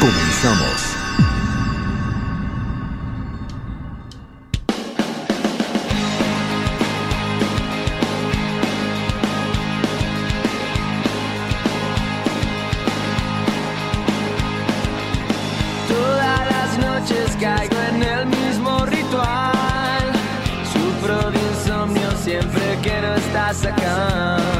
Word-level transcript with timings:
Comenzamos. 0.00 0.96
Todas 15.86 16.50
las 16.50 16.78
noches 16.78 17.36
caigo 17.38 17.76
en 17.90 18.02
el 18.02 18.26
mismo 18.26 18.86
ritual. 18.86 20.12
Sufro 20.72 21.30
de 21.30 21.38
insomnio 21.38 22.10
siempre 22.22 22.78
que 22.82 23.02
no 23.02 23.14
estás 23.16 23.66
acá. 23.66 24.59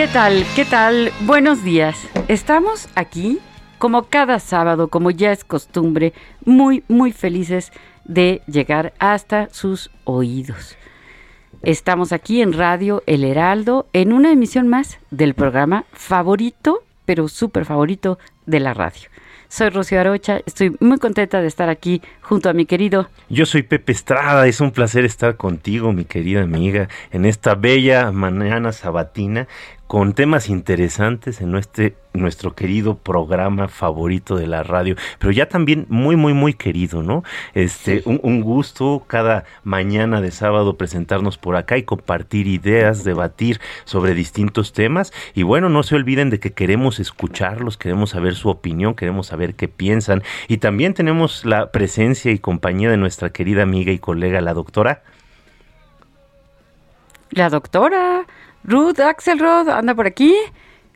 ¿Qué 0.00 0.08
tal? 0.08 0.46
¿Qué 0.56 0.64
tal? 0.64 1.12
Buenos 1.26 1.62
días. 1.62 2.08
Estamos 2.26 2.88
aquí, 2.94 3.38
como 3.76 4.04
cada 4.04 4.38
sábado, 4.38 4.88
como 4.88 5.10
ya 5.10 5.30
es 5.30 5.44
costumbre, 5.44 6.14
muy, 6.42 6.82
muy 6.88 7.12
felices 7.12 7.70
de 8.06 8.40
llegar 8.46 8.94
hasta 8.98 9.50
sus 9.50 9.90
oídos. 10.04 10.78
Estamos 11.60 12.12
aquí 12.12 12.40
en 12.40 12.54
Radio 12.54 13.02
El 13.04 13.24
Heraldo 13.24 13.88
en 13.92 14.14
una 14.14 14.32
emisión 14.32 14.68
más 14.68 14.98
del 15.10 15.34
programa 15.34 15.84
favorito, 15.92 16.82
pero 17.04 17.28
súper 17.28 17.66
favorito 17.66 18.18
de 18.46 18.60
la 18.60 18.72
radio. 18.72 19.10
Soy 19.48 19.68
Rocío 19.68 20.00
Arocha, 20.00 20.40
estoy 20.46 20.76
muy 20.78 20.98
contenta 20.98 21.42
de 21.42 21.48
estar 21.48 21.68
aquí 21.68 22.00
junto 22.20 22.48
a 22.48 22.52
mi 22.52 22.66
querido 22.66 23.10
Yo 23.28 23.44
soy 23.46 23.64
Pepe 23.64 23.90
Estrada, 23.90 24.46
es 24.46 24.60
un 24.60 24.70
placer 24.70 25.04
estar 25.04 25.36
contigo, 25.36 25.92
mi 25.92 26.04
querida 26.04 26.40
amiga, 26.40 26.88
en 27.10 27.24
esta 27.24 27.56
bella 27.56 28.12
mañana 28.12 28.70
sabatina 28.70 29.48
con 29.90 30.12
temas 30.12 30.48
interesantes 30.48 31.40
en 31.40 31.50
nuestro, 31.50 31.90
nuestro 32.12 32.54
querido 32.54 32.94
programa 32.94 33.66
favorito 33.66 34.36
de 34.36 34.46
la 34.46 34.62
radio, 34.62 34.94
pero 35.18 35.32
ya 35.32 35.48
también 35.48 35.84
muy, 35.88 36.14
muy, 36.14 36.32
muy 36.32 36.54
querido, 36.54 37.02
¿no? 37.02 37.24
Este, 37.54 38.02
un, 38.04 38.20
un 38.22 38.40
gusto 38.40 39.02
cada 39.08 39.46
mañana 39.64 40.20
de 40.20 40.30
sábado 40.30 40.76
presentarnos 40.76 41.38
por 41.38 41.56
acá 41.56 41.76
y 41.76 41.82
compartir 41.82 42.46
ideas, 42.46 43.02
debatir 43.02 43.60
sobre 43.82 44.14
distintos 44.14 44.72
temas. 44.72 45.12
Y 45.34 45.42
bueno, 45.42 45.68
no 45.68 45.82
se 45.82 45.96
olviden 45.96 46.30
de 46.30 46.38
que 46.38 46.52
queremos 46.52 47.00
escucharlos, 47.00 47.76
queremos 47.76 48.10
saber 48.10 48.36
su 48.36 48.48
opinión, 48.48 48.94
queremos 48.94 49.26
saber 49.26 49.56
qué 49.56 49.66
piensan. 49.66 50.22
Y 50.46 50.58
también 50.58 50.94
tenemos 50.94 51.44
la 51.44 51.72
presencia 51.72 52.30
y 52.30 52.38
compañía 52.38 52.90
de 52.92 52.96
nuestra 52.96 53.30
querida 53.30 53.64
amiga 53.64 53.90
y 53.90 53.98
colega, 53.98 54.40
la 54.40 54.54
doctora. 54.54 55.02
La 57.32 57.48
doctora 57.48 58.26
Ruth 58.64 59.00
Axelrod 59.00 59.68
anda 59.68 59.94
por 59.94 60.06
aquí. 60.06 60.34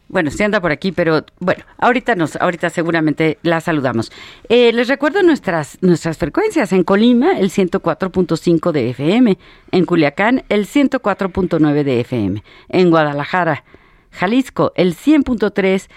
Bueno, 0.08 0.30
sí 0.30 0.42
anda 0.42 0.60
por 0.60 0.70
aquí, 0.70 0.92
pero 0.92 1.24
bueno, 1.40 1.64
ahorita 1.78 2.14
nos, 2.14 2.36
ahorita 2.36 2.70
seguramente 2.70 3.38
la 3.42 3.60
saludamos. 3.60 4.12
Eh, 4.48 4.72
les 4.72 4.88
recuerdo 4.88 5.22
nuestras, 5.22 5.78
nuestras 5.80 6.18
frecuencias. 6.18 6.72
En 6.72 6.84
Colima, 6.84 7.38
el 7.38 7.50
104.5 7.50 8.70
de 8.70 8.90
FM. 8.90 9.38
En 9.72 9.84
Culiacán, 9.86 10.44
el 10.50 10.66
104.9 10.66 11.84
de 11.84 12.00
FM. 12.00 12.44
En 12.68 12.90
Guadalajara, 12.90 13.64
Jalisco, 14.10 14.72
el 14.76 14.94
100.3 14.94 15.88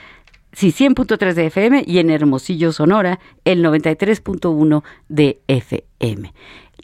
sí, 0.53 0.71
100.3 0.71 1.33
de 1.33 1.45
FM 1.47 1.83
y 1.85 1.99
en 1.99 2.09
Hermosillo, 2.09 2.71
Sonora, 2.71 3.19
el 3.45 3.63
93.1 3.63 4.83
de 5.09 5.41
FM. 5.47 6.33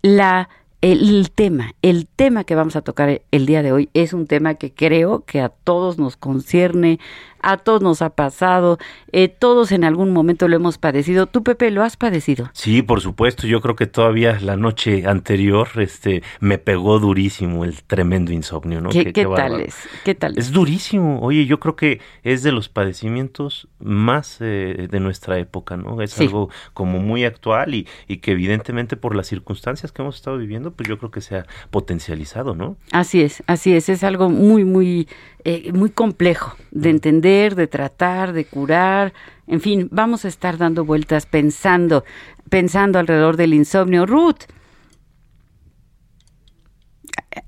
La 0.04 0.50
el 0.84 1.32
tema, 1.32 1.76
el 1.82 2.08
tema 2.08 2.44
que 2.44 2.56
vamos 2.56 2.76
a 2.76 2.82
tocar 2.82 3.22
el 3.32 3.46
día 3.46 3.64
de 3.64 3.72
hoy 3.72 3.90
es 3.94 4.12
un 4.12 4.28
tema 4.28 4.56
que 4.56 4.74
creo 4.74 5.24
que 5.24 5.40
a 5.40 5.48
todos 5.48 5.98
nos 5.98 6.18
concierne, 6.18 7.00
a 7.44 7.58
todos 7.58 7.82
nos 7.82 8.02
ha 8.02 8.10
pasado, 8.12 8.80
eh, 9.12 9.28
todos 9.28 9.72
en 9.72 9.84
algún 9.84 10.12
momento 10.12 10.48
lo 10.48 10.56
hemos 10.56 10.78
padecido. 10.78 11.28
¿Tú, 11.28 11.44
Pepe, 11.44 11.70
lo 11.70 11.84
has 11.84 11.98
padecido? 11.98 12.50
Sí, 12.54 12.82
por 12.82 13.02
supuesto. 13.02 13.46
Yo 13.46 13.62
creo 13.62 13.76
que 13.76 13.86
todavía 13.86 14.40
la 14.42 14.56
noche 14.56 15.06
anterior 15.06 15.68
este, 15.76 16.24
me 16.40 16.58
pegó 16.58 17.00
durísimo 17.00 17.66
el 17.66 17.84
tremendo 17.84 18.32
insomnio, 18.32 18.82
¿no? 18.82 18.90
¿Qué, 18.90 19.12
tal 19.12 19.62
es? 19.62 19.76
¿Qué 20.04 20.16
tal? 20.16 20.38
Es 20.38 20.52
durísimo. 20.52 21.20
Oye, 21.22 21.46
yo 21.46 21.60
creo 21.60 21.76
que 21.76 22.00
es 22.24 22.44
de 22.44 22.52
los 22.52 22.70
padecimientos 22.70 23.68
más 23.80 24.38
eh, 24.40 24.88
de 24.90 25.00
nuestra 25.00 25.38
época, 25.38 25.78
¿no? 25.78 26.02
Es 26.02 26.20
algo 26.20 26.50
como 26.74 27.00
muy 27.00 27.26
actual 27.26 27.76
y, 27.76 27.88
y 28.08 28.18
que 28.18 28.32
evidentemente 28.32 28.96
por 28.96 29.16
las 29.16 29.28
circunstancias 29.28 29.92
que 29.92 30.02
hemos 30.02 30.16
estado 30.16 30.38
viviendo, 30.38 30.72
pues 30.72 30.88
yo 30.88 30.98
creo 30.98 31.12
que 31.12 31.22
se 31.22 31.38
ha 31.38 31.46
potencializado, 31.72 32.56
¿no? 32.56 32.78
Así 32.92 33.22
es, 33.22 33.44
así 33.48 33.74
es. 33.74 33.90
Es 33.90 34.04
algo 34.04 34.30
muy, 34.30 34.64
muy 34.64 35.08
eh, 35.46 35.72
muy 35.74 35.90
complejo 35.90 36.56
de 36.72 36.90
entender, 36.90 37.56
de 37.56 37.68
tratar, 37.68 38.34
de 38.34 38.46
curar. 38.46 39.14
En 39.48 39.62
fin, 39.62 39.90
vamos 39.92 40.26
a 40.26 40.28
estar 40.28 40.58
dando 40.58 40.86
vueltas 40.86 41.26
pensando, 41.26 42.04
pensando 42.50 43.00
alrededor 43.00 43.38
del 43.38 43.54
insomnio. 43.54 44.06
Ruth. 44.06 44.44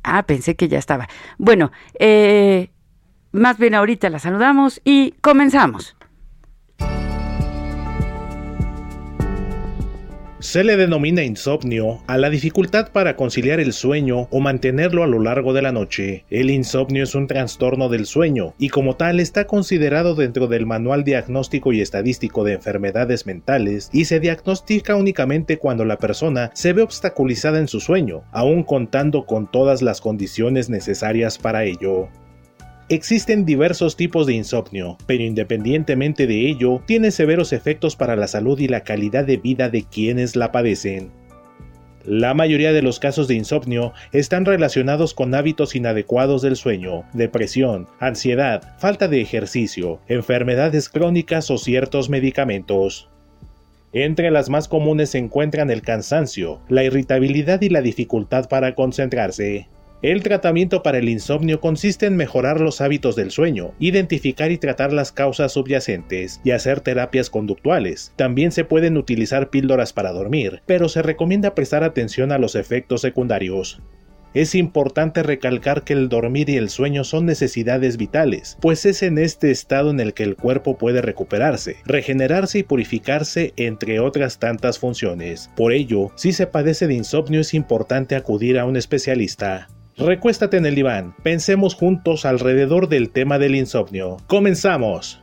Ah, 0.03 0.23
pensé 0.23 0.55
que 0.55 0.67
ya 0.67 0.79
estaba. 0.79 1.07
Bueno, 1.37 1.71
eh, 1.99 2.69
más 3.31 3.57
bien 3.57 3.75
ahorita 3.75 4.09
la 4.09 4.19
saludamos 4.19 4.81
y 4.83 5.11
comenzamos. 5.21 5.94
Se 10.45 10.63
le 10.63 10.77
denomina 10.77 11.23
insomnio 11.23 12.03
a 12.05 12.19
la 12.19 12.29
dificultad 12.29 12.91
para 12.91 13.15
conciliar 13.15 13.59
el 13.59 13.73
sueño 13.73 14.27
o 14.29 14.39
mantenerlo 14.39 15.03
a 15.03 15.07
lo 15.07 15.19
largo 15.19 15.53
de 15.53 15.63
la 15.63 15.71
noche. 15.71 16.23
El 16.29 16.51
insomnio 16.51 17.03
es 17.03 17.15
un 17.15 17.25
trastorno 17.25 17.89
del 17.89 18.05
sueño 18.05 18.53
y 18.59 18.69
como 18.69 18.95
tal 18.95 19.19
está 19.19 19.47
considerado 19.47 20.13
dentro 20.13 20.45
del 20.45 20.67
Manual 20.67 21.03
Diagnóstico 21.03 21.73
y 21.73 21.81
Estadístico 21.81 22.43
de 22.43 22.53
Enfermedades 22.53 23.25
Mentales 23.25 23.89
y 23.91 24.05
se 24.05 24.19
diagnostica 24.19 24.95
únicamente 24.95 25.57
cuando 25.57 25.83
la 25.83 25.97
persona 25.97 26.51
se 26.53 26.73
ve 26.73 26.83
obstaculizada 26.83 27.57
en 27.57 27.67
su 27.67 27.79
sueño, 27.79 28.21
aun 28.31 28.61
contando 28.61 29.25
con 29.25 29.49
todas 29.49 29.81
las 29.81 29.99
condiciones 29.99 30.69
necesarias 30.69 31.39
para 31.39 31.63
ello. 31.63 32.07
Existen 32.87 33.45
diversos 33.45 33.95
tipos 33.95 34.27
de 34.27 34.33
insomnio, 34.33 34.97
pero 35.07 35.23
independientemente 35.23 36.27
de 36.27 36.47
ello, 36.47 36.83
tiene 36.85 37.09
severos 37.09 37.51
efectos 37.51 37.95
para 37.95 38.15
la 38.15 38.27
salud 38.27 38.59
y 38.59 38.67
la 38.67 38.81
calidad 38.81 39.25
de 39.25 39.37
vida 39.37 39.69
de 39.69 39.83
quienes 39.83 40.35
la 40.35 40.51
padecen. 40.51 41.11
La 42.03 42.35
mayoría 42.35 42.71
de 42.73 42.83
los 42.83 42.99
casos 42.99 43.27
de 43.27 43.33
insomnio 43.33 43.91
están 44.11 44.45
relacionados 44.45 45.15
con 45.15 45.33
hábitos 45.33 45.75
inadecuados 45.75 46.43
del 46.43 46.55
sueño, 46.55 47.05
depresión, 47.13 47.87
ansiedad, 47.99 48.77
falta 48.77 49.07
de 49.07 49.19
ejercicio, 49.19 49.99
enfermedades 50.07 50.87
crónicas 50.87 51.49
o 51.49 51.57
ciertos 51.57 52.11
medicamentos. 52.11 53.09
Entre 53.93 54.29
las 54.29 54.51
más 54.51 54.67
comunes 54.67 55.09
se 55.09 55.17
encuentran 55.17 55.71
el 55.71 55.81
cansancio, 55.81 56.61
la 56.69 56.83
irritabilidad 56.83 57.63
y 57.63 57.69
la 57.69 57.81
dificultad 57.81 58.47
para 58.47 58.75
concentrarse. 58.75 59.69
El 60.01 60.21
tratamiento 60.21 60.83
para 60.83 60.99
el 60.99 61.09
insomnio 61.09 61.59
consiste 61.59 62.05
en 62.05 62.15
mejorar 62.15 62.61
los 62.61 62.81
hábitos 62.81 63.15
del 63.15 63.31
sueño, 63.31 63.73
identificar 63.79 64.51
y 64.51 64.57
tratar 64.57 64.93
las 64.93 65.11
causas 65.11 65.53
subyacentes 65.53 66.41
y 66.43 66.51
hacer 66.51 66.81
terapias 66.81 67.29
conductuales. 67.29 68.13
También 68.15 68.51
se 68.51 68.65
pueden 68.65 68.97
utilizar 68.97 69.49
píldoras 69.49 69.93
para 69.93 70.11
dormir, 70.11 70.61
pero 70.65 70.89
se 70.89 71.01
recomienda 71.01 71.55
prestar 71.55 71.83
atención 71.83 72.31
a 72.31 72.37
los 72.37 72.55
efectos 72.55 73.01
secundarios. 73.01 73.81
Es 74.35 74.53
importante 74.53 75.23
recalcar 75.23 75.85
que 75.85 75.93
el 75.93 76.09
dormir 76.09 76.49
y 76.49 76.57
el 76.57 76.67
sueño 76.69 77.05
son 77.05 77.25
necesidades 77.25 77.95
vitales, 77.95 78.57
pues 78.59 78.85
es 78.85 79.01
en 79.01 79.17
este 79.17 79.49
estado 79.49 79.91
en 79.91 80.01
el 80.01 80.13
que 80.13 80.23
el 80.23 80.35
cuerpo 80.35 80.77
puede 80.77 81.01
recuperarse, 81.01 81.77
regenerarse 81.85 82.59
y 82.59 82.63
purificarse, 82.63 83.53
entre 83.55 84.01
otras 84.01 84.37
tantas 84.37 84.77
funciones. 84.77 85.49
Por 85.55 85.71
ello, 85.71 86.11
si 86.15 86.33
se 86.33 86.47
padece 86.47 86.85
de 86.85 86.95
insomnio 86.95 87.39
es 87.39 87.53
importante 87.53 88.17
acudir 88.17 88.59
a 88.59 88.65
un 88.65 88.75
especialista. 88.75 89.69
Recuéstate 89.97 90.57
en 90.57 90.65
el 90.65 90.75
diván, 90.75 91.15
pensemos 91.23 91.73
juntos 91.73 92.25
alrededor 92.25 92.89
del 92.89 93.11
tema 93.11 93.39
del 93.39 93.55
insomnio. 93.55 94.17
¡Comenzamos! 94.27 95.21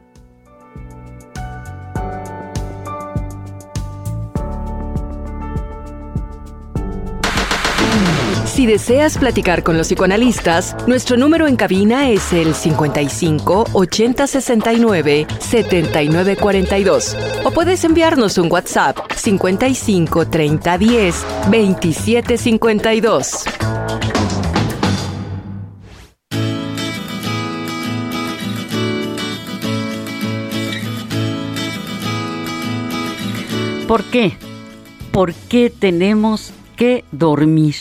Si 8.47 8.67
deseas 8.67 9.19
platicar 9.19 9.63
con 9.63 9.77
los 9.77 9.89
psicoanalistas, 9.89 10.75
nuestro 10.87 11.17
número 11.17 11.49
en 11.49 11.57
cabina 11.57 12.09
es 12.09 12.33
el 12.33 12.55
55 12.55 13.67
80 13.73 14.27
69 14.27 15.27
79 15.39 16.37
42 16.37 17.17
o 17.45 17.51
puedes 17.51 17.85
enviarnos 17.85 18.39
un 18.39 18.51
WhatsApp 18.51 18.97
55 19.17 20.29
30 20.29 20.79
10 20.79 21.27
27 21.51 22.39
52. 22.39 23.45
¿Por 33.93 34.05
qué? 34.05 34.33
¿Por 35.13 35.35
qué 35.35 35.69
tenemos 35.69 36.55
que 36.77 37.05
dormir? 37.13 37.75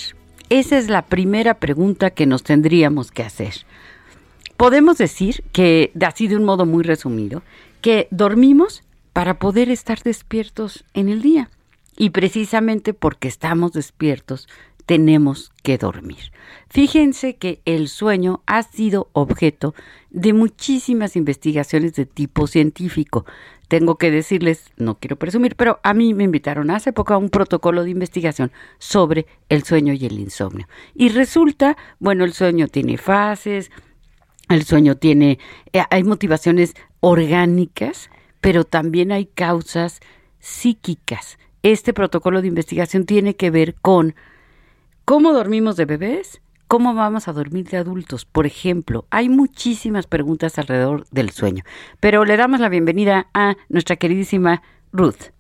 Esa 0.50 0.78
es 0.78 0.90
la 0.90 1.04
primera 1.04 1.54
pregunta 1.54 2.10
que 2.10 2.26
nos 2.26 2.44
tendríamos 2.44 3.12
que 3.12 3.24
hacer. 3.24 3.54
Podemos 4.58 4.98
decir 4.98 5.42
que, 5.54 5.94
así 6.06 6.28
de 6.28 6.36
un 6.36 6.44
modo 6.44 6.66
muy 6.66 6.84
resumido, 6.84 7.44
que 7.80 8.10
dormimos 8.12 8.84
para 9.14 9.40
poder 9.40 9.70
estar 9.70 10.04
despiertos 10.04 10.84
en 10.94 11.08
el 11.08 11.22
día. 11.22 11.50
Y 11.96 12.10
precisamente 12.10 12.94
porque 12.94 13.30
estamos 13.30 13.72
despiertos, 13.72 14.50
tenemos 14.86 15.54
que 15.64 15.78
dormir. 15.78 16.34
Fíjense 16.68 17.38
que 17.38 17.62
el 17.64 17.88
sueño 17.88 18.42
ha 18.48 18.64
sido 18.64 19.08
objeto 19.14 19.74
de 20.10 20.34
muchísimas 20.34 21.16
investigaciones 21.16 21.94
de 21.94 22.06
tipo 22.06 22.48
científico 22.48 23.26
tengo 23.72 23.96
que 23.96 24.12
decirles, 24.12 24.66
no 24.76 25.00
quiero 25.00 25.16
presumir, 25.16 25.56
pero 25.56 25.80
a 25.82 25.94
mí 25.94 26.14
me 26.14 26.26
invitaron 26.26 26.72
hace 26.72 26.92
poco 26.92 27.14
a 27.14 27.18
un 27.18 27.30
protocolo 27.30 27.86
de 27.86 27.92
investigación 27.92 28.52
sobre 28.80 29.28
el 29.48 29.64
sueño 29.64 29.94
y 29.94 30.06
el 30.06 30.20
insomnio. 30.20 30.68
Y 30.94 31.08
resulta, 31.08 31.78
bueno, 31.98 32.26
el 32.26 32.34
sueño 32.34 32.68
tiene 32.68 32.98
fases, 32.98 33.72
el 34.50 34.66
sueño 34.66 34.98
tiene, 34.98 35.40
eh, 35.72 35.84
hay 35.90 36.04
motivaciones 36.04 36.74
orgánicas, 37.00 38.10
pero 38.42 38.66
también 38.66 39.14
hay 39.14 39.26
causas 39.26 40.02
psíquicas. 40.40 41.40
Este 41.64 41.94
protocolo 41.94 42.42
de 42.42 42.50
investigación 42.50 43.06
tiene 43.06 43.38
que 43.38 43.52
ver 43.52 43.76
con 43.76 44.16
cómo 45.06 45.32
dormimos 45.32 45.78
de 45.78 45.86
bebés, 45.86 46.42
¿Cómo 46.72 46.94
vamos 46.94 47.28
a 47.28 47.34
dormir 47.34 47.68
de 47.68 47.76
adultos? 47.76 48.24
Por 48.24 48.46
ejemplo, 48.46 49.06
hay 49.10 49.28
muchísimas 49.28 50.08
preguntas 50.08 50.58
alrededor 50.58 51.06
del 51.12 51.32
sueño, 51.32 51.66
pero 52.00 52.24
le 52.24 52.38
damos 52.38 52.62
la 52.62 52.70
bienvenida 52.70 53.28
a 53.34 53.58
nuestra 53.68 53.98
queridísima 53.98 54.62
Ruth. 54.94 55.34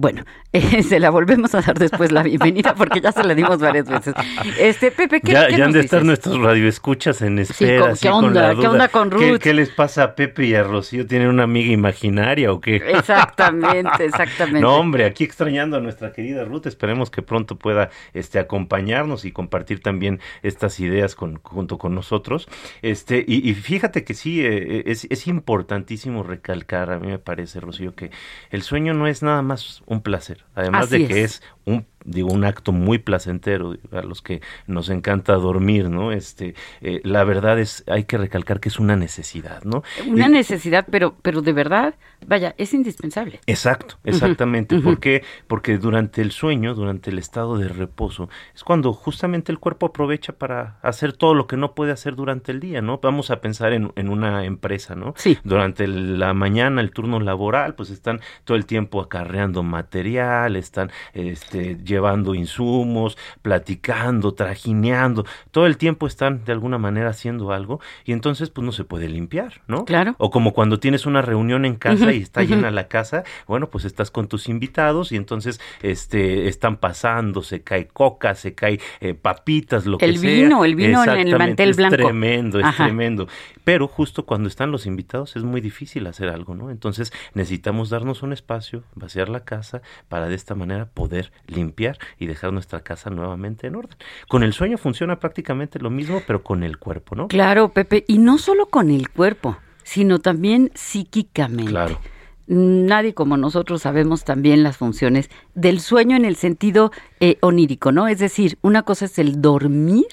Bueno, 0.00 0.24
eh, 0.54 0.82
se 0.82 0.98
la 0.98 1.10
volvemos 1.10 1.54
a 1.54 1.60
dar 1.60 1.78
después 1.78 2.10
la 2.10 2.22
bienvenida 2.22 2.74
porque 2.74 3.02
ya 3.02 3.12
se 3.12 3.22
la 3.22 3.34
dimos 3.34 3.58
varias 3.58 3.86
veces. 3.86 4.14
Este, 4.58 4.90
Pepe, 4.90 5.20
¿qué, 5.20 5.32
ya, 5.32 5.46
¿qué 5.46 5.58
ya 5.58 5.66
han 5.66 5.72
de 5.72 5.80
estar 5.80 6.02
nuestros 6.06 6.38
radioescuchas 6.40 7.20
en 7.20 7.38
espera. 7.38 7.92
¿qué, 8.00 8.08
onda? 8.08 8.54
¿Qué 8.58 8.66
onda 8.66 8.88
con 8.88 9.10
Ruth? 9.10 9.40
¿Qué, 9.40 9.52
les 9.52 9.68
pasa 9.68 10.04
a 10.04 10.14
Pepe 10.14 10.46
y 10.46 10.54
a 10.54 10.62
Rocío? 10.62 11.06
¿Tienen 11.06 11.28
una 11.28 11.42
amiga 11.42 11.70
imaginaria 11.70 12.50
o 12.50 12.62
qué? 12.62 12.76
Exactamente, 12.76 14.06
exactamente. 14.06 14.60
no, 14.60 14.76
hombre, 14.76 15.04
aquí 15.04 15.22
extrañando 15.22 15.76
a 15.76 15.80
nuestra 15.80 16.12
querida 16.12 16.46
Ruth, 16.46 16.64
esperemos 16.64 17.10
que 17.10 17.20
pronto 17.20 17.56
pueda 17.58 17.90
este, 18.14 18.38
acompañarnos 18.38 19.26
y 19.26 19.32
compartir 19.32 19.82
también 19.82 20.18
estas 20.42 20.80
ideas 20.80 21.14
con, 21.14 21.40
junto 21.42 21.76
con 21.76 21.94
nosotros. 21.94 22.48
Este, 22.80 23.22
y, 23.28 23.52
fíjate 23.52 24.04
que 24.04 24.14
sí, 24.14 24.40
eh, 24.40 24.84
es, 24.86 25.06
es 25.10 25.26
importantísimo 25.26 26.22
recalcar, 26.22 26.90
a 26.90 26.98
mí 26.98 27.08
me 27.08 27.18
parece, 27.18 27.60
Rocío, 27.60 27.94
que 27.94 28.10
el 28.50 28.62
sueño 28.62 28.94
no 28.94 29.06
es 29.06 29.22
nada 29.22 29.42
más 29.42 29.82
un 29.90 30.02
placer, 30.02 30.44
además 30.54 30.88
de 30.88 31.06
que 31.06 31.24
es. 31.24 31.42
un 31.64 31.84
digo, 32.04 32.30
un 32.30 32.44
acto 32.44 32.72
muy 32.72 32.98
placentero 32.98 33.76
a 33.92 34.02
los 34.02 34.22
que 34.22 34.40
nos 34.66 34.88
encanta 34.88 35.34
dormir, 35.34 35.90
¿no? 35.90 36.12
Este, 36.12 36.54
eh, 36.80 37.00
la 37.04 37.24
verdad 37.24 37.58
es, 37.58 37.84
hay 37.86 38.04
que 38.04 38.18
recalcar 38.18 38.60
que 38.60 38.68
es 38.68 38.78
una 38.78 38.96
necesidad, 38.96 39.62
¿no? 39.64 39.82
Una 40.06 40.28
necesidad, 40.28 40.86
pero, 40.90 41.14
pero 41.22 41.42
de 41.42 41.52
verdad, 41.52 41.94
vaya, 42.26 42.54
es 42.58 42.74
indispensable. 42.74 43.40
Exacto, 43.46 43.98
exactamente. 44.04 44.78
¿Por 44.80 45.00
qué? 45.00 45.22
Porque 45.46 45.78
durante 45.78 46.22
el 46.22 46.32
sueño, 46.32 46.74
durante 46.74 47.10
el 47.10 47.18
estado 47.18 47.58
de 47.58 47.68
reposo, 47.68 48.28
es 48.54 48.64
cuando 48.64 48.92
justamente 48.92 49.52
el 49.52 49.58
cuerpo 49.58 49.86
aprovecha 49.86 50.32
para 50.32 50.78
hacer 50.82 51.12
todo 51.12 51.34
lo 51.34 51.46
que 51.46 51.56
no 51.56 51.74
puede 51.74 51.92
hacer 51.92 52.16
durante 52.16 52.52
el 52.52 52.60
día, 52.60 52.82
¿no? 52.82 52.98
Vamos 53.02 53.30
a 53.30 53.40
pensar 53.40 53.72
en, 53.72 53.92
en 53.96 54.08
una 54.08 54.44
empresa, 54.44 54.94
¿no? 54.94 55.14
Sí. 55.16 55.38
Durante 55.44 55.86
la 55.86 56.34
mañana, 56.34 56.80
el 56.80 56.90
turno 56.90 57.20
laboral, 57.20 57.74
pues 57.74 57.90
están 57.90 58.20
todo 58.44 58.56
el 58.56 58.66
tiempo 58.66 59.00
acarreando 59.00 59.62
material, 59.62 60.56
están 60.56 60.90
este, 61.12 61.76
llevando 61.90 62.34
insumos, 62.34 63.18
platicando, 63.42 64.32
trajineando, 64.32 65.26
todo 65.50 65.66
el 65.66 65.76
tiempo 65.76 66.06
están 66.06 66.44
de 66.44 66.52
alguna 66.52 66.78
manera 66.78 67.10
haciendo 67.10 67.52
algo 67.52 67.80
y 68.06 68.12
entonces 68.12 68.48
pues 68.48 68.64
no 68.64 68.72
se 68.72 68.84
puede 68.84 69.08
limpiar, 69.08 69.60
¿no? 69.66 69.84
Claro. 69.84 70.14
O 70.18 70.30
como 70.30 70.52
cuando 70.54 70.78
tienes 70.78 71.04
una 71.04 71.20
reunión 71.20 71.64
en 71.64 71.74
casa 71.74 72.12
y 72.12 72.22
está 72.22 72.42
llena 72.44 72.70
la 72.70 72.88
casa, 72.88 73.24
bueno, 73.46 73.68
pues 73.68 73.84
estás 73.84 74.10
con 74.10 74.28
tus 74.28 74.48
invitados 74.48 75.12
y 75.12 75.16
entonces 75.16 75.60
este 75.82 76.48
están 76.48 76.76
pasando, 76.76 77.42
se 77.42 77.62
cae 77.62 77.88
coca, 77.88 78.34
se 78.34 78.54
cae 78.54 78.80
eh, 79.00 79.14
papitas, 79.14 79.84
lo 79.84 79.98
El 80.00 80.12
que 80.14 80.18
sea. 80.18 80.30
vino, 80.30 80.64
el 80.64 80.74
vino 80.76 81.02
en 81.04 81.10
el 81.28 81.36
mantel 81.38 81.70
es 81.70 81.76
blanco. 81.76 81.96
tremendo, 81.96 82.58
es 82.60 82.64
Ajá. 82.66 82.84
tremendo. 82.84 83.26
Pero 83.64 83.88
justo 83.88 84.24
cuando 84.24 84.48
están 84.48 84.70
los 84.70 84.86
invitados 84.86 85.36
es 85.36 85.42
muy 85.42 85.60
difícil 85.60 86.06
hacer 86.06 86.28
algo, 86.28 86.54
¿no? 86.54 86.70
Entonces 86.70 87.12
necesitamos 87.34 87.90
darnos 87.90 88.22
un 88.22 88.32
espacio, 88.32 88.84
vaciar 88.94 89.28
la 89.28 89.40
casa 89.44 89.82
para 90.08 90.28
de 90.28 90.34
esta 90.36 90.54
manera 90.54 90.86
poder 90.86 91.32
limpiar 91.46 91.79
y 92.18 92.26
dejar 92.26 92.52
nuestra 92.52 92.80
casa 92.80 93.10
nuevamente 93.10 93.66
en 93.66 93.76
orden. 93.76 93.96
Con 94.28 94.42
el 94.42 94.52
sueño 94.52 94.78
funciona 94.78 95.18
prácticamente 95.18 95.78
lo 95.78 95.90
mismo, 95.90 96.22
pero 96.26 96.42
con 96.42 96.62
el 96.62 96.78
cuerpo, 96.78 97.14
¿no? 97.14 97.28
Claro, 97.28 97.70
Pepe, 97.70 98.04
y 98.06 98.18
no 98.18 98.38
solo 98.38 98.66
con 98.66 98.90
el 98.90 99.08
cuerpo, 99.10 99.56
sino 99.82 100.18
también 100.18 100.70
psíquicamente. 100.74 101.70
Claro. 101.70 101.98
Nadie 102.46 103.14
como 103.14 103.36
nosotros 103.36 103.82
sabemos 103.82 104.24
también 104.24 104.64
las 104.64 104.76
funciones 104.76 105.30
del 105.54 105.80
sueño 105.80 106.16
en 106.16 106.24
el 106.24 106.34
sentido 106.34 106.90
eh, 107.20 107.38
onírico, 107.42 107.92
¿no? 107.92 108.08
Es 108.08 108.18
decir, 108.18 108.58
una 108.60 108.82
cosa 108.82 109.04
es 109.04 109.20
el 109.20 109.40
dormir 109.40 110.06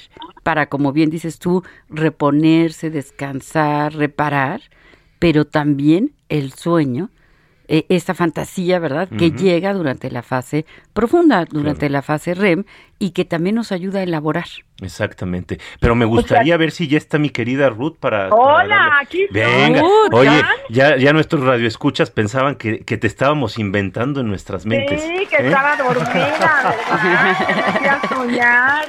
para, 0.44 0.68
como 0.70 0.94
bien 0.94 1.10
dices 1.10 1.40
tú, 1.40 1.64
reponerse, 1.90 2.92
descansar, 2.92 3.96
reparar, 3.96 4.62
pero 5.18 5.46
también 5.46 6.14
el 6.30 6.54
sueño, 6.54 7.10
eh, 7.68 7.86
esta 7.90 8.14
fantasía, 8.14 8.80
¿verdad? 8.80 9.10
Que 9.10 9.32
llega 9.32 9.74
durante 9.74 10.10
la 10.10 10.22
fase 10.22 10.66
profunda, 10.98 11.46
durante 11.46 11.90
la 11.90 12.02
fase 12.02 12.34
REM 12.34 12.64
y 13.00 13.12
que 13.12 13.24
también 13.24 13.56
nos 13.56 13.72
ayuda 13.72 14.00
a 14.00 14.04
elaborar. 14.04 14.46
Exactamente. 14.82 15.60
Pero 15.80 15.96
me 15.96 16.06
gustaría 16.06 16.56
ver 16.58 16.72
si 16.72 16.88
ya 16.88 16.98
está 16.98 17.18
mi 17.20 17.30
querida 17.30 17.70
Ruth 17.70 17.96
para. 18.00 18.30
Hola, 18.30 19.00
aquí 19.02 19.24
estoy. 19.24 19.42
Venga. 19.42 19.82
Ruth, 19.82 20.14
Oye, 20.14 20.42
¿ya? 20.70 20.98
ya, 20.98 21.14
nuestros 21.14 21.44
radioescuchas 21.44 22.10
pensaban 22.12 22.56
que, 22.56 22.80
que 22.80 22.98
te 22.98 23.08
estábamos 23.08 23.58
inventando 23.60 24.22
en 24.22 24.28
nuestras 24.28 24.66
mentes. 24.66 25.02
Sí, 25.02 25.26
que 25.28 25.36
¿eh? 25.38 25.48
estaba 25.48 25.76
dormida, 25.78 26.06
¿verdad? 26.14 26.76
Que 27.82 27.90
hacía 27.90 28.02
soñar. 28.10 28.86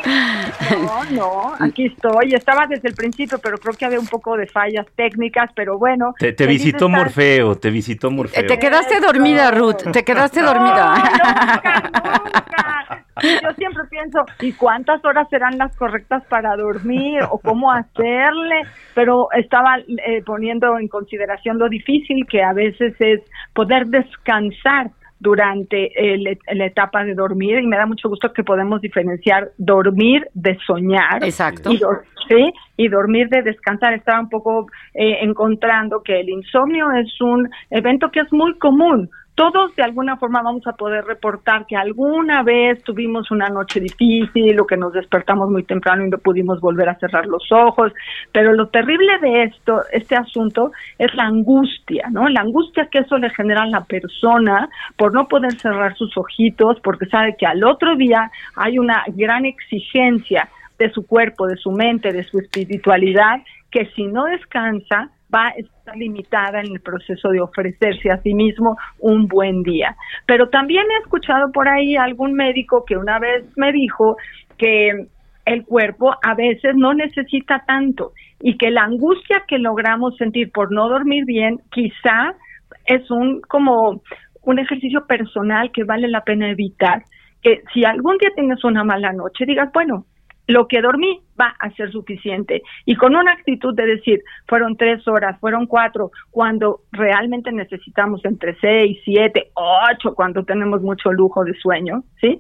No, 0.82 1.04
no, 1.10 1.52
aquí 1.60 1.86
estoy. 1.86 2.34
Estaba 2.34 2.66
desde 2.66 2.88
el 2.88 2.94
principio, 2.94 3.38
pero 3.38 3.56
creo 3.58 3.74
que 3.74 3.84
había 3.86 4.00
un 4.00 4.06
poco 4.08 4.36
de 4.36 4.46
fallas 4.46 4.86
técnicas, 4.94 5.50
pero 5.54 5.78
bueno. 5.78 6.14
Te, 6.18 6.32
visitó 6.46 6.86
estar- 6.86 6.98
Morfeo, 6.98 7.56
te 7.56 7.70
visitó 7.70 8.08
Eh, 8.08 8.10
Morfeo. 8.10 8.46
Te 8.46 8.58
quedaste 8.58 9.00
dormida, 9.00 9.50
Ruth, 9.50 9.90
te 9.92 10.04
quedaste 10.04 10.40
No, 10.42 10.48
dormida. 10.52 11.92
Nunca. 12.04 13.04
Yo 13.42 13.52
siempre 13.56 13.82
pienso, 13.90 14.20
¿y 14.40 14.52
cuántas 14.52 15.04
horas 15.04 15.28
serán 15.28 15.58
las 15.58 15.76
correctas 15.76 16.22
para 16.28 16.56
dormir 16.56 17.20
o 17.30 17.38
cómo 17.38 17.72
hacerle? 17.72 18.62
Pero 18.94 19.28
estaba 19.32 19.78
eh, 19.78 20.22
poniendo 20.24 20.78
en 20.78 20.88
consideración 20.88 21.58
lo 21.58 21.68
difícil 21.68 22.24
que 22.30 22.42
a 22.42 22.52
veces 22.52 22.94
es 23.00 23.20
poder 23.54 23.86
descansar 23.86 24.90
durante 25.20 25.90
el- 26.14 26.38
la 26.54 26.66
etapa 26.66 27.02
de 27.02 27.14
dormir 27.14 27.58
y 27.58 27.66
me 27.66 27.76
da 27.76 27.86
mucho 27.86 28.08
gusto 28.08 28.32
que 28.32 28.44
podemos 28.44 28.80
diferenciar 28.80 29.48
dormir 29.58 30.28
de 30.34 30.56
soñar 30.64 31.24
Exacto. 31.24 31.72
y, 31.72 31.78
sí, 32.28 32.52
y 32.76 32.86
dormir 32.88 33.28
de 33.28 33.42
descansar. 33.42 33.94
Estaba 33.94 34.20
un 34.20 34.28
poco 34.28 34.66
eh, 34.94 35.18
encontrando 35.22 36.02
que 36.04 36.20
el 36.20 36.28
insomnio 36.28 36.86
es 36.92 37.20
un 37.20 37.48
evento 37.70 38.10
que 38.12 38.20
es 38.20 38.32
muy 38.32 38.56
común. 38.58 39.10
Todos 39.38 39.72
de 39.76 39.84
alguna 39.84 40.16
forma 40.16 40.42
vamos 40.42 40.66
a 40.66 40.72
poder 40.72 41.04
reportar 41.04 41.64
que 41.64 41.76
alguna 41.76 42.42
vez 42.42 42.82
tuvimos 42.82 43.30
una 43.30 43.46
noche 43.46 43.78
difícil 43.78 44.58
o 44.58 44.66
que 44.66 44.76
nos 44.76 44.92
despertamos 44.92 45.48
muy 45.48 45.62
temprano 45.62 46.04
y 46.04 46.10
no 46.10 46.18
pudimos 46.18 46.60
volver 46.60 46.88
a 46.88 46.98
cerrar 46.98 47.24
los 47.24 47.52
ojos, 47.52 47.92
pero 48.32 48.52
lo 48.52 48.66
terrible 48.66 49.16
de 49.20 49.44
esto, 49.44 49.82
este 49.92 50.16
asunto, 50.16 50.72
es 50.98 51.14
la 51.14 51.26
angustia, 51.26 52.08
¿no? 52.10 52.28
La 52.28 52.40
angustia 52.40 52.88
que 52.90 52.98
eso 52.98 53.16
le 53.16 53.30
genera 53.30 53.62
a 53.62 53.66
la 53.66 53.84
persona 53.84 54.68
por 54.96 55.14
no 55.14 55.28
poder 55.28 55.52
cerrar 55.52 55.94
sus 55.94 56.18
ojitos, 56.18 56.80
porque 56.82 57.06
sabe 57.06 57.36
que 57.38 57.46
al 57.46 57.62
otro 57.62 57.94
día 57.94 58.32
hay 58.56 58.80
una 58.80 59.04
gran 59.06 59.44
exigencia 59.44 60.48
de 60.80 60.90
su 60.90 61.06
cuerpo, 61.06 61.46
de 61.46 61.58
su 61.58 61.70
mente, 61.70 62.12
de 62.12 62.24
su 62.24 62.40
espiritualidad, 62.40 63.40
que 63.70 63.86
si 63.94 64.04
no 64.08 64.24
descansa 64.24 65.10
va 65.34 65.48
a 65.48 65.50
estar 65.50 65.96
limitada 65.96 66.60
en 66.60 66.72
el 66.72 66.80
proceso 66.80 67.28
de 67.30 67.40
ofrecerse 67.40 68.10
a 68.10 68.20
sí 68.22 68.34
mismo 68.34 68.76
un 69.00 69.26
buen 69.26 69.62
día. 69.62 69.94
Pero 70.26 70.48
también 70.48 70.84
he 70.90 71.02
escuchado 71.02 71.50
por 71.52 71.68
ahí 71.68 71.96
algún 71.96 72.32
médico 72.32 72.84
que 72.86 72.96
una 72.96 73.18
vez 73.18 73.44
me 73.56 73.72
dijo 73.72 74.16
que 74.56 75.06
el 75.44 75.64
cuerpo 75.64 76.14
a 76.22 76.34
veces 76.34 76.74
no 76.76 76.92
necesita 76.94 77.64
tanto 77.66 78.12
y 78.40 78.56
que 78.56 78.70
la 78.70 78.82
angustia 78.82 79.44
que 79.48 79.58
logramos 79.58 80.16
sentir 80.16 80.50
por 80.52 80.72
no 80.72 80.88
dormir 80.88 81.24
bien 81.24 81.58
quizá 81.70 82.34
es 82.86 83.10
un 83.10 83.40
como 83.42 84.02
un 84.42 84.58
ejercicio 84.58 85.06
personal 85.06 85.70
que 85.72 85.84
vale 85.84 86.08
la 86.08 86.22
pena 86.22 86.50
evitar. 86.50 87.02
Que 87.42 87.62
si 87.72 87.84
algún 87.84 88.16
día 88.18 88.30
tienes 88.34 88.64
una 88.64 88.82
mala 88.82 89.12
noche, 89.12 89.44
digas, 89.46 89.70
bueno, 89.72 90.04
lo 90.48 90.66
que 90.66 90.80
dormí 90.80 91.20
va 91.38 91.54
a 91.60 91.70
ser 91.72 91.92
suficiente. 91.92 92.62
Y 92.86 92.96
con 92.96 93.14
una 93.14 93.32
actitud 93.32 93.74
de 93.74 93.86
decir, 93.86 94.20
fueron 94.46 94.76
tres 94.76 95.06
horas, 95.06 95.38
fueron 95.40 95.66
cuatro, 95.66 96.10
cuando 96.30 96.80
realmente 96.90 97.52
necesitamos 97.52 98.24
entre 98.24 98.56
seis, 98.58 98.98
siete, 99.04 99.50
ocho, 99.54 100.14
cuando 100.14 100.42
tenemos 100.44 100.80
mucho 100.80 101.12
lujo 101.12 101.44
de 101.44 101.54
sueño, 101.54 102.02
¿sí? 102.20 102.38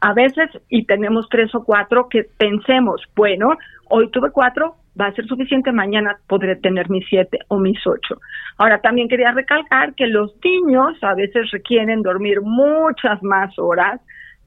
A 0.00 0.14
veces, 0.14 0.48
y 0.68 0.86
tenemos 0.86 1.28
tres 1.28 1.54
o 1.54 1.64
cuatro, 1.64 2.08
que 2.08 2.24
pensemos, 2.38 3.02
bueno, 3.14 3.50
hoy 3.90 4.08
tuve 4.10 4.30
cuatro, 4.30 4.76
va 4.98 5.06
a 5.06 5.12
ser 5.12 5.26
suficiente, 5.26 5.72
mañana 5.72 6.16
podré 6.28 6.54
tener 6.56 6.88
mis 6.88 7.04
siete 7.08 7.40
o 7.48 7.58
mis 7.58 7.84
ocho. 7.84 8.20
Ahora, 8.58 8.80
también 8.80 9.08
quería 9.08 9.32
recalcar 9.32 9.94
que 9.94 10.06
los 10.06 10.34
niños 10.42 10.96
a 11.02 11.14
veces 11.14 11.50
requieren 11.50 12.02
dormir 12.02 12.40
muchas 12.42 13.22
más 13.22 13.58
horas 13.58 14.00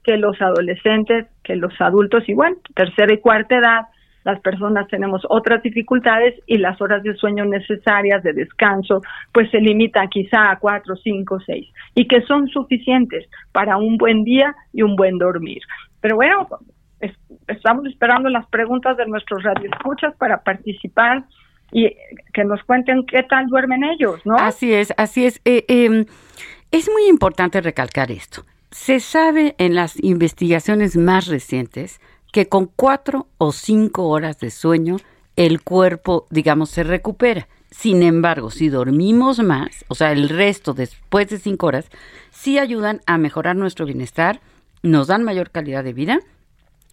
que 0.04 0.16
los 0.16 0.40
adolescentes, 0.40 1.26
que 1.42 1.56
los 1.56 1.72
adultos, 1.80 2.28
y 2.28 2.34
bueno, 2.34 2.56
tercera 2.74 3.12
y 3.12 3.18
cuarta 3.18 3.56
edad, 3.56 3.80
las 4.24 4.40
personas 4.40 4.86
tenemos 4.88 5.22
otras 5.28 5.62
dificultades 5.62 6.34
y 6.46 6.56
las 6.58 6.80
horas 6.80 7.02
de 7.02 7.14
sueño 7.14 7.44
necesarias 7.44 8.22
de 8.22 8.32
descanso, 8.32 9.02
pues 9.32 9.50
se 9.50 9.58
limitan 9.60 10.08
quizá 10.08 10.50
a 10.50 10.58
cuatro, 10.58 10.96
cinco, 10.96 11.38
seis, 11.44 11.68
y 11.94 12.06
que 12.08 12.22
son 12.22 12.48
suficientes 12.48 13.26
para 13.52 13.76
un 13.76 13.98
buen 13.98 14.24
día 14.24 14.54
y 14.72 14.80
un 14.82 14.96
buen 14.96 15.18
dormir. 15.18 15.60
Pero 16.00 16.16
bueno, 16.16 16.48
es- 17.00 17.18
estamos 17.48 17.84
esperando 17.86 18.30
las 18.30 18.46
preguntas 18.46 18.96
de 18.96 19.04
nuestros 19.06 19.42
radioescuchas 19.42 20.14
para 20.16 20.42
participar 20.42 21.24
y 21.72 21.94
que 22.32 22.44
nos 22.44 22.62
cuenten 22.64 23.04
qué 23.04 23.24
tal 23.24 23.46
duermen 23.48 23.84
ellos, 23.84 24.24
¿no? 24.24 24.36
Así 24.36 24.72
es, 24.72 24.94
así 24.96 25.26
es. 25.26 25.40
Eh, 25.44 25.64
eh, 25.68 26.06
es 26.70 26.88
muy 26.90 27.08
importante 27.10 27.60
recalcar 27.60 28.10
esto. 28.10 28.42
Se 28.74 28.98
sabe 28.98 29.54
en 29.58 29.76
las 29.76 30.02
investigaciones 30.02 30.96
más 30.96 31.28
recientes 31.28 32.00
que 32.32 32.48
con 32.48 32.66
cuatro 32.66 33.28
o 33.38 33.52
cinco 33.52 34.08
horas 34.08 34.40
de 34.40 34.50
sueño 34.50 34.96
el 35.36 35.62
cuerpo, 35.62 36.26
digamos, 36.28 36.70
se 36.70 36.82
recupera. 36.82 37.46
Sin 37.70 38.02
embargo, 38.02 38.50
si 38.50 38.70
dormimos 38.70 39.38
más, 39.38 39.84
o 39.86 39.94
sea, 39.94 40.10
el 40.10 40.28
resto 40.28 40.74
después 40.74 41.28
de 41.28 41.38
cinco 41.38 41.68
horas, 41.68 41.86
sí 42.32 42.58
ayudan 42.58 43.00
a 43.06 43.16
mejorar 43.16 43.54
nuestro 43.54 43.86
bienestar, 43.86 44.40
nos 44.82 45.06
dan 45.06 45.22
mayor 45.22 45.52
calidad 45.52 45.84
de 45.84 45.92
vida 45.92 46.18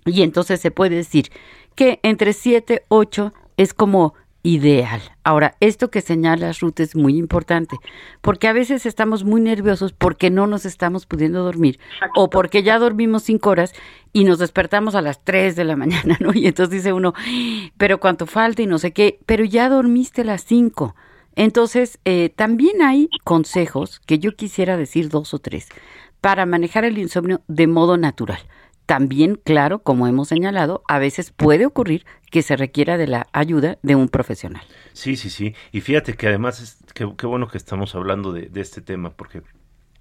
y 0.05 0.21
entonces 0.21 0.61
se 0.61 0.69
puede 0.69 0.97
decir 0.97 1.31
que 1.73 1.99
entre 2.03 2.33
7, 2.33 2.83
8 2.89 3.33
es 3.57 3.73
como 3.73 4.13
ideal. 4.43 5.01
Ahora, 5.23 5.55
esto 5.59 5.91
que 5.91 6.01
señalas, 6.01 6.59
Ruth, 6.59 6.79
es 6.79 6.95
muy 6.95 7.17
importante, 7.17 7.77
porque 8.21 8.47
a 8.47 8.53
veces 8.53 8.85
estamos 8.85 9.23
muy 9.23 9.41
nerviosos 9.41 9.93
porque 9.93 10.29
no 10.29 10.47
nos 10.47 10.65
estamos 10.65 11.05
pudiendo 11.05 11.43
dormir 11.43 11.79
o 12.15 12.29
porque 12.29 12.63
ya 12.63 12.79
dormimos 12.79 13.23
cinco 13.23 13.51
horas 13.51 13.73
y 14.13 14.23
nos 14.23 14.39
despertamos 14.39 14.95
a 14.95 15.01
las 15.01 15.23
3 15.23 15.55
de 15.55 15.63
la 15.63 15.75
mañana, 15.77 16.17
¿no? 16.19 16.31
Y 16.33 16.47
entonces 16.47 16.71
dice 16.71 16.93
uno, 16.93 17.13
pero 17.77 17.99
cuánto 17.99 18.25
falta 18.25 18.61
y 18.61 18.67
no 18.67 18.77
sé 18.77 18.93
qué, 18.93 19.19
pero 19.25 19.43
ya 19.43 19.69
dormiste 19.69 20.23
las 20.23 20.43
5. 20.45 20.95
Entonces, 21.35 21.99
eh, 22.03 22.29
también 22.35 22.81
hay 22.81 23.09
consejos 23.23 24.01
que 24.05 24.19
yo 24.19 24.35
quisiera 24.35 24.75
decir 24.75 25.09
dos 25.09 25.33
o 25.33 25.39
tres 25.39 25.69
para 26.19 26.45
manejar 26.45 26.83
el 26.85 26.97
insomnio 26.97 27.41
de 27.47 27.67
modo 27.67 27.97
natural. 27.97 28.39
También, 28.85 29.39
claro, 29.41 29.79
como 29.79 30.07
hemos 30.07 30.27
señalado, 30.27 30.83
a 30.87 30.99
veces 30.99 31.31
puede 31.31 31.65
ocurrir 31.65 32.05
que 32.31 32.41
se 32.41 32.55
requiera 32.55 32.97
de 32.97 33.07
la 33.07 33.27
ayuda 33.33 33.77
de 33.83 33.95
un 33.95 34.07
profesional. 34.09 34.63
Sí, 34.93 35.15
sí, 35.15 35.29
sí. 35.29 35.53
Y 35.71 35.81
fíjate 35.81 36.15
que 36.15 36.27
además, 36.27 36.61
es, 36.61 36.77
qué, 36.93 37.05
bueno 37.27 37.47
que 37.47 37.57
estamos 37.57 37.93
hablando 37.93 38.31
de, 38.31 38.49
este 38.55 38.81
tema, 38.81 39.11
porque 39.11 39.43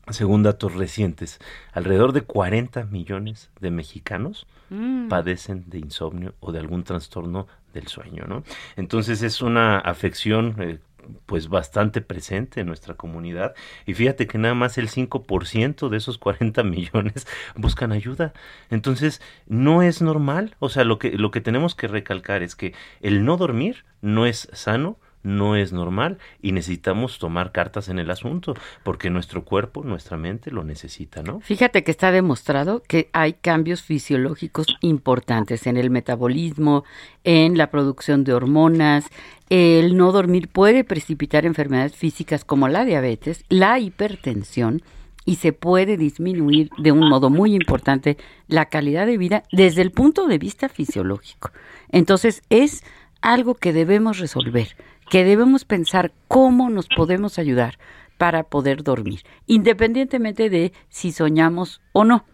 según 0.08 0.42
datos 0.42 0.74
recientes, 0.74 1.40
alrededor 1.72 2.12
de 2.12 2.22
40 2.22 2.84
millones 2.84 3.50
de 3.60 3.70
mexicanos 3.70 4.46
mm. 4.70 5.08
padecen 5.08 5.64
de 5.68 5.78
insomnio 5.78 6.34
o 6.40 6.52
de 6.52 6.60
algún 6.60 6.84
trastorno 6.84 7.48
del 7.74 7.88
sueño, 7.88 8.24
¿no? 8.26 8.42
Entonces 8.76 9.22
es 9.22 9.42
una 9.42 9.78
afección 9.78 10.56
eh, 10.60 10.78
pues 11.26 11.48
bastante 11.48 12.00
presente 12.00 12.60
en 12.60 12.66
nuestra 12.66 12.94
comunidad 12.94 13.54
y 13.86 13.94
fíjate 13.94 14.26
que 14.26 14.38
nada 14.38 14.54
más 14.54 14.78
el 14.78 14.88
5% 14.88 15.88
de 15.88 15.96
esos 15.96 16.18
40 16.18 16.62
millones 16.64 17.26
buscan 17.56 17.92
ayuda. 17.92 18.32
Entonces, 18.70 19.20
no 19.46 19.82
es 19.82 20.02
normal, 20.02 20.56
o 20.58 20.68
sea, 20.68 20.84
lo 20.84 20.98
que 20.98 21.12
lo 21.12 21.30
que 21.30 21.40
tenemos 21.40 21.74
que 21.74 21.88
recalcar 21.88 22.42
es 22.42 22.56
que 22.56 22.74
el 23.00 23.24
no 23.24 23.36
dormir 23.36 23.84
no 24.00 24.26
es 24.26 24.48
sano, 24.52 24.98
no 25.22 25.56
es 25.56 25.72
normal 25.72 26.18
y 26.40 26.52
necesitamos 26.52 27.18
tomar 27.18 27.52
cartas 27.52 27.88
en 27.88 27.98
el 27.98 28.10
asunto 28.10 28.54
porque 28.82 29.10
nuestro 29.10 29.44
cuerpo, 29.44 29.84
nuestra 29.84 30.16
mente 30.16 30.50
lo 30.50 30.64
necesita, 30.64 31.22
¿no? 31.22 31.40
Fíjate 31.40 31.84
que 31.84 31.90
está 31.90 32.10
demostrado 32.10 32.82
que 32.86 33.10
hay 33.12 33.34
cambios 33.34 33.82
fisiológicos 33.82 34.66
importantes 34.80 35.66
en 35.66 35.76
el 35.76 35.90
metabolismo, 35.90 36.84
en 37.24 37.58
la 37.58 37.70
producción 37.70 38.24
de 38.24 38.32
hormonas. 38.32 39.06
El 39.50 39.96
no 39.96 40.12
dormir 40.12 40.48
puede 40.48 40.84
precipitar 40.84 41.44
enfermedades 41.44 41.96
físicas 41.96 42.44
como 42.44 42.68
la 42.68 42.84
diabetes, 42.84 43.44
la 43.48 43.78
hipertensión 43.78 44.82
y 45.26 45.36
se 45.36 45.52
puede 45.52 45.96
disminuir 45.96 46.70
de 46.78 46.92
un 46.92 47.08
modo 47.08 47.30
muy 47.30 47.54
importante 47.54 48.16
la 48.48 48.66
calidad 48.66 49.06
de 49.06 49.18
vida 49.18 49.42
desde 49.52 49.82
el 49.82 49.90
punto 49.90 50.26
de 50.26 50.38
vista 50.38 50.68
fisiológico. 50.68 51.50
Entonces 51.90 52.42
es 52.48 52.82
algo 53.20 53.54
que 53.54 53.72
debemos 53.72 54.18
resolver 54.18 54.76
que 55.10 55.24
debemos 55.24 55.64
pensar 55.64 56.12
cómo 56.28 56.70
nos 56.70 56.86
podemos 56.86 57.38
ayudar 57.38 57.78
para 58.16 58.44
poder 58.44 58.82
dormir, 58.84 59.24
independientemente 59.46 60.48
de 60.48 60.72
si 60.88 61.10
soñamos 61.10 61.82
o 61.92 62.04
no 62.04 62.24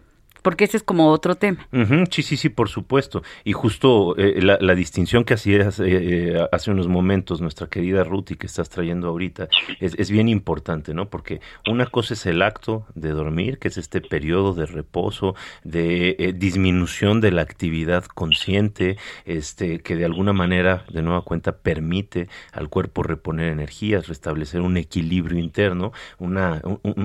porque 0.47 0.63
ese 0.63 0.77
es 0.77 0.83
como 0.83 1.09
otro 1.11 1.35
tema. 1.35 1.67
sí, 2.09 2.23
sí, 2.23 2.37
sí, 2.37 2.47
por 2.47 2.69
supuesto. 2.69 3.21
Y 3.43 3.51
justo 3.51 4.15
eh, 4.17 4.41
la, 4.41 4.75
distinción 4.75 5.25
que 5.25 5.33
hacías 5.33 5.77
eh, 5.81 5.87
eh, 5.87 6.47
hace 6.53 6.71
unos 6.71 6.87
momentos, 6.87 7.41
nuestra 7.41 7.67
querida 7.67 8.05
Ruth, 8.05 8.31
y 8.31 8.35
que 8.37 8.47
estás 8.47 8.69
trayendo 8.69 9.09
ahorita, 9.09 9.49
es, 9.81 10.09
bien 10.09 10.29
importante, 10.29 10.93
¿no? 10.93 11.09
Porque 11.09 11.41
una 11.69 11.85
cosa 11.87 12.13
es 12.13 12.25
el 12.27 12.41
acto 12.41 12.85
de 12.95 13.09
dormir, 13.09 13.59
que 13.59 13.67
es 13.67 13.77
este 13.77 13.99
periodo 13.99 14.53
de 14.53 14.67
reposo, 14.67 15.35
de 15.65 16.33
disminución 16.37 17.19
de 17.19 17.31
la 17.31 17.41
actividad 17.41 18.05
consciente, 18.05 18.95
este, 19.25 19.79
que 19.79 19.97
de 19.97 20.05
alguna 20.05 20.31
manera, 20.31 20.85
de 20.89 21.01
nueva 21.01 21.23
cuenta, 21.23 21.57
permite 21.57 22.29
al 22.53 22.69
cuerpo 22.69 23.03
reponer 23.03 23.51
energías, 23.51 24.07
restablecer 24.07 24.61
un 24.61 24.77
equilibrio 24.77 25.39
interno, 25.39 25.91
una, 26.19 26.61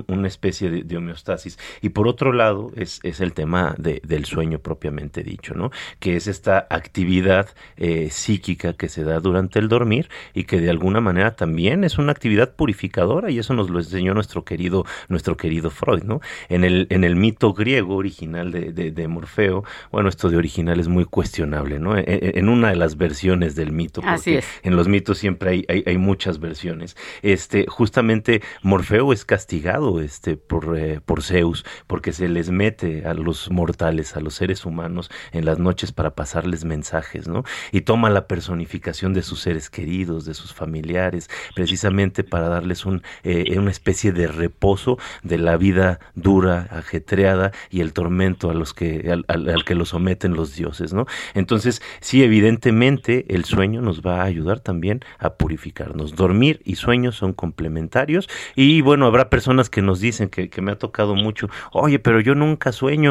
una 0.07 0.29
especie 0.29 0.71
de, 0.71 0.97
homeostasis. 0.97 1.59
Y 1.81 1.89
por 1.89 2.07
otro 2.07 2.33
lado, 2.33 2.71
es, 2.77 3.01
es 3.03 3.21
el 3.21 3.32
tema 3.33 3.75
de, 3.79 4.01
del 4.05 4.25
sueño 4.25 4.59
propiamente 4.59 5.23
dicho, 5.23 5.55
¿no? 5.55 5.71
Que 5.99 6.17
es 6.17 6.27
esta 6.27 6.67
actividad 6.71 7.49
eh, 7.77 8.09
psíquica 8.11 8.75
que 8.75 8.89
se 8.89 9.05
da 9.05 9.21
durante 9.21 9.59
el 9.59 9.69
dormir 9.69 10.09
y 10.35 10.45
que 10.45 10.61
de 10.61 10.71
alguna 10.71 11.01
manera 11.01 11.37
también 11.37 11.85
es 11.85 11.99
una 11.99 12.12
actividad 12.12 12.55
purificadora 12.55 13.31
y 13.31 13.39
eso 13.39 13.55
nos 13.55 13.71
lo 13.71 13.79
enseñó 13.79 14.15
nuestro 14.15 14.45
querido, 14.45 14.85
nuestro 15.09 15.37
querido 15.37 15.71
Freud, 15.71 16.03
¿no? 16.03 16.21
En 16.49 16.65
el, 16.65 16.87
en 16.91 17.05
el 17.05 17.17
mito 17.17 17.53
griego 17.53 17.97
original 17.97 18.53
de, 18.53 18.73
de, 18.73 19.09
Morfeo, 19.09 19.65
bueno, 19.91 20.09
esto 20.09 20.31
de 20.31 20.37
original 20.37 20.81
es 20.81 20.89
muy 20.89 21.05
cuestionable, 21.05 21.79
¿no? 21.79 21.97
E, 21.97 22.05
e, 22.07 22.39
en, 22.39 22.49
una 22.49 22.71
de 22.71 22.77
las 22.77 22.97
versiones 22.97 23.55
del 23.55 23.73
mito, 23.73 24.01
porque 24.01 24.43
en 24.62 24.77
los 24.77 24.89
mitos 24.89 25.19
siempre 25.19 25.51
hay, 25.51 25.65
hay, 25.69 25.83
hay, 25.87 25.99
muchas 25.99 26.39
versiones. 26.39 26.97
Este, 27.23 27.67
justamente 27.69 28.43
Morfeo 28.62 29.12
es 29.12 29.25
castigado 29.25 30.01
este, 30.01 30.37
por, 30.37 30.77
eh, 30.79 31.01
por 31.05 31.23
Zeus 31.23 31.65
porque 31.87 32.12
se 32.12 32.29
les 32.29 32.51
mete 32.51 33.05
a 33.07 33.15
los 33.15 33.22
mortales, 33.50 34.17
a 34.17 34.21
los 34.21 34.35
seres 34.35 34.64
humanos 34.64 35.11
en 35.33 35.45
las 35.45 35.59
noches 35.59 35.93
para 35.93 36.14
pasarles 36.14 36.64
mensajes, 36.64 37.29
¿no? 37.29 37.45
Y 37.71 37.83
toma 37.83 38.11
la 38.11 38.26
personificación 38.26 39.14
de 39.14 39.23
sus 39.23 39.41
seres 39.41 39.71
queridos, 39.71 40.25
de 40.25 40.35
sus 40.35 40.52
familiares, 40.52 41.29
precisamente 41.55 42.25
para 42.25 42.49
darles 42.49 42.85
un, 42.87 43.02
eh, 43.23 43.59
una 43.59 43.71
especie 43.71 44.12
de 44.12 44.26
reposo 44.26 44.99
de 45.23 45.38
la 45.38 45.57
vida 45.57 46.00
dura, 46.14 46.69
ajetreada 46.71 47.52
y 47.71 47.81
el 47.81 47.93
tormento 47.93 48.50
a 48.50 48.55
los 48.55 48.75
que, 48.75 49.11
al, 49.29 49.64
que 49.64 49.75
lo 49.75 49.85
someten 49.85 50.35
los 50.35 50.55
dioses, 50.55 50.93
¿no? 50.93 51.07
Entonces, 51.35 51.83
sí, 52.00 52.23
evidentemente 52.23 53.26
el 53.29 53.45
sueño 53.45 53.81
nos 53.81 54.02
va 54.02 54.23
a 54.23 54.25
ayudar 54.25 54.61
también 54.61 55.00
a 55.19 55.35
purificarnos. 55.35 56.14
Dormir 56.14 56.61
y 56.64 56.76
sueño 56.76 57.12
son 57.12 57.33
complementarios 57.33 58.29
y 58.55 58.81
bueno, 58.81 59.07
habrá 59.07 59.31
personas 59.31 59.71
que 59.71 59.83
nos 59.83 60.00
dicen 60.00 60.29
que, 60.29 60.49
que 60.49 60.62
me 60.62 60.73
ha 60.73 60.79
tocado 60.79 61.14
mucho, 61.14 61.49
oye, 61.73 61.99
pero 61.99 62.21
yo 62.21 62.35
nunca 62.35 62.73
sueño 62.73 63.01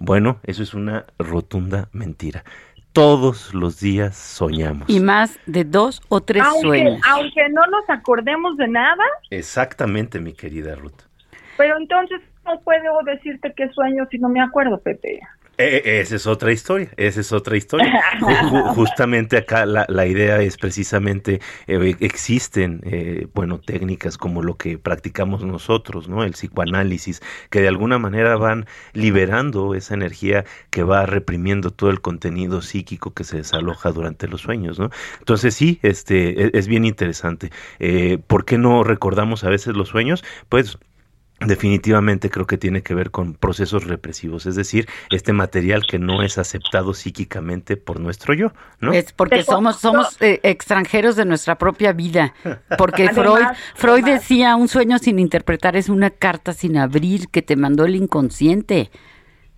bueno, 0.00 0.38
eso 0.44 0.62
es 0.62 0.74
una 0.74 1.06
rotunda 1.18 1.88
mentira. 1.92 2.44
Todos 2.92 3.54
los 3.54 3.80
días 3.80 4.16
soñamos. 4.16 4.88
Y 4.88 5.00
más 5.00 5.38
de 5.46 5.64
dos 5.64 6.00
o 6.08 6.20
tres 6.20 6.44
sueños. 6.60 7.00
Aunque 7.08 7.48
no 7.50 7.66
nos 7.66 7.88
acordemos 7.88 8.56
de 8.56 8.68
nada. 8.68 9.02
Exactamente, 9.30 10.20
mi 10.20 10.32
querida 10.32 10.76
Ruth. 10.76 11.02
Pero 11.56 11.76
entonces 11.76 12.20
no 12.44 12.60
puedo 12.60 13.00
decirte 13.04 13.52
qué 13.56 13.68
sueño 13.70 14.06
si 14.10 14.18
no 14.18 14.28
me 14.28 14.40
acuerdo, 14.40 14.78
Pepe. 14.78 15.20
Eh, 15.56 15.82
eh, 15.84 16.00
esa 16.00 16.16
es 16.16 16.26
otra 16.26 16.52
historia, 16.52 16.90
esa 16.96 17.20
es 17.20 17.32
otra 17.32 17.56
historia. 17.56 18.02
justamente 18.74 19.36
acá 19.36 19.66
la, 19.66 19.86
la, 19.88 20.06
idea 20.06 20.40
es 20.40 20.56
precisamente, 20.56 21.40
eh, 21.66 21.96
existen, 22.00 22.80
bueno, 23.34 23.60
técnicas 23.60 24.18
como 24.18 24.42
lo 24.42 24.56
que 24.56 24.78
practicamos 24.78 25.44
nosotros, 25.44 26.08
¿no? 26.08 26.24
El 26.24 26.32
psicoanálisis, 26.32 27.22
que 27.50 27.60
de 27.60 27.68
alguna 27.68 27.98
manera 27.98 28.36
van 28.36 28.66
liberando 28.92 29.74
esa 29.74 29.94
energía 29.94 30.44
que 30.70 30.82
va 30.82 31.06
reprimiendo 31.06 31.70
todo 31.70 31.90
el 31.90 32.00
contenido 32.00 32.60
psíquico 32.62 33.12
que 33.12 33.24
se 33.24 33.38
desaloja 33.38 33.92
durante 33.92 34.26
los 34.26 34.40
sueños, 34.40 34.78
¿no? 34.78 34.90
Entonces 35.20 35.54
sí, 35.54 35.78
este, 35.82 36.46
es, 36.46 36.50
es 36.54 36.68
bien 36.68 36.84
interesante. 36.84 37.50
¿Por 38.26 38.44
qué 38.44 38.58
no 38.58 38.82
recordamos 38.82 39.44
a 39.44 39.50
veces 39.50 39.76
los 39.76 39.88
sueños? 39.88 40.24
Pues 40.48 40.78
definitivamente 41.40 42.30
creo 42.30 42.46
que 42.46 42.58
tiene 42.58 42.82
que 42.82 42.94
ver 42.94 43.10
con 43.10 43.34
procesos 43.34 43.84
represivos, 43.84 44.46
es 44.46 44.54
decir, 44.54 44.88
este 45.10 45.32
material 45.32 45.82
que 45.88 45.98
no 45.98 46.22
es 46.22 46.38
aceptado 46.38 46.94
psíquicamente 46.94 47.76
por 47.76 48.00
nuestro 48.00 48.34
yo, 48.34 48.52
¿no? 48.80 48.92
Es 48.92 49.12
porque 49.12 49.42
somos 49.42 49.80
somos 49.80 50.20
eh, 50.20 50.40
extranjeros 50.42 51.16
de 51.16 51.24
nuestra 51.24 51.58
propia 51.58 51.92
vida, 51.92 52.34
porque 52.78 53.08
Freud 53.14 53.44
Freud 53.74 54.04
decía 54.04 54.56
un 54.56 54.68
sueño 54.68 54.98
sin 54.98 55.18
interpretar 55.18 55.76
es 55.76 55.88
una 55.88 56.10
carta 56.10 56.52
sin 56.52 56.76
abrir 56.76 57.28
que 57.28 57.42
te 57.42 57.56
mandó 57.56 57.84
el 57.84 57.96
inconsciente. 57.96 58.90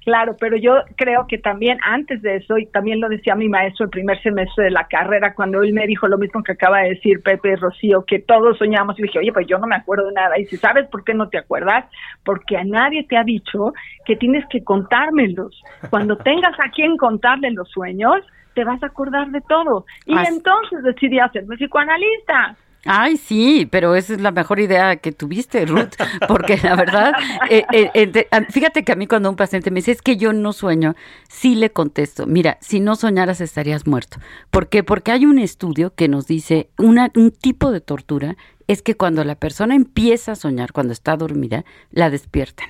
Claro, 0.07 0.37
pero 0.39 0.57
yo 0.57 0.85
creo 0.95 1.27
que 1.27 1.37
también 1.37 1.79
antes 1.83 2.23
de 2.23 2.37
eso, 2.37 2.57
y 2.59 2.67
también 2.67 3.01
lo 3.01 3.09
decía 3.09 3.35
mi 3.35 3.49
maestro 3.49 3.87
el 3.87 3.91
primer 3.91 4.23
semestre 4.23 4.67
de 4.67 4.71
la 4.71 4.87
carrera, 4.87 5.35
cuando 5.35 5.61
él 5.63 5.73
me 5.73 5.85
dijo 5.85 6.07
lo 6.07 6.17
mismo 6.17 6.45
que 6.45 6.53
acaba 6.53 6.83
de 6.83 6.91
decir 6.91 7.25
Pepe 7.25 7.57
Rocío, 7.57 8.05
que 8.05 8.21
todos 8.21 8.57
soñamos, 8.57 8.97
y 9.01 9.03
dije, 9.03 9.19
oye, 9.19 9.33
pues 9.33 9.49
yo 9.49 9.59
no 9.59 9.67
me 9.67 9.75
acuerdo 9.75 10.07
de 10.07 10.13
nada. 10.13 10.39
Y 10.39 10.47
si 10.47 10.59
sabes 10.59 10.87
por 10.91 11.03
qué 11.03 11.13
no 11.13 11.29
te 11.29 11.39
acuerdas, 11.39 11.87
porque 12.25 12.57
a 12.57 12.63
nadie 12.63 13.03
te 13.03 13.17
ha 13.17 13.25
dicho 13.25 13.73
que 14.05 14.15
tienes 14.15 14.45
que 14.49 14.63
contármelos. 14.63 15.61
Cuando 15.91 16.17
tengas 16.19 16.55
a 16.61 16.71
quien 16.71 16.97
contarle 16.97 17.51
los 17.51 17.69
sueños, 17.69 18.23
te 18.55 18.63
vas 18.63 18.81
a 18.85 18.87
acordar 18.87 19.33
de 19.33 19.41
todo. 19.41 19.87
Y 20.07 20.17
entonces 20.17 20.85
decidí 20.85 21.19
hacerme 21.19 21.57
psicoanalista. 21.57 22.55
Ay, 22.87 23.17
sí, 23.17 23.67
pero 23.71 23.95
esa 23.95 24.15
es 24.15 24.21
la 24.21 24.31
mejor 24.31 24.61
idea 24.61 24.97
que 24.97 25.13
tuviste, 25.13 25.67
Ruth, 25.67 25.95
porque 26.29 26.59
la 26.63 26.77
verdad, 26.77 27.13
eh, 27.51 27.65
eh, 27.73 28.27
fíjate 28.51 28.85
que 28.85 28.93
a 28.93 28.97
mí 28.97 29.07
cuando 29.07 29.31
un 29.31 29.37
paciente 29.37 29.71
me 29.71 29.81
dice, 29.81 29.93
es 29.93 30.03
que 30.03 30.17
yo 30.17 30.33
no 30.33 30.53
sueño, 30.53 30.95
sí 31.29 31.55
le 31.55 31.71
contesto, 31.71 32.27
mira, 32.27 32.59
si 32.61 32.81
no 32.81 32.97
soñaras 32.97 33.41
estarías 33.41 33.87
muerto. 33.87 34.19
¿Por 34.51 34.69
qué? 34.69 34.83
Porque 34.83 35.13
hay 35.13 35.27
un 35.27 35.39
estudio 35.39 35.95
que 35.95 36.09
nos 36.09 36.27
dice, 36.27 36.71
una, 36.79 37.11
un 37.17 37.31
tipo 37.31 37.71
de 37.73 37.81
tortura 37.81 38.37
es 38.67 38.83
que 38.83 38.97
cuando 38.97 39.25
la 39.25 39.37
persona 39.37 39.75
empieza 39.75 40.33
a 40.33 40.37
soñar, 40.37 40.73
cuando 40.73 40.93
está 40.93 41.17
dormida, 41.17 41.65
la 41.91 42.11
despiertan. 42.11 42.69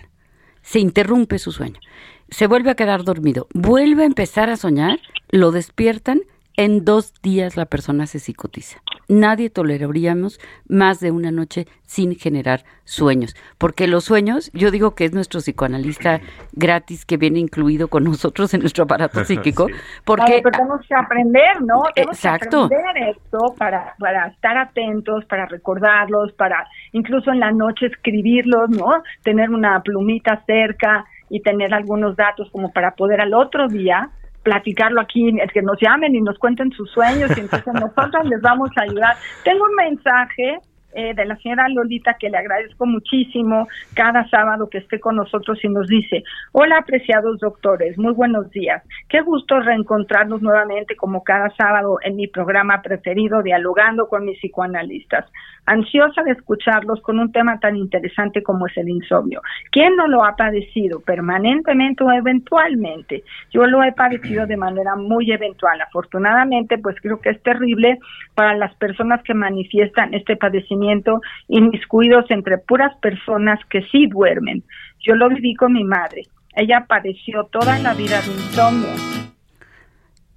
Se 0.62 0.78
interrumpe 0.78 1.38
su 1.38 1.52
sueño. 1.52 1.80
Se 2.28 2.46
vuelve 2.46 2.70
a 2.70 2.74
quedar 2.74 3.04
dormido, 3.04 3.46
vuelve 3.54 4.02
a 4.02 4.06
empezar 4.06 4.50
a 4.50 4.56
soñar, 4.56 4.98
lo 5.30 5.52
despiertan 5.52 6.22
en 6.56 6.84
dos 6.84 7.12
días 7.22 7.56
la 7.56 7.66
persona 7.66 8.06
se 8.06 8.18
psicotiza. 8.18 8.80
Nadie 9.08 9.50
toleraríamos 9.50 10.40
más 10.68 10.98
de 10.98 11.12
una 11.12 11.30
noche 11.30 11.66
sin 11.82 12.16
generar 12.16 12.64
sueños, 12.84 13.36
porque 13.58 13.86
los 13.86 14.04
sueños, 14.04 14.50
yo 14.52 14.72
digo 14.72 14.96
que 14.96 15.04
es 15.04 15.12
nuestro 15.12 15.40
psicoanalista 15.40 16.20
gratis 16.52 17.04
que 17.04 17.16
viene 17.16 17.38
incluido 17.38 17.86
con 17.86 18.02
nosotros 18.02 18.52
en 18.54 18.60
nuestro 18.60 18.84
aparato 18.84 19.24
psíquico, 19.24 19.68
porque 20.04 20.42
tenemos 20.42 20.80
que 20.88 20.94
aprender, 20.94 21.62
¿no? 21.62 21.84
Tenemos 21.94 22.16
Exacto. 22.16 22.68
que 22.68 22.74
aprender 22.74 23.16
esto 23.16 23.54
para, 23.56 23.94
para 24.00 24.28
estar 24.28 24.56
atentos, 24.56 25.24
para 25.26 25.46
recordarlos, 25.46 26.32
para 26.32 26.66
incluso 26.92 27.30
en 27.30 27.40
la 27.40 27.52
noche 27.52 27.86
escribirlos, 27.86 28.70
¿no? 28.70 29.02
Tener 29.22 29.50
una 29.50 29.80
plumita 29.82 30.42
cerca 30.46 31.04
y 31.28 31.40
tener 31.40 31.74
algunos 31.74 32.16
datos 32.16 32.48
como 32.50 32.72
para 32.72 32.92
poder 32.92 33.20
al 33.20 33.34
otro 33.34 33.68
día 33.68 34.10
platicarlo 34.46 35.00
aquí, 35.00 35.36
que 35.52 35.60
nos 35.60 35.76
llamen 35.80 36.14
y 36.14 36.20
nos 36.20 36.38
cuenten 36.38 36.70
sus 36.70 36.88
sueños 36.92 37.36
y 37.36 37.40
entonces 37.40 37.74
nosotros 37.74 38.24
les 38.26 38.40
vamos 38.40 38.70
a 38.76 38.82
ayudar. 38.82 39.16
Tengo 39.42 39.64
un 39.64 39.74
mensaje 39.74 40.58
eh, 40.94 41.14
de 41.14 41.24
la 41.24 41.34
señora 41.38 41.68
Lolita 41.68 42.14
que 42.14 42.30
le 42.30 42.38
agradezco 42.38 42.86
muchísimo 42.86 43.66
cada 43.94 44.24
sábado 44.28 44.68
que 44.70 44.78
esté 44.78 45.00
con 45.00 45.16
nosotros 45.16 45.58
y 45.64 45.68
nos 45.68 45.88
dice, 45.88 46.22
hola 46.52 46.78
apreciados 46.78 47.40
doctores, 47.40 47.98
muy 47.98 48.12
buenos 48.12 48.48
días, 48.52 48.84
qué 49.08 49.20
gusto 49.20 49.58
reencontrarnos 49.58 50.40
nuevamente 50.42 50.94
como 50.94 51.24
cada 51.24 51.50
sábado 51.56 51.98
en 52.04 52.14
mi 52.14 52.28
programa 52.28 52.82
preferido, 52.82 53.42
dialogando 53.42 54.06
con 54.06 54.24
mis 54.24 54.38
psicoanalistas 54.38 55.26
ansiosa 55.66 56.22
de 56.22 56.32
escucharlos 56.32 57.00
con 57.02 57.18
un 57.18 57.32
tema 57.32 57.58
tan 57.60 57.76
interesante 57.76 58.42
como 58.42 58.66
es 58.66 58.76
el 58.76 58.88
insomnio. 58.88 59.42
¿Quién 59.70 59.96
no 59.96 60.06
lo 60.06 60.24
ha 60.24 60.36
padecido 60.36 61.00
permanentemente 61.00 62.04
o 62.04 62.12
eventualmente? 62.12 63.24
Yo 63.52 63.66
lo 63.66 63.82
he 63.82 63.92
padecido 63.92 64.46
de 64.46 64.56
manera 64.56 64.96
muy 64.96 65.30
eventual. 65.30 65.80
Afortunadamente, 65.80 66.78
pues 66.78 66.96
creo 67.00 67.20
que 67.20 67.30
es 67.30 67.42
terrible 67.42 67.98
para 68.34 68.56
las 68.56 68.74
personas 68.76 69.22
que 69.22 69.34
manifiestan 69.34 70.14
este 70.14 70.36
padecimiento 70.36 71.20
inmiscuidos 71.48 72.30
entre 72.30 72.58
puras 72.58 72.96
personas 72.98 73.58
que 73.68 73.82
sí 73.90 74.06
duermen. 74.06 74.62
Yo 75.00 75.14
lo 75.14 75.28
viví 75.28 75.54
con 75.54 75.72
mi 75.72 75.84
madre. 75.84 76.22
Ella 76.54 76.86
padeció 76.88 77.44
toda 77.44 77.78
la 77.78 77.92
vida 77.94 78.20
de 78.22 78.32
insomnio. 78.32 78.88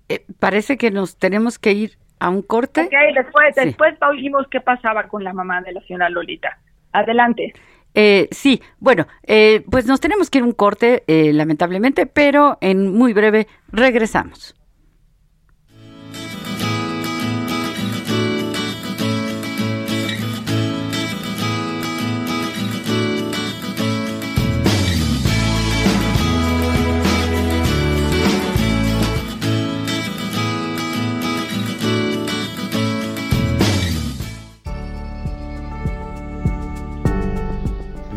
Eh, 0.09 0.25
parece 0.39 0.77
que 0.77 0.91
nos 0.91 1.17
tenemos 1.17 1.59
que 1.59 1.71
ir 1.71 1.91
a 2.19 2.29
un 2.29 2.41
corte. 2.41 2.81
Ok, 2.81 3.15
después, 3.15 3.55
después 3.55 3.95
oímos 4.01 4.47
qué 4.49 4.61
pasaba 4.61 5.07
con 5.07 5.23
la 5.23 5.33
mamá 5.33 5.61
de 5.61 5.73
la 5.73 5.81
señora 5.81 6.09
Lolita. 6.09 6.57
Adelante. 6.91 7.53
Eh, 7.93 8.27
sí, 8.31 8.61
bueno, 8.79 9.07
eh, 9.23 9.63
pues 9.69 9.85
nos 9.85 9.99
tenemos 9.99 10.29
que 10.29 10.39
ir 10.39 10.43
a 10.43 10.47
un 10.47 10.53
corte, 10.53 11.03
eh, 11.07 11.33
lamentablemente, 11.33 12.05
pero 12.05 12.57
en 12.61 12.93
muy 12.93 13.13
breve 13.13 13.47
regresamos. 13.71 14.55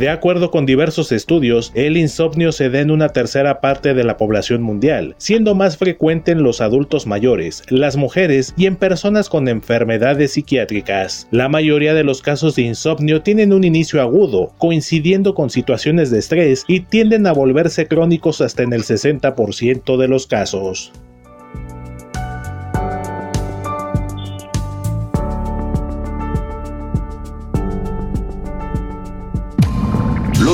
De 0.03 0.09
acuerdo 0.09 0.51
con 0.51 0.67
diversos 0.67 1.12
estudios, 1.12 1.71
el 1.77 1.97
insomnio 1.97 2.51
se 2.51 2.71
da 2.71 2.81
en 2.81 2.91
una 2.91 3.11
tercera 3.11 3.61
parte 3.61 3.95
de 3.95 4.03
la 4.03 4.17
población 4.17 4.61
mundial, 4.61 5.15
siendo 5.17 5.55
más 5.55 5.77
frecuente 5.77 6.33
en 6.33 6.43
los 6.43 6.61
adultos 6.61 7.07
mayores, 7.07 7.62
las 7.69 7.97
mujeres 7.97 8.53
y 8.57 8.67
en 8.67 8.75
personas 8.75 9.29
con 9.29 9.47
enfermedades 9.47 10.33
psiquiátricas. 10.33 11.29
La 11.31 11.49
mayoría 11.49 11.95
de 11.95 12.03
los 12.03 12.21
casos 12.21 12.57
de 12.57 12.62
insomnio 12.62 13.23
tienen 13.23 13.53
un 13.53 13.62
inicio 13.62 14.03
agudo, 14.03 14.53
coincidiendo 14.59 15.35
con 15.35 15.51
situaciones 15.51 16.11
de 16.11 16.19
estrés 16.19 16.65
y 16.67 16.81
tienden 16.81 17.29
a 17.29 17.33
volverse 17.33 17.87
crónicos 17.87 18.41
hasta 18.41 18.65
en 18.65 18.73
el 18.73 18.83
60% 18.83 19.97
de 19.97 20.09
los 20.09 20.27
casos. 20.27 20.91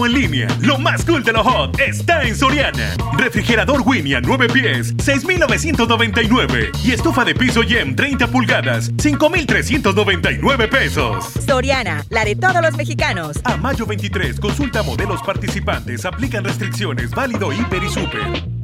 O 0.00 0.06
en 0.06 0.14
línea, 0.14 0.48
lo 0.62 0.78
más 0.78 1.04
cool 1.04 1.22
de 1.22 1.32
lo 1.32 1.44
hot 1.44 1.78
está 1.78 2.22
en 2.22 2.34
Soriana. 2.34 2.96
Refrigerador 3.18 3.82
Winnie 3.84 4.16
a 4.16 4.20
9 4.20 4.48
pies, 4.48 4.94
6,999. 4.98 6.72
Y 6.82 6.92
estufa 6.92 7.24
de 7.24 7.34
piso 7.34 7.62
Yem 7.62 7.94
30 7.94 8.28
pulgadas, 8.28 8.90
5,399 8.98 10.68
pesos. 10.68 11.32
Soriana, 11.46 12.04
la 12.08 12.24
de 12.24 12.34
todos 12.36 12.62
los 12.62 12.76
mexicanos. 12.76 13.40
A 13.44 13.56
mayo 13.56 13.84
23, 13.84 14.40
consulta 14.40 14.82
modelos 14.82 15.22
participantes, 15.22 16.04
aplican 16.04 16.44
restricciones, 16.44 17.10
válido 17.10 17.52
hiper 17.52 17.82
y 17.82 17.88
super. 17.90 18.59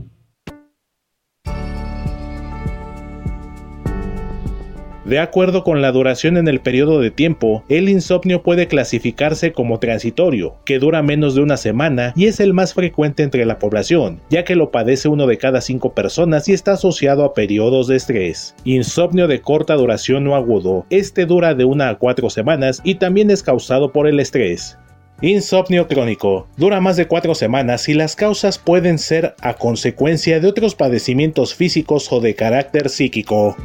De 5.06 5.20
acuerdo 5.20 5.62
con 5.62 5.82
la 5.82 5.92
duración 5.92 6.36
en 6.36 6.48
el 6.48 6.58
periodo 6.58 6.98
de 7.00 7.12
tiempo, 7.12 7.62
el 7.68 7.88
insomnio 7.88 8.42
puede 8.42 8.66
clasificarse 8.66 9.52
como 9.52 9.78
transitorio, 9.78 10.56
que 10.64 10.80
dura 10.80 11.00
menos 11.00 11.36
de 11.36 11.42
una 11.42 11.56
semana 11.56 12.12
y 12.16 12.26
es 12.26 12.40
el 12.40 12.52
más 12.52 12.74
frecuente 12.74 13.22
entre 13.22 13.46
la 13.46 13.60
población, 13.60 14.20
ya 14.30 14.42
que 14.42 14.56
lo 14.56 14.72
padece 14.72 15.06
uno 15.06 15.28
de 15.28 15.38
cada 15.38 15.60
cinco 15.60 15.94
personas 15.94 16.48
y 16.48 16.54
está 16.54 16.72
asociado 16.72 17.24
a 17.24 17.34
periodos 17.34 17.86
de 17.86 17.94
estrés. 17.94 18.56
Insomnio 18.64 19.28
de 19.28 19.40
corta 19.40 19.74
duración 19.74 20.26
o 20.26 20.34
agudo, 20.34 20.86
este 20.90 21.24
dura 21.24 21.54
de 21.54 21.64
una 21.64 21.88
a 21.88 21.98
cuatro 21.98 22.28
semanas 22.28 22.80
y 22.82 22.96
también 22.96 23.30
es 23.30 23.44
causado 23.44 23.92
por 23.92 24.08
el 24.08 24.18
estrés. 24.18 24.76
Insomnio 25.20 25.86
crónico. 25.86 26.48
Dura 26.56 26.80
más 26.80 26.96
de 26.96 27.06
cuatro 27.06 27.36
semanas 27.36 27.88
y 27.88 27.94
las 27.94 28.16
causas 28.16 28.58
pueden 28.58 28.98
ser 28.98 29.36
a 29.40 29.54
consecuencia 29.54 30.40
de 30.40 30.48
otros 30.48 30.74
padecimientos 30.74 31.54
físicos 31.54 32.12
o 32.12 32.18
de 32.18 32.34
carácter 32.34 32.88
psíquico. 32.88 33.56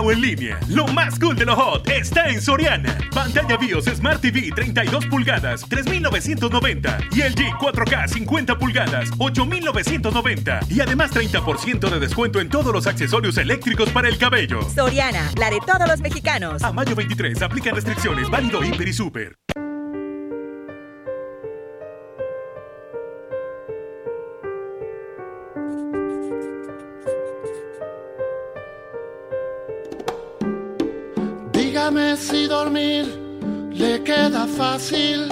O 0.00 0.12
en 0.12 0.20
línea. 0.20 0.58
Lo 0.68 0.86
más 0.88 1.18
cool 1.18 1.36
de 1.36 1.44
lo 1.44 1.56
hot 1.56 1.88
está 1.88 2.28
en 2.28 2.40
Soriana. 2.40 2.96
Pantalla 3.14 3.56
BIOS 3.56 3.84
Smart 3.84 4.20
TV 4.20 4.50
32 4.54 5.06
pulgadas, 5.06 5.64
3,990. 5.68 6.98
Y 7.12 7.20
el 7.22 7.34
G 7.34 7.50
4K 7.58 8.08
50 8.08 8.58
pulgadas, 8.58 9.10
8,990. 9.18 10.60
Y 10.70 10.80
además 10.80 11.12
30% 11.12 11.90
de 11.90 12.00
descuento 12.00 12.40
en 12.40 12.48
todos 12.48 12.72
los 12.72 12.86
accesorios 12.86 13.36
eléctricos 13.38 13.90
para 13.90 14.08
el 14.08 14.18
cabello. 14.18 14.60
Soriana, 14.74 15.30
la 15.38 15.50
de 15.50 15.60
todos 15.60 15.88
los 15.88 16.00
mexicanos. 16.00 16.62
A 16.62 16.72
mayo 16.72 16.94
23, 16.94 17.42
aplican 17.42 17.74
restricciones, 17.74 18.30
válido 18.30 18.64
hiper 18.64 18.88
y 18.88 18.92
super. 18.92 19.36
Si 31.84 32.48
dormir 32.48 33.04
le 33.70 34.02
queda 34.02 34.46
fácil. 34.46 35.28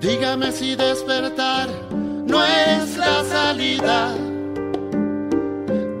Dígame 0.00 0.50
si 0.50 0.74
despertar 0.74 1.68
no 2.26 2.42
es 2.42 2.96
la 2.96 3.22
salida. 3.22 4.12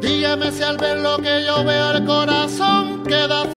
Dígame 0.00 0.50
si 0.50 0.62
al 0.64 0.78
ver 0.78 0.98
lo 0.98 1.18
que 1.18 1.44
yo 1.46 1.62
veo 1.64 1.92
el 1.92 2.04
corazón 2.04 3.04
queda. 3.04 3.52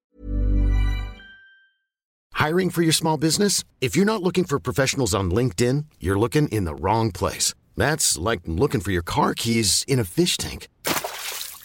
Hiring 2.35 2.69
for 2.69 2.83
your 2.83 2.93
small 2.93 3.17
business? 3.17 3.63
If 3.81 3.95
you're 3.95 4.05
not 4.05 4.21
looking 4.21 4.45
for 4.45 4.59
professionals 4.59 5.15
on 5.15 5.31
LinkedIn, 5.31 5.85
you're 5.99 6.19
looking 6.19 6.47
in 6.49 6.65
the 6.65 6.75
wrong 6.75 7.11
place. 7.11 7.55
That's 7.75 8.15
like 8.15 8.41
looking 8.45 8.81
for 8.81 8.91
your 8.91 9.03
car 9.03 9.33
keys 9.33 9.83
in 9.87 9.97
a 9.97 10.05
fish 10.05 10.37
tank. 10.37 10.67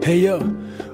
Hey 0.00 0.22
yo, 0.22 0.38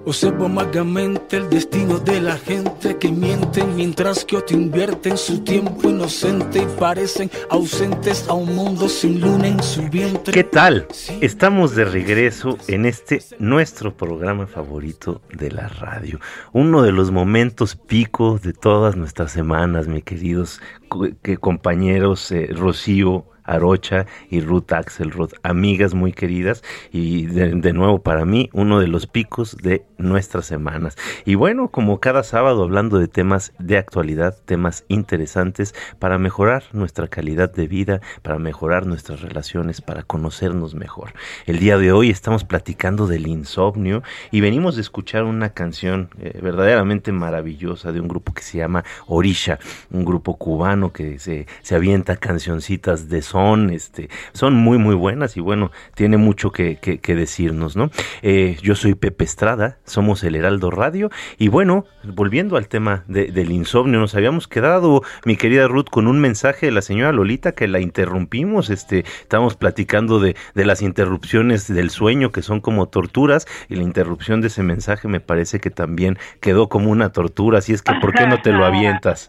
observo 0.06 0.46
amargamente 0.46 1.36
el 1.36 1.48
destino 1.48 1.98
de 1.98 2.20
la 2.20 2.36
gente 2.36 2.96
que 2.98 3.12
mienten 3.12 3.76
mientras 3.76 4.24
que 4.24 4.36
otros 4.36 4.52
invierten 4.52 5.16
su 5.16 5.40
tiempo 5.44 5.88
inocente 5.88 6.62
y 6.62 6.66
parecen 6.80 7.30
ausentes 7.48 8.26
a 8.28 8.32
un 8.32 8.56
mundo 8.56 8.88
sin 8.88 9.20
luna 9.20 9.46
en 9.46 9.62
su 9.62 9.82
vientre. 9.88 10.32
¿Qué 10.32 10.42
tal? 10.42 10.88
Estamos 11.20 11.76
de 11.76 11.84
regreso 11.84 12.58
en 12.66 12.86
este 12.86 13.22
nuestro 13.38 13.96
programa 13.96 14.46
favorito 14.48 15.20
de 15.32 15.52
la 15.52 15.68
radio. 15.68 16.18
Uno 16.52 16.82
de 16.82 16.90
los 16.90 17.12
momentos 17.12 17.76
picos 17.76 18.42
de 18.42 18.52
todas 18.52 18.96
nuestras 18.96 19.30
semanas, 19.30 19.86
mis 19.86 20.02
queridos 20.02 20.60
co- 20.88 21.08
que 21.22 21.36
compañeros 21.36 22.32
eh, 22.32 22.48
Rocío, 22.52 23.26
Arocha 23.44 24.06
y 24.30 24.40
Ruth 24.40 24.72
Axelrod, 24.72 25.32
amigas 25.42 25.94
muy 25.94 26.12
queridas 26.12 26.62
y 26.92 27.26
de, 27.26 27.72
nuevo 27.72 28.02
para 28.02 28.24
mí 28.24 28.50
uno 28.52 28.80
de 28.80 28.88
los 28.88 29.06
picos 29.06 29.56
de 29.56 29.84
nuestras 29.98 30.46
semanas. 30.46 30.96
Y 31.24 31.34
bueno, 31.34 31.68
como 31.68 32.00
cada 32.00 32.22
sábado 32.22 32.62
hablando 32.62 32.98
de 32.98 33.08
temas 33.08 33.52
de 33.58 33.78
actualidad, 33.78 34.36
temas 34.44 34.84
interesantes 34.88 35.74
para 35.98 36.18
mejorar 36.18 36.64
nuestra 36.72 37.08
calidad 37.08 37.52
de 37.52 37.66
vida, 37.66 38.00
para 38.22 38.38
mejorar 38.38 38.86
nuestras 38.86 39.20
relaciones, 39.20 39.80
para 39.80 40.02
conocernos 40.02 40.74
mejor. 40.74 41.12
El 41.46 41.58
día 41.58 41.78
de 41.78 41.92
hoy 41.92 42.10
estamos 42.10 42.44
platicando 42.44 43.06
del 43.06 43.26
insomnio 43.26 44.02
y 44.30 44.40
venimos 44.40 44.76
de 44.76 44.82
escuchar 44.82 45.24
una 45.24 45.50
canción 45.50 46.10
eh, 46.18 46.38
verdaderamente 46.42 47.12
maravillosa 47.12 47.92
de 47.92 48.00
un 48.00 48.08
grupo 48.08 48.32
que 48.32 48.42
se 48.42 48.58
llama 48.58 48.84
Orisha, 49.06 49.58
un 49.90 50.04
grupo 50.04 50.36
cubano 50.36 50.92
que 50.92 51.18
se, 51.18 51.46
se 51.62 51.74
avienta 51.74 52.16
cancioncitas 52.16 53.08
de 53.08 53.22
son, 53.34 53.70
este, 53.70 54.08
son 54.32 54.54
muy 54.54 54.78
muy 54.78 54.94
buenas 54.94 55.36
y 55.36 55.40
bueno, 55.40 55.72
tiene 55.96 56.18
mucho 56.18 56.52
que, 56.52 56.76
que- 56.76 56.98
que 56.98 57.16
decirnos, 57.16 57.74
¿no? 57.74 57.90
Eh, 58.22 58.56
yo 58.62 58.76
soy 58.76 58.94
Pepe 58.94 59.24
Estrada, 59.24 59.78
somos 59.84 60.22
el 60.22 60.36
Heraldo 60.36 60.70
Radio 60.70 61.10
y 61.36 61.48
bueno, 61.48 61.84
volviendo 62.04 62.56
al 62.56 62.68
tema 62.68 63.02
de- 63.08 63.32
del 63.32 63.50
insomnio, 63.50 63.98
nos 63.98 64.14
habíamos 64.14 64.46
quedado, 64.46 65.02
mi 65.24 65.36
querida 65.36 65.66
Ruth, 65.66 65.88
con 65.90 66.06
un 66.06 66.20
mensaje 66.20 66.66
de 66.66 66.72
la 66.72 66.80
señora 66.80 67.10
Lolita 67.10 67.50
que 67.56 67.66
la 67.66 67.80
interrumpimos, 67.80 68.70
este, 68.70 69.00
estábamos 69.22 69.56
platicando 69.56 70.20
de, 70.20 70.36
de 70.54 70.64
las 70.64 70.80
interrupciones 70.80 71.66
del 71.66 71.90
sueño 71.90 72.30
que 72.30 72.40
son 72.42 72.60
como 72.60 72.86
torturas 72.86 73.46
y 73.68 73.74
la 73.74 73.82
interrupción 73.82 74.42
de 74.42 74.46
ese 74.46 74.62
mensaje 74.62 75.08
me 75.08 75.18
parece 75.18 75.58
que 75.58 75.70
también 75.70 76.18
quedó 76.40 76.68
como 76.68 76.88
una 76.92 77.10
tortura, 77.10 77.58
así 77.58 77.72
es 77.72 77.82
que 77.82 77.94
¿por 78.00 78.12
qué 78.14 78.28
no 78.28 78.40
te 78.42 78.52
lo 78.52 78.64
avientas? 78.70 79.28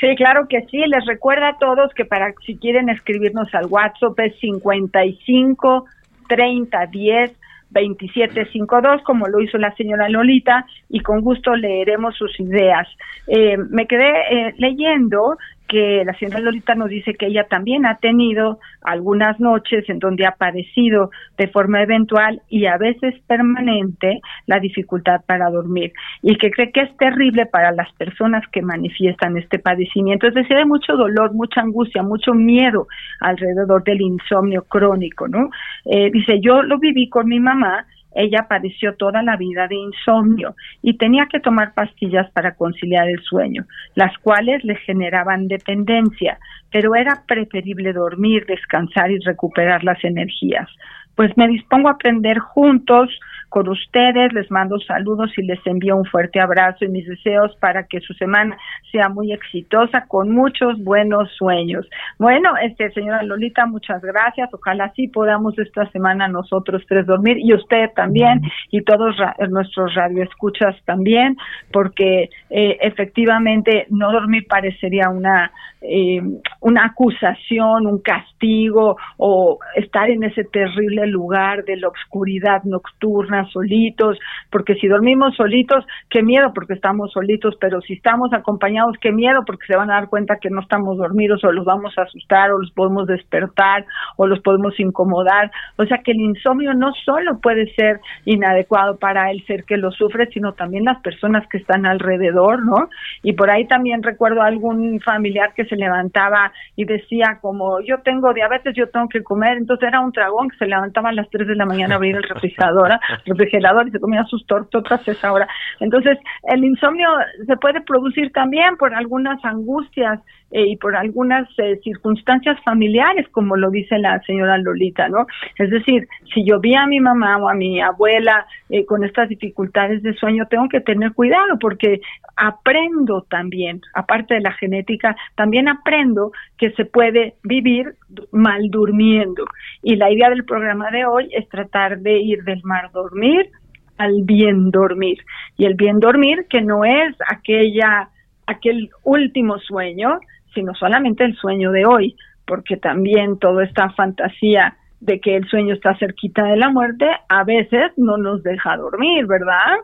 Sí, 0.00 0.14
claro 0.16 0.46
que 0.48 0.60
sí. 0.70 0.78
Les 0.86 1.04
recuerdo 1.06 1.46
a 1.46 1.58
todos 1.58 1.92
que 1.94 2.04
para 2.04 2.32
si 2.46 2.56
quieren 2.56 2.88
escribirnos 2.88 3.37
al 3.52 3.66
WhatsApp 3.66 4.18
es 4.20 4.38
55 4.40 5.84
30 6.28 6.86
10 6.86 7.32
2752, 7.70 9.02
como 9.02 9.26
lo 9.28 9.40
hizo 9.40 9.58
la 9.58 9.74
señora 9.74 10.08
Lolita, 10.08 10.64
y 10.88 11.00
con 11.00 11.20
gusto 11.20 11.54
leeremos 11.54 12.16
sus 12.16 12.38
ideas. 12.40 12.88
Eh, 13.26 13.58
me 13.58 13.86
quedé 13.86 14.08
eh, 14.30 14.54
leyendo 14.56 15.36
que 15.68 16.02
la 16.04 16.14
señora 16.14 16.40
Lolita 16.40 16.74
nos 16.74 16.88
dice 16.88 17.14
que 17.14 17.26
ella 17.26 17.44
también 17.44 17.86
ha 17.86 17.98
tenido 17.98 18.58
algunas 18.82 19.38
noches 19.38 19.88
en 19.88 19.98
donde 19.98 20.26
ha 20.26 20.32
padecido 20.32 21.10
de 21.36 21.48
forma 21.48 21.82
eventual 21.82 22.40
y 22.48 22.66
a 22.66 22.78
veces 22.78 23.14
permanente 23.26 24.20
la 24.46 24.58
dificultad 24.58 25.20
para 25.26 25.50
dormir 25.50 25.92
y 26.22 26.36
que 26.36 26.50
cree 26.50 26.72
que 26.72 26.80
es 26.80 26.96
terrible 26.96 27.46
para 27.46 27.72
las 27.72 27.92
personas 27.92 28.42
que 28.50 28.62
manifiestan 28.62 29.36
este 29.36 29.58
padecimiento. 29.58 30.26
Es 30.26 30.34
decir, 30.34 30.56
hay 30.56 30.64
mucho 30.64 30.96
dolor, 30.96 31.34
mucha 31.34 31.60
angustia, 31.60 32.02
mucho 32.02 32.32
miedo 32.32 32.88
alrededor 33.20 33.84
del 33.84 34.00
insomnio 34.00 34.62
crónico, 34.62 35.28
¿no? 35.28 35.50
Eh, 35.84 36.10
dice, 36.10 36.40
yo 36.40 36.62
lo 36.62 36.78
viví 36.78 37.08
con 37.08 37.28
mi 37.28 37.40
mamá 37.40 37.86
ella 38.14 38.46
padeció 38.48 38.94
toda 38.94 39.22
la 39.22 39.36
vida 39.36 39.68
de 39.68 39.76
insomnio 39.76 40.54
y 40.82 40.96
tenía 40.96 41.26
que 41.30 41.40
tomar 41.40 41.74
pastillas 41.74 42.30
para 42.32 42.54
conciliar 42.54 43.08
el 43.08 43.20
sueño, 43.22 43.66
las 43.94 44.16
cuales 44.18 44.64
le 44.64 44.76
generaban 44.76 45.48
dependencia, 45.48 46.38
pero 46.70 46.94
era 46.94 47.22
preferible 47.26 47.92
dormir, 47.92 48.46
descansar 48.46 49.10
y 49.10 49.18
recuperar 49.18 49.84
las 49.84 50.02
energías. 50.04 50.68
Pues 51.14 51.36
me 51.36 51.48
dispongo 51.48 51.88
a 51.88 51.92
aprender 51.92 52.38
juntos 52.38 53.10
con 53.48 53.68
ustedes, 53.68 54.32
les 54.32 54.50
mando 54.50 54.78
saludos 54.80 55.30
y 55.36 55.42
les 55.42 55.58
envío 55.66 55.96
un 55.96 56.04
fuerte 56.04 56.40
abrazo 56.40 56.84
y 56.84 56.88
mis 56.88 57.06
deseos 57.06 57.56
para 57.60 57.84
que 57.86 58.00
su 58.00 58.12
semana 58.14 58.56
sea 58.92 59.08
muy 59.08 59.32
exitosa 59.32 60.06
con 60.06 60.30
muchos 60.30 60.82
buenos 60.84 61.30
sueños. 61.36 61.88
Bueno, 62.18 62.50
este 62.62 62.90
señora 62.90 63.22
Lolita, 63.22 63.66
muchas 63.66 64.02
gracias. 64.02 64.52
Ojalá 64.52 64.92
sí 64.94 65.08
podamos 65.08 65.58
esta 65.58 65.90
semana 65.90 66.28
nosotros 66.28 66.82
tres 66.88 67.06
dormir 67.06 67.38
y 67.38 67.54
usted 67.54 67.90
también 67.94 68.40
y 68.70 68.82
todos 68.82 69.16
ra- 69.16 69.36
nuestros 69.48 69.94
radioescuchas 69.94 70.76
también, 70.84 71.36
porque 71.72 72.28
eh, 72.50 72.76
efectivamente 72.80 73.86
no 73.90 74.12
dormir 74.12 74.46
parecería 74.48 75.08
una 75.10 75.50
eh, 75.80 76.20
una 76.60 76.86
acusación, 76.86 77.86
un 77.86 78.00
castigo 78.00 78.96
o 79.16 79.58
estar 79.76 80.10
en 80.10 80.24
ese 80.24 80.42
terrible 80.44 81.06
lugar 81.06 81.64
de 81.64 81.76
la 81.76 81.88
oscuridad 81.88 82.64
nocturna 82.64 83.37
solitos, 83.46 84.18
porque 84.50 84.74
si 84.76 84.88
dormimos 84.88 85.36
solitos, 85.36 85.84
qué 86.10 86.22
miedo 86.22 86.52
porque 86.54 86.74
estamos 86.74 87.12
solitos, 87.12 87.56
pero 87.60 87.80
si 87.80 87.94
estamos 87.94 88.32
acompañados, 88.32 88.96
qué 89.00 89.12
miedo 89.12 89.40
porque 89.46 89.66
se 89.66 89.76
van 89.76 89.90
a 89.90 89.94
dar 89.94 90.08
cuenta 90.08 90.38
que 90.40 90.50
no 90.50 90.60
estamos 90.60 90.96
dormidos 90.98 91.42
o 91.44 91.52
los 91.52 91.64
vamos 91.64 91.96
a 91.98 92.02
asustar 92.02 92.50
o 92.50 92.58
los 92.58 92.70
podemos 92.72 93.06
despertar 93.06 93.84
o 94.16 94.26
los 94.26 94.40
podemos 94.40 94.78
incomodar. 94.78 95.50
O 95.76 95.84
sea 95.84 95.98
que 95.98 96.12
el 96.12 96.20
insomnio 96.20 96.74
no 96.74 96.92
solo 97.04 97.38
puede 97.40 97.72
ser 97.74 98.00
inadecuado 98.24 98.98
para 98.98 99.30
el 99.30 99.44
ser 99.46 99.64
que 99.64 99.76
lo 99.76 99.90
sufre, 99.90 100.26
sino 100.32 100.52
también 100.52 100.84
las 100.84 101.00
personas 101.02 101.46
que 101.48 101.58
están 101.58 101.86
alrededor, 101.86 102.64
¿no? 102.64 102.88
Y 103.22 103.32
por 103.34 103.50
ahí 103.50 103.66
también 103.66 104.02
recuerdo 104.02 104.42
a 104.42 104.46
algún 104.46 105.00
familiar 105.00 105.52
que 105.54 105.64
se 105.64 105.76
levantaba 105.76 106.52
y 106.76 106.84
decía 106.84 107.38
como 107.40 107.80
yo 107.80 107.98
tengo 108.04 108.32
diabetes, 108.32 108.74
yo 108.76 108.88
tengo 108.88 109.08
que 109.08 109.22
comer, 109.22 109.58
entonces 109.58 109.88
era 109.88 110.00
un 110.00 110.10
dragón 110.10 110.48
que 110.48 110.56
se 110.56 110.66
levantaba 110.66 111.10
a 111.10 111.12
las 111.12 111.28
3 111.30 111.46
de 111.46 111.54
la 111.54 111.66
mañana 111.66 111.94
a 111.94 111.96
abrir 111.96 112.16
el 112.16 112.22
refrigerador, 112.28 112.90
refrigerador 113.28 113.88
y 113.88 113.90
se 113.90 114.00
comía 114.00 114.24
sus 114.24 114.46
tortotas 114.46 115.06
esa 115.06 115.32
hora. 115.32 115.48
Entonces, 115.80 116.18
el 116.44 116.64
insomnio 116.64 117.08
se 117.46 117.56
puede 117.56 117.80
producir 117.82 118.32
también 118.32 118.76
por 118.76 118.94
algunas 118.94 119.44
angustias 119.44 120.20
eh, 120.50 120.66
y 120.66 120.76
por 120.76 120.96
algunas 120.96 121.46
eh, 121.58 121.78
circunstancias 121.84 122.58
familiares, 122.64 123.26
como 123.32 123.56
lo 123.56 123.70
dice 123.70 123.98
la 123.98 124.18
señora 124.22 124.56
Lolita, 124.56 125.08
¿no? 125.08 125.26
Es 125.58 125.68
decir, 125.70 126.08
si 126.32 126.42
yo 126.44 126.58
vi 126.58 126.74
a 126.74 126.86
mi 126.86 127.00
mamá 127.00 127.36
o 127.36 127.50
a 127.50 127.54
mi 127.54 127.80
abuela 127.82 128.46
eh, 128.70 128.86
con 128.86 129.04
estas 129.04 129.28
dificultades 129.28 130.02
de 130.02 130.14
sueño, 130.14 130.46
tengo 130.48 130.68
que 130.70 130.80
tener 130.80 131.12
cuidado 131.12 131.58
porque 131.60 132.00
aprendo 132.36 133.26
también, 133.28 133.82
aparte 133.94 134.34
de 134.34 134.40
la 134.40 134.52
genética, 134.52 135.16
también 135.34 135.68
aprendo 135.68 136.32
que 136.56 136.70
se 136.70 136.86
puede 136.86 137.34
vivir 137.42 137.94
mal 138.32 138.70
durmiendo. 138.70 139.44
Y 139.82 139.96
la 139.96 140.10
idea 140.10 140.30
del 140.30 140.46
programa 140.46 140.90
de 140.90 141.04
hoy 141.04 141.28
es 141.32 141.46
tratar 141.50 141.98
de 141.98 142.20
ir 142.20 142.42
del 142.44 142.62
mal 142.64 142.90
dormir 142.92 143.50
al 143.98 144.22
bien 144.22 144.70
dormir. 144.70 145.18
Y 145.58 145.66
el 145.66 145.74
bien 145.74 145.98
dormir 146.00 146.46
que 146.48 146.62
no 146.62 146.84
es 146.84 147.14
aquella 147.28 148.08
aquel 148.48 148.88
último 149.04 149.58
sueño, 149.58 150.20
sino 150.54 150.74
solamente 150.74 151.24
el 151.24 151.36
sueño 151.36 151.70
de 151.70 151.86
hoy, 151.86 152.16
porque 152.46 152.76
también 152.76 153.38
toda 153.38 153.64
esta 153.64 153.90
fantasía 153.90 154.76
de 155.00 155.20
que 155.20 155.36
el 155.36 155.48
sueño 155.48 155.74
está 155.74 155.96
cerquita 155.98 156.44
de 156.44 156.56
la 156.56 156.70
muerte, 156.70 157.06
a 157.28 157.44
veces 157.44 157.92
no 157.96 158.16
nos 158.16 158.42
deja 158.42 158.76
dormir, 158.76 159.26
¿verdad? 159.26 159.76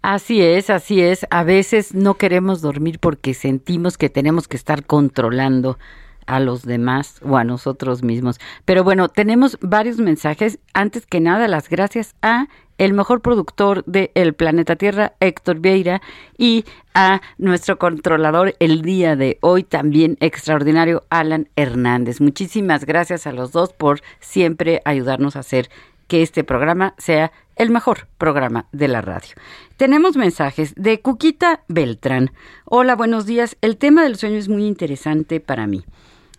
Así 0.00 0.42
es, 0.42 0.70
así 0.70 1.02
es. 1.02 1.26
A 1.30 1.44
veces 1.44 1.94
no 1.94 2.14
queremos 2.14 2.62
dormir 2.62 2.98
porque 2.98 3.34
sentimos 3.34 3.98
que 3.98 4.08
tenemos 4.08 4.48
que 4.48 4.56
estar 4.56 4.84
controlando 4.84 5.78
a 6.26 6.40
los 6.40 6.64
demás 6.64 7.20
o 7.24 7.36
a 7.36 7.44
nosotros 7.44 8.02
mismos. 8.02 8.40
Pero 8.64 8.84
bueno, 8.84 9.08
tenemos 9.08 9.58
varios 9.60 9.98
mensajes. 9.98 10.58
Antes 10.72 11.06
que 11.06 11.20
nada, 11.20 11.46
las 11.46 11.68
gracias 11.68 12.14
a 12.22 12.46
el 12.82 12.94
mejor 12.94 13.20
productor 13.20 13.84
de 13.84 14.10
El 14.16 14.34
Planeta 14.34 14.74
Tierra, 14.74 15.12
Héctor 15.20 15.60
Vieira, 15.60 16.02
y 16.36 16.64
a 16.94 17.20
nuestro 17.38 17.78
controlador 17.78 18.56
el 18.58 18.82
día 18.82 19.14
de 19.14 19.38
hoy, 19.40 19.62
también 19.62 20.16
extraordinario, 20.18 21.04
Alan 21.08 21.48
Hernández. 21.54 22.20
Muchísimas 22.20 22.84
gracias 22.84 23.28
a 23.28 23.32
los 23.32 23.52
dos 23.52 23.72
por 23.72 24.00
siempre 24.18 24.82
ayudarnos 24.84 25.36
a 25.36 25.40
hacer 25.40 25.70
que 26.08 26.22
este 26.22 26.42
programa 26.42 26.94
sea 26.98 27.30
el 27.54 27.70
mejor 27.70 28.08
programa 28.18 28.66
de 28.72 28.88
la 28.88 29.00
radio. 29.00 29.30
Tenemos 29.76 30.16
mensajes 30.16 30.74
de 30.74 31.00
Cuquita 31.00 31.60
Beltrán. 31.68 32.32
Hola, 32.64 32.96
buenos 32.96 33.26
días. 33.26 33.56
El 33.60 33.76
tema 33.76 34.02
del 34.02 34.16
sueño 34.16 34.38
es 34.38 34.48
muy 34.48 34.66
interesante 34.66 35.38
para 35.38 35.68
mí. 35.68 35.84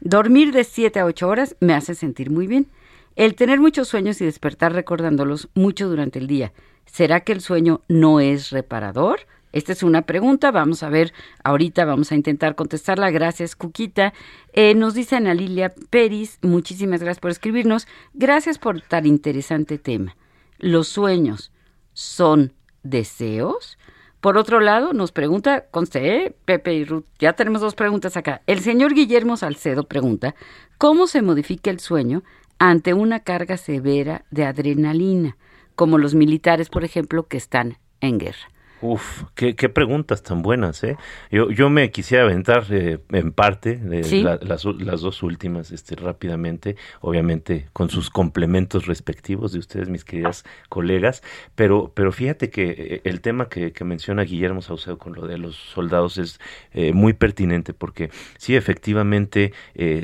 Dormir 0.02 0.52
de 0.52 0.66
7 0.66 1.00
a 1.00 1.06
8 1.06 1.26
horas 1.26 1.56
me 1.62 1.74
hace 1.74 1.96
sentir 1.96 2.32
muy 2.32 2.48
bien. 2.48 2.68
El 3.16 3.36
tener 3.36 3.60
muchos 3.60 3.88
sueños 3.88 4.20
y 4.22 4.26
despertar 4.26 4.74
recordándolos 4.74 5.50
mucho 5.54 5.88
durante 5.88 6.20
el 6.20 6.28
día. 6.28 6.52
¿Será 6.86 7.20
que 7.22 7.32
el 7.32 7.42
sueño 7.42 7.82
no 7.88 8.20
es 8.20 8.50
reparador? 8.50 9.22
Esta 9.52 9.72
es 9.72 9.84
una 9.84 10.02
pregunta, 10.02 10.50
vamos 10.50 10.82
a 10.82 10.90
ver, 10.90 11.14
ahorita 11.44 11.86
vamos 11.86 12.12
a 12.12 12.16
intentar 12.16 12.56
contestarla. 12.56 13.12
Gracias, 13.12 13.56
Cuquita. 13.56 14.14
Eh, 14.52 14.74
nos 14.74 14.96
dice 14.96 15.16
Ana 15.16 15.36
Lilia 15.36 15.74
Peris, 15.92 16.40
muchísimas 16.42 17.02
gracias 17.02 17.20
por 17.20 17.30
escribirnos. 17.30 17.88
Gracias 18.14 18.58
por 18.58 18.82
tan 18.82 19.06
interesante 19.06 19.78
tema. 19.78 20.18
¿Los 20.58 20.88
sueños 20.88 21.52
son 21.94 22.54
deseos? 22.82 23.78
Por 24.22 24.38
otro 24.38 24.60
lado, 24.60 24.94
nos 24.94 25.12
pregunta, 25.12 25.66
conste, 25.70 26.16
¿eh? 26.16 26.36
Pepe 26.46 26.74
y 26.74 26.86
Ruth, 26.86 27.04
ya 27.20 27.34
tenemos 27.34 27.62
dos 27.62 27.76
preguntas 27.76 28.16
acá. 28.16 28.42
El 28.48 28.62
señor 28.62 28.94
Guillermo 28.94 29.36
Salcedo 29.36 29.84
pregunta, 29.84 30.34
¿cómo 30.78 31.08
se 31.08 31.22
modifica 31.22 31.70
el 31.70 31.82
sueño 31.82 32.24
ante 32.70 32.94
una 32.94 33.20
carga 33.20 33.58
severa 33.58 34.24
de 34.32 34.46
adrenalina, 34.46 35.36
como 35.76 35.98
los 35.98 36.16
militares, 36.16 36.70
por 36.70 36.86
ejemplo, 36.86 37.28
que 37.28 37.36
están 37.36 37.78
en 38.00 38.20
guerra? 38.20 38.53
Uf, 38.86 39.24
qué, 39.34 39.56
qué, 39.56 39.70
preguntas 39.70 40.24
tan 40.24 40.42
buenas, 40.42 40.84
¿eh? 40.84 40.98
Yo, 41.32 41.50
yo 41.52 41.70
me 41.70 41.90
quisiera 41.90 42.26
aventar 42.26 42.66
eh, 42.70 43.00
en 43.12 43.32
parte 43.32 43.78
de 43.78 44.02
las, 44.22 44.66
las, 44.66 45.02
dos 45.02 45.24
últimas 45.24 45.72
este, 45.72 45.96
rápidamente, 45.96 46.76
obviamente 47.00 47.70
con 47.72 47.90
sus 47.90 48.10
complementos 48.10 48.86
respectivos 48.86 49.54
de 49.54 49.60
ustedes, 49.60 49.88
mis 49.88 50.04
queridas 50.04 50.44
colegas, 50.68 51.24
pero, 51.56 51.94
pero 51.96 52.12
fíjate 52.12 52.50
que 52.50 52.72
eh, 52.72 53.02
el 53.06 53.22
tema 53.22 53.48
que, 53.48 53.72
que 53.72 53.86
menciona 53.86 54.24
Guillermo 54.24 54.62
Saucedo 54.62 54.98
con 54.98 55.14
lo 55.14 55.28
de 55.28 55.38
los 55.38 55.56
soldados 55.56 56.18
es 56.18 56.42
eh, 56.74 56.92
muy 56.92 57.14
pertinente 57.14 57.74
porque 57.74 58.12
sí, 58.38 58.58
efectivamente 58.58 59.54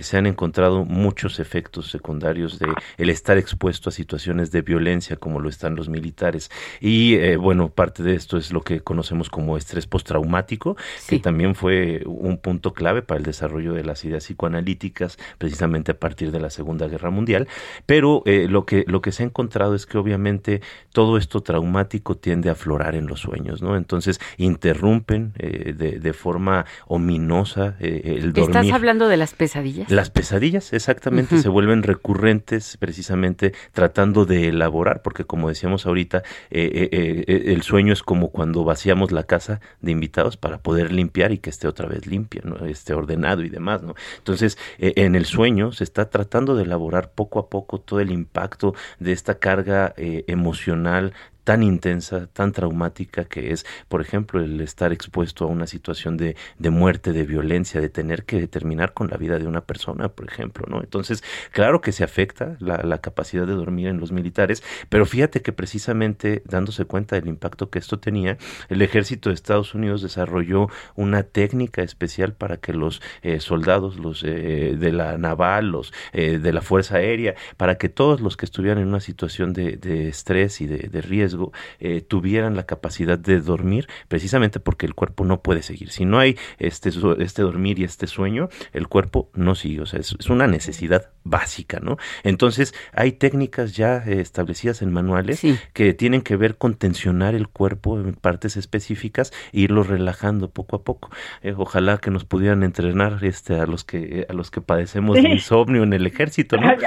se 0.01 0.17
han 0.17 0.25
encontrado 0.25 0.85
muchos 0.85 1.41
efectos 1.41 1.91
secundarios 1.91 2.59
de 2.59 2.67
el 2.97 3.09
estar 3.09 3.37
expuesto 3.37 3.89
a 3.89 3.91
situaciones 3.91 4.51
de 4.51 4.61
violencia 4.61 5.17
como 5.17 5.41
lo 5.41 5.49
están 5.49 5.75
los 5.75 5.89
militares. 5.89 6.49
Y 6.79 7.35
bueno, 7.35 7.69
parte 7.69 8.03
de 8.03 8.15
esto 8.15 8.37
es 8.37 8.53
lo 8.53 8.61
que 8.61 8.68
que 8.69 8.81
conocemos 8.81 9.29
como 9.31 9.57
estrés 9.57 9.87
postraumático, 9.87 10.77
que 11.07 11.17
también 11.17 11.55
fue 11.55 12.03
un 12.05 12.37
punto 12.37 12.71
clave 12.73 13.01
para 13.01 13.17
el 13.17 13.25
desarrollo 13.25 13.73
de 13.73 13.83
las 13.83 14.05
ideas 14.05 14.25
psicoanalíticas, 14.25 15.17
precisamente 15.39 15.91
a 15.93 15.97
partir 15.97 16.31
de 16.31 16.39
la 16.39 16.51
Segunda 16.51 16.87
Guerra 16.87 17.09
Mundial. 17.09 17.47
Pero 17.87 18.21
eh, 18.25 18.47
lo, 18.47 18.67
que, 18.67 18.85
lo 18.87 19.01
que 19.01 19.11
se 19.11 19.23
ha 19.23 19.25
encontrado 19.25 19.73
es 19.73 19.87
que 19.87 19.97
obviamente 19.97 20.61
todo 20.93 21.17
esto 21.17 21.41
traumático 21.41 22.15
tiende 22.15 22.49
a 22.49 22.51
aflorar 22.51 22.93
en 22.93 23.07
los 23.07 23.21
sueños, 23.21 23.63
¿no? 23.63 23.75
Entonces 23.75 24.19
interrumpen 24.37 25.33
eh, 25.39 25.73
de, 25.73 26.13
forma 26.13 26.65
ominosa 26.87 27.75
eh, 27.79 28.01
el 28.05 28.33
dormir. 28.33 28.55
¿Estás 28.55 28.71
hablando 28.71 29.07
de 29.07 29.17
las 29.17 29.33
pesadillas? 29.33 29.89
Las 29.89 30.09
pesadillas, 30.11 30.73
exactamente, 30.73 31.39
se 31.39 31.49
vuelven 31.49 31.81
recurrentes 31.81 32.77
precisamente 32.77 33.53
tratando 33.73 34.25
de 34.25 34.49
elaborar, 34.49 35.01
porque 35.01 35.23
como 35.23 35.49
decíamos 35.49 35.85
ahorita, 35.85 36.23
el 36.49 37.61
sueño 37.61 37.93
es 37.93 38.03
como 38.03 38.29
cuando 38.29 38.48
vaciamos 38.53 39.11
la 39.11 39.23
casa 39.23 39.61
de 39.81 39.91
invitados 39.91 40.37
para 40.37 40.59
poder 40.59 40.91
limpiar 40.91 41.31
y 41.31 41.37
que 41.37 41.49
esté 41.49 41.67
otra 41.67 41.87
vez 41.87 42.05
limpia, 42.05 42.41
¿no? 42.43 42.65
esté 42.65 42.93
ordenado 42.93 43.43
y 43.43 43.49
demás, 43.49 43.81
¿no? 43.83 43.95
Entonces, 44.17 44.57
eh, 44.77 44.93
en 44.97 45.15
el 45.15 45.25
sueño 45.25 45.71
se 45.71 45.83
está 45.83 46.09
tratando 46.09 46.55
de 46.55 46.63
elaborar 46.63 47.11
poco 47.11 47.39
a 47.39 47.49
poco 47.49 47.79
todo 47.79 47.99
el 47.99 48.11
impacto 48.11 48.75
de 48.99 49.11
esta 49.11 49.35
carga 49.39 49.93
eh, 49.97 50.23
emocional 50.27 51.13
tan 51.49 51.63
intensa, 51.63 52.27
tan 52.27 52.51
traumática 52.51 53.25
que 53.25 53.51
es, 53.51 53.65
por 53.87 54.01
ejemplo, 54.01 54.39
el 54.39 54.61
estar 54.61 54.93
expuesto 54.93 55.45
a 55.45 55.47
una 55.47 55.65
situación 55.65 56.15
de, 56.15 56.35
de, 56.59 56.69
muerte, 56.69 57.11
de 57.11 57.23
violencia, 57.23 57.81
de 57.81 57.89
tener 57.89 58.23
que 58.25 58.47
terminar 58.47 58.93
con 58.93 59.07
la 59.09 59.17
vida 59.17 59.39
de 59.39 59.47
una 59.47 59.61
persona, 59.61 60.09
por 60.09 60.27
ejemplo, 60.27 60.67
¿no? 60.69 60.79
Entonces, 60.79 61.23
claro 61.51 61.81
que 61.81 61.91
se 61.91 62.03
afecta 62.03 62.55
la, 62.59 62.83
la 62.83 62.99
capacidad 62.99 63.47
de 63.47 63.53
dormir 63.53 63.87
en 63.87 63.99
los 63.99 64.11
militares, 64.11 64.61
pero 64.89 65.07
fíjate 65.07 65.41
que 65.41 65.51
precisamente 65.51 66.43
dándose 66.45 66.85
cuenta 66.85 67.15
del 67.15 67.27
impacto 67.27 67.71
que 67.71 67.79
esto 67.79 67.97
tenía, 67.97 68.37
el 68.67 68.83
ejército 68.83 69.29
de 69.29 69.33
Estados 69.33 69.73
Unidos 69.73 70.03
desarrolló 70.03 70.67
una 70.93 71.23
técnica 71.23 71.81
especial 71.81 72.33
para 72.33 72.57
que 72.57 72.73
los 72.73 73.01
eh, 73.23 73.39
soldados, 73.39 73.97
los 73.97 74.23
eh, 74.23 74.75
de 74.77 74.91
la 74.91 75.17
naval, 75.17 75.69
los 75.71 75.93
eh, 76.13 76.37
de 76.37 76.53
la 76.53 76.61
Fuerza 76.61 76.97
Aérea, 76.97 77.33
para 77.57 77.79
que 77.79 77.89
todos 77.89 78.21
los 78.21 78.37
que 78.37 78.45
estuvieran 78.45 78.77
en 78.77 78.87
una 78.87 78.99
situación 78.99 79.51
de, 79.51 79.77
de 79.77 80.09
estrés 80.09 80.61
y 80.61 80.67
de, 80.67 80.89
de 80.89 81.01
riesgo, 81.01 81.38
eh, 81.79 82.01
tuvieran 82.01 82.55
la 82.55 82.65
capacidad 82.65 83.17
de 83.17 83.41
dormir, 83.41 83.87
precisamente 84.07 84.59
porque 84.59 84.85
el 84.85 84.95
cuerpo 84.95 85.25
no 85.25 85.41
puede 85.41 85.63
seguir. 85.63 85.91
Si 85.91 86.05
no 86.05 86.19
hay 86.19 86.37
este, 86.57 86.91
este 87.19 87.41
dormir 87.41 87.79
y 87.79 87.83
este 87.83 88.07
sueño, 88.07 88.49
el 88.73 88.87
cuerpo 88.87 89.29
no 89.33 89.55
sigue. 89.55 89.81
O 89.81 89.85
sea, 89.85 89.99
es, 89.99 90.13
una 90.29 90.47
necesidad 90.47 91.09
básica, 91.23 91.79
¿no? 91.81 91.97
Entonces, 92.23 92.73
hay 92.93 93.11
técnicas 93.11 93.75
ya 93.75 94.03
eh, 94.05 94.21
establecidas 94.21 94.81
en 94.81 94.91
manuales 94.91 95.41
que 95.73 95.93
tienen 95.93 96.21
que 96.21 96.35
ver 96.35 96.57
con 96.57 96.75
tensionar 96.75 97.35
el 97.35 97.47
cuerpo 97.47 97.99
en 97.99 98.13
partes 98.13 98.57
específicas 98.57 99.31
e 99.51 99.61
irlo 99.61 99.83
relajando 99.83 100.49
poco 100.49 100.75
a 100.77 100.83
poco. 100.83 101.09
Eh, 101.41 101.53
ojalá 101.55 101.97
que 101.97 102.11
nos 102.11 102.25
pudieran 102.25 102.63
entrenar 102.63 103.19
este, 103.23 103.59
a 103.59 103.65
los 103.65 103.83
que 103.83 104.25
a 104.29 104.33
los 104.33 104.51
que 104.51 104.61
padecemos 104.61 105.15
de 105.15 105.29
insomnio 105.29 105.83
en 105.83 105.93
el 105.93 106.05
ejército, 106.05 106.57
¿no? 106.57 106.69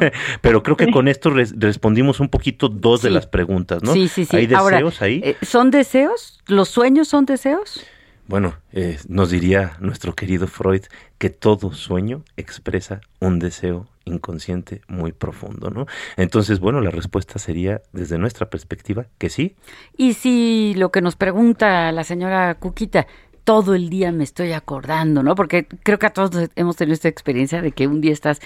Pero 0.40 0.62
creo 0.62 0.76
que 0.76 0.90
con 0.90 1.08
esto 1.08 1.30
respondimos 1.30 2.20
un 2.20 2.28
poquito 2.28 2.68
dos 2.68 3.02
de 3.02 3.10
las 3.10 3.26
preguntas. 3.26 3.79
Sí, 3.92 4.08
sí, 4.08 4.24
sí. 4.24 4.36
¿Hay 4.36 4.46
deseos 4.46 5.02
ahí? 5.02 5.20
Eh, 5.24 5.36
¿Son 5.42 5.70
deseos? 5.70 6.40
¿Los 6.46 6.68
sueños 6.68 7.08
son 7.08 7.26
deseos? 7.26 7.84
Bueno, 8.26 8.54
eh, 8.72 8.96
nos 9.08 9.30
diría 9.30 9.76
nuestro 9.80 10.14
querido 10.14 10.46
Freud 10.46 10.82
que 11.18 11.30
todo 11.30 11.72
sueño 11.72 12.22
expresa 12.36 13.00
un 13.18 13.40
deseo 13.40 13.88
inconsciente 14.04 14.82
muy 14.86 15.10
profundo, 15.10 15.70
¿no? 15.70 15.86
Entonces, 16.16 16.60
bueno, 16.60 16.80
la 16.80 16.90
respuesta 16.90 17.40
sería, 17.40 17.82
desde 17.92 18.18
nuestra 18.18 18.48
perspectiva, 18.48 19.06
que 19.18 19.30
sí. 19.30 19.56
Y 19.96 20.14
si 20.14 20.74
lo 20.76 20.92
que 20.92 21.02
nos 21.02 21.16
pregunta 21.16 21.90
la 21.90 22.04
señora 22.04 22.54
Cuquita, 22.54 23.08
todo 23.42 23.74
el 23.74 23.90
día 23.90 24.12
me 24.12 24.22
estoy 24.22 24.52
acordando, 24.52 25.24
¿no? 25.24 25.34
Porque 25.34 25.66
creo 25.66 25.98
que 25.98 26.06
a 26.06 26.12
todos 26.12 26.50
hemos 26.54 26.76
tenido 26.76 26.94
esta 26.94 27.08
experiencia 27.08 27.62
de 27.62 27.72
que 27.72 27.88
un 27.88 28.00
día 28.00 28.12
estás 28.12 28.40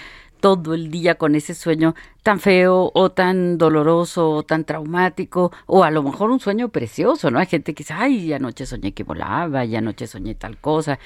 todo 0.44 0.74
el 0.74 0.90
día 0.90 1.14
con 1.14 1.36
ese 1.36 1.54
sueño 1.54 1.94
tan 2.22 2.38
feo 2.38 2.90
o 2.92 3.12
tan 3.12 3.56
doloroso 3.56 4.28
o 4.28 4.42
tan 4.42 4.64
traumático 4.64 5.52
o 5.64 5.84
a 5.84 5.90
lo 5.90 6.02
mejor 6.02 6.30
un 6.30 6.38
sueño 6.38 6.68
precioso, 6.68 7.30
¿no? 7.30 7.38
Hay 7.38 7.46
gente 7.46 7.72
que 7.72 7.78
dice, 7.78 7.94
ay, 7.96 8.30
anoche 8.30 8.66
soñé 8.66 8.92
que 8.92 9.04
volaba, 9.04 9.64
y 9.64 9.74
anoche 9.74 10.06
soñé 10.06 10.34
tal 10.34 10.58
cosa. 10.58 10.98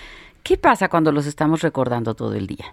¿Qué 0.42 0.56
pasa 0.56 0.88
cuando 0.88 1.12
los 1.12 1.24
estamos 1.24 1.62
recordando 1.62 2.14
todo 2.14 2.34
el 2.34 2.48
día? 2.48 2.64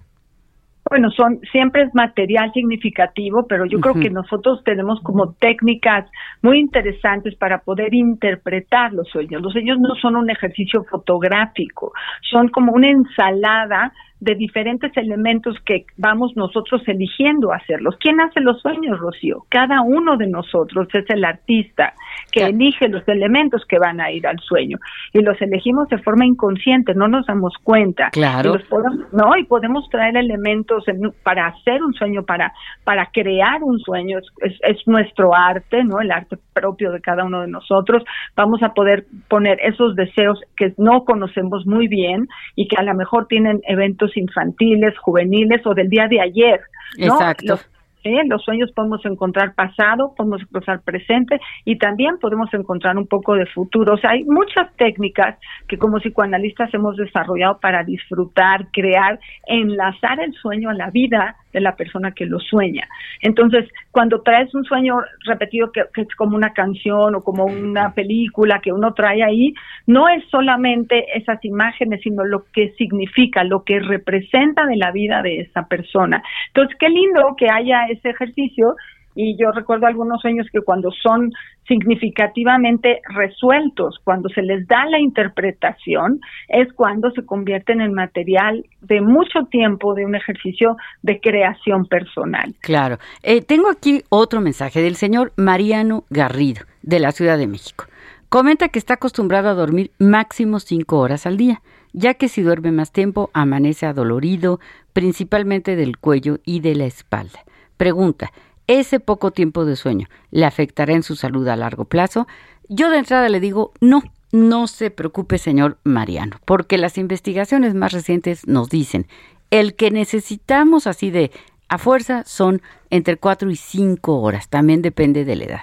Bueno, 0.89 1.12
son 1.12 1.39
siempre 1.51 1.84
es 1.84 1.93
material 1.93 2.51
significativo, 2.51 3.45
pero 3.47 3.65
yo 3.65 3.80
creo 3.80 3.95
que 3.95 4.10
nosotros 4.10 4.63
tenemos 4.63 4.99
como 5.01 5.34
técnicas 5.34 6.10
muy 6.41 6.60
interesantes 6.60 7.36
para 7.36 7.60
poder 7.60 7.93
interpretar 7.93 8.91
los 8.91 9.08
sueños. 9.10 9.41
Los 9.43 9.54
sueños 9.54 9.78
no 9.80 9.93
son 10.01 10.15
un 10.15 10.32
ejercicio 10.32 10.84
fotográfico, 10.84 11.91
son 12.21 12.47
como 12.49 12.71
una 12.71 12.89
ensalada 12.89 13.93
de 14.19 14.36
diferentes 14.36 14.95
elementos 14.95 15.58
que 15.65 15.86
vamos 15.97 16.32
nosotros 16.36 16.82
eligiendo 16.88 17.51
hacerlos. 17.51 17.95
¿Quién 17.99 18.21
hace 18.21 18.39
los 18.39 18.62
sueños, 18.62 18.99
Rocío? 18.99 19.45
Cada 19.49 19.82
uno 19.82 20.17
de 20.17 20.28
nosotros 20.28 20.88
es 20.93 21.06
el 21.10 21.25
artista 21.25 21.93
que 22.32 22.45
elige 22.45 22.88
los 22.88 23.08
elementos 23.08 23.63
que 23.67 23.78
van 23.78 23.99
a 23.99 24.12
ir 24.12 24.25
al 24.25 24.39
sueño 24.39 24.78
y 25.13 25.21
los 25.21 25.41
elegimos 25.41 25.89
de 25.89 25.97
forma 25.99 26.25
inconsciente, 26.25 26.93
no 26.95 27.08
nos 27.08 27.25
damos 27.25 27.54
cuenta. 27.63 28.10
Claro. 28.12 28.56
Y 28.56 29.15
no, 29.15 29.38
y 29.38 29.43
podemos 29.45 29.88
traer 29.89 30.17
elementos 30.17 30.86
para 31.23 31.47
hacer 31.47 31.84
un 31.84 31.93
sueño, 31.93 32.23
para 32.23 32.51
para 32.84 33.08
crear 33.12 33.63
un 33.63 33.80
sueño, 33.80 34.19
es, 34.41 34.54
es 34.62 34.88
nuestro 34.88 35.34
arte, 35.34 35.84
¿no? 35.84 35.99
El 35.99 36.12
arte 36.12 36.38
propio 36.54 36.91
de 36.91 37.01
cada 37.01 37.23
uno 37.23 37.41
de 37.41 37.47
nosotros. 37.47 38.04
Vamos 38.36 38.63
a 38.63 38.73
poder 38.73 39.06
poner 39.28 39.60
esos 39.62 39.95
deseos 39.95 40.39
que 40.56 40.73
no 40.78 41.04
conocemos 41.04 41.65
muy 41.65 41.88
bien 41.88 42.28
y 42.56 42.67
que 42.67 42.78
a 42.78 42.84
lo 42.84 42.93
mejor 42.95 43.28
tienen 43.28 43.62
eventos 43.67 44.05
infantiles, 44.15 44.98
juveniles 45.00 45.65
o 45.65 45.74
del 45.74 45.89
día 45.89 46.08
de 46.08 46.22
ayer. 46.22 46.62
Exacto. 46.98 47.60
En 48.06 48.30
los 48.30 48.44
sueños 48.44 48.72
podemos 48.72 49.04
encontrar 49.04 49.56
pasado, 49.56 50.13
podemos 50.15 50.39
encontrar 50.44 50.82
presente 50.82 51.39
y 51.65 51.80
también 51.80 52.20
podemos 52.20 52.54
encontrar 52.54 52.96
un 52.98 53.08
poco 53.08 53.34
de 53.34 53.48
futuro. 53.48 53.96
O 53.96 53.98
sea, 53.98 54.12
hay 54.12 54.24
muchas 54.26 54.72
técnicas 54.76 55.39
que 55.68 55.80
como 55.80 55.98
psicoanalistas 55.98 56.72
hemos 56.76 56.98
desarrollado 56.98 57.60
para 57.60 57.84
disfrutar, 57.84 58.68
crear, 58.72 59.20
enlazar 59.48 60.20
el 60.20 60.34
sueño 60.34 60.70
a 60.70 60.76
la 60.76 60.91
vida 60.91 61.36
de 61.56 61.62
la 61.62 61.76
persona 61.78 62.12
que 62.12 62.26
lo 62.26 62.38
sueña. 62.39 62.86
Entonces, 63.22 63.65
cuando 63.91 64.22
traes 64.22 64.54
un 64.54 64.65
sueño 64.65 64.98
repetido 65.26 65.72
que, 65.72 65.86
es 65.96 66.15
como 66.18 66.36
una 66.36 66.52
canción 66.52 67.15
o 67.15 67.24
como 67.24 67.46
una 67.46 67.94
película 67.94 68.60
que 68.62 68.74
uno 68.74 68.94
trae 68.94 69.24
ahí, 69.24 69.54
no 69.88 70.10
es 70.10 70.22
solamente 70.30 71.18
esas 71.18 71.44
imágenes, 71.46 72.02
sino 72.04 72.26
lo 72.26 72.44
que 72.52 72.74
significa, 72.78 73.46
lo 73.46 73.63
que 73.63 73.80
representa 73.80 74.65
de 74.65 74.76
la 74.76 74.91
vida 74.91 75.22
de 75.22 75.39
esa 75.39 75.68
persona. 75.68 76.22
Entonces, 76.48 76.76
qué 76.78 76.89
lindo 76.89 77.36
que 77.38 77.50
haya 77.50 77.86
ese 77.89 78.10
ejercicio 78.10 78.76
y 79.15 79.38
yo 79.38 79.51
recuerdo 79.51 79.88
algunos 79.88 80.21
sueños 80.21 80.47
que 80.51 80.62
cuando 80.62 80.91
son 80.91 81.32
significativamente 81.67 83.01
resueltos, 83.10 83.99
cuando 84.04 84.30
se 84.30 84.41
les 84.41 84.67
da 84.67 84.86
la 84.86 84.99
interpretación, 84.99 86.19
es 86.49 86.71
cuando 86.73 87.10
se 87.12 87.25
convierten 87.25 87.82
en 87.82 87.93
material 87.93 88.65
de 88.82 89.01
mucho 89.01 89.45
tiempo 89.49 89.93
de 89.95 90.06
un 90.06 90.15
ejercicio 90.15 90.75
de 91.01 91.19
creación 91.19 91.86
personal. 91.86 92.54
Claro. 92.62 92.97
Eh, 93.23 93.41
tengo 93.41 93.69
aquí 93.69 94.04
otro 94.10 94.41
mensaje 94.41 94.82
del 94.82 94.95
señor 94.95 95.32
Mariano 95.38 96.04
Garrido, 96.10 96.65
de 96.84 96.99
la 96.99 97.12
Ciudad 97.12 97.38
de 97.38 97.47
México. 97.47 97.86
Comenta 98.30 98.69
que 98.69 98.80
está 98.80 98.95
acostumbrado 98.95 99.49
a 99.49 99.54
dormir 99.54 99.91
máximo 99.97 100.60
cinco 100.60 100.99
horas 100.99 101.25
al 101.25 101.38
día, 101.38 101.62
ya 101.93 102.15
que 102.15 102.28
si 102.28 102.41
duerme 102.41 102.71
más 102.71 102.91
tiempo 102.91 103.30
amanece 103.34 103.86
adolorido, 103.86 104.60
principalmente 104.91 105.75
del 105.75 105.97
cuello 105.97 106.39
y 106.43 106.60
de 106.60 106.75
la 106.75 106.86
espalda. 106.86 107.39
Pregunta, 107.78 108.32
ese 108.68 108.99
poco 108.99 109.32
tiempo 109.32 109.66
de 109.66 109.76
sueño 109.76 110.07
le 110.32 110.45
afectará 110.45 110.93
en 110.93 111.03
su 111.03 111.16
salud 111.16 111.47
a 111.47 111.55
largo 111.55 111.86
plazo? 111.86 112.28
Yo 112.68 112.89
de 112.89 112.97
entrada 112.97 113.30
le 113.30 113.39
digo, 113.39 113.74
no, 113.80 114.03
no 114.32 114.68
se 114.68 114.91
preocupe, 114.91 115.38
señor 115.38 115.78
Mariano, 115.84 116.39
porque 116.45 116.78
las 116.78 116.97
investigaciones 116.97 117.74
más 117.74 117.93
recientes 117.93 118.47
nos 118.47 118.70
dicen, 118.70 119.07
el 119.51 119.76
que 119.76 119.91
necesitamos 119.91 120.88
así 120.88 121.11
de 121.11 121.32
a 121.68 121.78
fuerza 121.78 122.24
son 122.26 122.61
entre 122.89 123.18
4 123.18 123.49
y 123.49 123.55
5 123.55 124.22
horas, 124.22 124.49
también 124.49 124.82
depende 124.82 125.26
de 125.26 125.36
la 125.36 125.43
edad. 125.45 125.61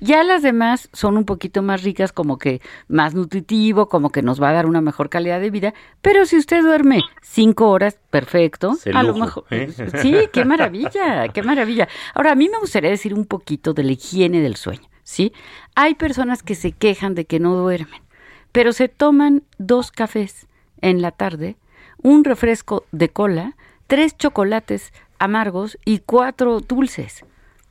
Ya 0.00 0.22
las 0.22 0.42
demás 0.42 0.88
son 0.92 1.16
un 1.16 1.24
poquito 1.24 1.62
más 1.62 1.82
ricas, 1.82 2.12
como 2.12 2.38
que 2.38 2.60
más 2.88 3.14
nutritivo, 3.14 3.88
como 3.88 4.10
que 4.10 4.22
nos 4.22 4.40
va 4.42 4.50
a 4.50 4.52
dar 4.52 4.66
una 4.66 4.80
mejor 4.80 5.08
calidad 5.08 5.40
de 5.40 5.50
vida. 5.50 5.74
Pero 6.02 6.26
si 6.26 6.36
usted 6.36 6.62
duerme 6.62 7.02
cinco 7.22 7.70
horas, 7.70 7.98
perfecto. 8.10 8.76
a 8.92 9.02
lo 9.02 9.14
mejor. 9.14 9.44
¿eh? 9.50 9.72
Sí, 10.02 10.14
qué 10.32 10.44
maravilla, 10.44 11.28
qué 11.28 11.42
maravilla. 11.42 11.88
Ahora, 12.14 12.32
a 12.32 12.34
mí 12.34 12.48
me 12.48 12.58
gustaría 12.58 12.90
decir 12.90 13.14
un 13.14 13.24
poquito 13.24 13.72
de 13.72 13.84
la 13.84 13.92
higiene 13.92 14.40
del 14.40 14.56
sueño, 14.56 14.88
¿sí? 15.02 15.32
Hay 15.74 15.94
personas 15.94 16.42
que 16.42 16.54
se 16.54 16.72
quejan 16.72 17.14
de 17.14 17.24
que 17.24 17.40
no 17.40 17.54
duermen, 17.54 18.02
pero 18.52 18.72
se 18.72 18.88
toman 18.88 19.42
dos 19.58 19.90
cafés 19.90 20.46
en 20.80 21.00
la 21.00 21.10
tarde, 21.10 21.56
un 22.02 22.24
refresco 22.24 22.84
de 22.92 23.08
cola, 23.08 23.56
tres 23.86 24.16
chocolates 24.16 24.92
amargos 25.18 25.78
y 25.84 26.00
cuatro 26.00 26.60
dulces. 26.60 27.24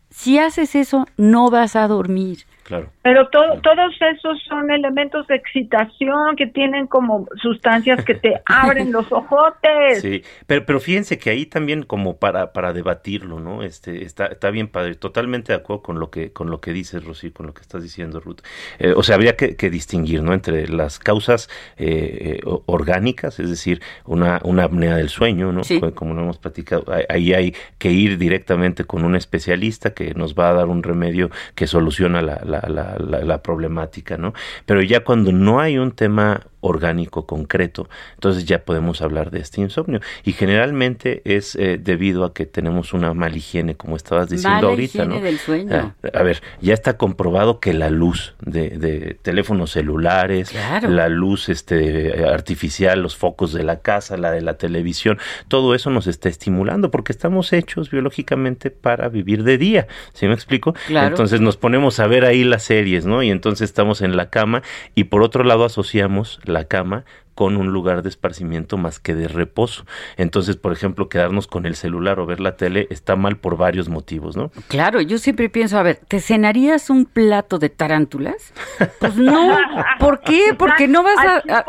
Si 0.09 0.37
haces 0.39 0.75
eso, 0.75 1.05
no 1.17 1.49
vas 1.49 1.75
a 1.75 1.87
dormir. 1.87 2.45
Claro. 2.63 2.91
Pero 3.05 3.27
todos 3.27 3.93
esos 4.15 4.41
son 4.49 4.71
elementos 4.71 5.27
de 5.27 5.35
excitación 5.35 6.35
que 6.35 6.47
tienen 6.47 6.87
como 6.87 7.27
sustancias 7.39 8.03
que 8.03 8.15
te 8.15 8.41
abren 8.47 8.91
los 8.91 9.11
ojotes. 9.11 10.01
Sí, 10.01 10.23
pero, 10.47 10.65
pero 10.65 10.79
fíjense 10.79 11.19
que 11.19 11.29
ahí 11.29 11.45
también 11.45 11.83
como 11.83 12.17
para, 12.17 12.51
para 12.51 12.73
debatirlo, 12.73 13.39
¿no? 13.39 13.61
Este, 13.61 14.03
está, 14.03 14.25
está 14.25 14.49
bien 14.49 14.69
padre, 14.69 14.95
totalmente 14.95 15.51
de 15.51 15.59
acuerdo 15.59 15.83
con 15.83 15.99
lo 15.99 16.09
que, 16.09 16.33
con 16.33 16.49
lo 16.49 16.61
que 16.61 16.73
dices, 16.73 17.05
Rosy, 17.05 17.29
con 17.29 17.45
lo 17.45 17.53
que 17.53 17.61
estás 17.61 17.83
diciendo, 17.83 18.19
Ruth. 18.19 18.39
Eh, 18.79 18.93
o 18.97 19.03
sea, 19.03 19.17
habría 19.17 19.35
que, 19.35 19.69
distinguir, 19.69 20.23
¿no? 20.23 20.33
Entre 20.33 20.67
las 20.67 20.97
causas 20.97 21.47
eh, 21.77 22.39
eh, 22.39 22.61
orgánicas, 22.65 23.39
es 23.39 23.51
decir, 23.51 23.83
una, 24.05 24.39
una 24.43 24.63
apnea 24.63 24.95
del 24.95 25.09
sueño, 25.09 25.51
¿no? 25.51 25.61
Como 25.93 26.15
lo 26.15 26.23
hemos 26.23 26.39
platicado, 26.39 26.85
ahí 27.09 27.35
hay 27.35 27.53
que 27.77 27.91
ir 27.91 28.17
directamente 28.17 28.83
con 28.83 29.05
un 29.05 29.15
especialista 29.15 29.93
que 29.93 30.15
nos 30.15 30.33
va 30.33 30.49
a 30.49 30.53
dar 30.53 30.69
un 30.69 30.81
remedio 30.81 31.29
que 31.53 31.67
soluciona 31.67 32.23
la 32.23 32.41
la, 32.45 32.94
problemática, 33.41 34.17
¿no? 34.17 34.33
Pero 34.65 34.81
ya 34.81 35.03
cuando 35.03 35.31
no 35.31 35.59
hay 35.59 35.77
un 35.77 35.91
tema 35.91 36.41
orgánico 36.67 37.25
concreto, 37.25 37.87
entonces 38.15 38.45
ya 38.45 38.59
podemos 38.59 39.01
hablar 39.01 39.31
de 39.31 39.39
este 39.39 39.61
insomnio. 39.61 40.01
Y 40.23 40.33
generalmente 40.33 41.21
es 41.25 41.55
eh, 41.55 41.79
debido 41.81 42.25
a 42.25 42.33
que 42.33 42.45
tenemos 42.45 42.93
una 42.93 43.13
mala 43.13 43.35
higiene, 43.35 43.75
como 43.75 43.95
estabas 43.95 44.29
diciendo 44.29 44.69
ahorita, 44.69 45.05
¿no? 45.05 45.19
Del 45.19 45.39
sueño. 45.39 45.69
Ah, 45.73 46.09
a 46.13 46.23
ver, 46.23 46.41
ya 46.61 46.73
está 46.73 46.97
comprobado 46.97 47.59
que 47.59 47.73
la 47.73 47.89
luz 47.89 48.35
de, 48.41 49.17
teléfonos 49.21 49.71
celulares, 49.71 50.53
la 50.53 51.09
luz 51.09 51.49
este 51.49 52.25
artificial, 52.25 53.01
los 53.01 53.15
focos 53.15 53.53
de 53.53 53.63
la 53.63 53.79
casa, 53.79 54.17
la 54.17 54.31
de 54.31 54.41
la 54.41 54.55
televisión, 54.55 55.17
todo 55.47 55.75
eso 55.75 55.89
nos 55.89 56.07
está 56.07 56.29
estimulando 56.29 56.91
porque 56.91 57.11
estamos 57.11 57.53
hechos 57.53 57.89
biológicamente 57.89 58.71
para 58.71 59.09
vivir 59.09 59.43
de 59.43 59.57
día. 59.57 59.87
¿Sí 60.13 60.27
me 60.27 60.33
explico? 60.33 60.75
Entonces 60.89 61.41
nos 61.41 61.57
ponemos 61.57 61.99
a 61.99 62.07
ver 62.07 62.25
ahí 62.25 62.43
las 62.43 62.63
series, 62.63 63.05
¿no? 63.05 63.23
Y 63.23 63.29
entonces 63.29 63.69
estamos 63.69 64.01
en 64.01 64.15
la 64.15 64.29
cama 64.29 64.61
y 64.93 65.05
por 65.05 65.23
otro 65.23 65.43
lado 65.43 65.65
asociamos 65.65 66.39
la 66.43 66.54
cama 66.63 67.03
con 67.35 67.57
un 67.57 67.67
lugar 67.67 68.01
de 68.01 68.09
esparcimiento 68.09 68.77
más 68.77 68.99
que 68.99 69.13
de 69.13 69.27
reposo. 69.27 69.85
Entonces, 70.15 70.55
por 70.55 70.71
ejemplo, 70.71 71.09
quedarnos 71.09 71.47
con 71.47 71.65
el 71.65 71.75
celular 71.75 72.19
o 72.19 72.25
ver 72.25 72.39
la 72.39 72.55
tele 72.55 72.87
está 72.89 73.17
mal 73.17 73.37
por 73.37 73.57
varios 73.57 73.89
motivos, 73.89 74.37
¿no? 74.37 74.51
Claro, 74.69 75.01
yo 75.01 75.17
siempre 75.17 75.49
pienso, 75.49 75.77
a 75.77 75.83
ver, 75.83 75.99
¿te 76.07 76.21
cenarías 76.21 76.89
un 76.89 77.05
plato 77.05 77.59
de 77.59 77.69
tarántulas? 77.69 78.53
Pues 78.99 79.17
no, 79.17 79.57
¿por 79.99 80.21
qué? 80.21 80.55
Porque 80.57 80.87
no 80.87 81.03
vas 81.03 81.17
a... 81.49 81.65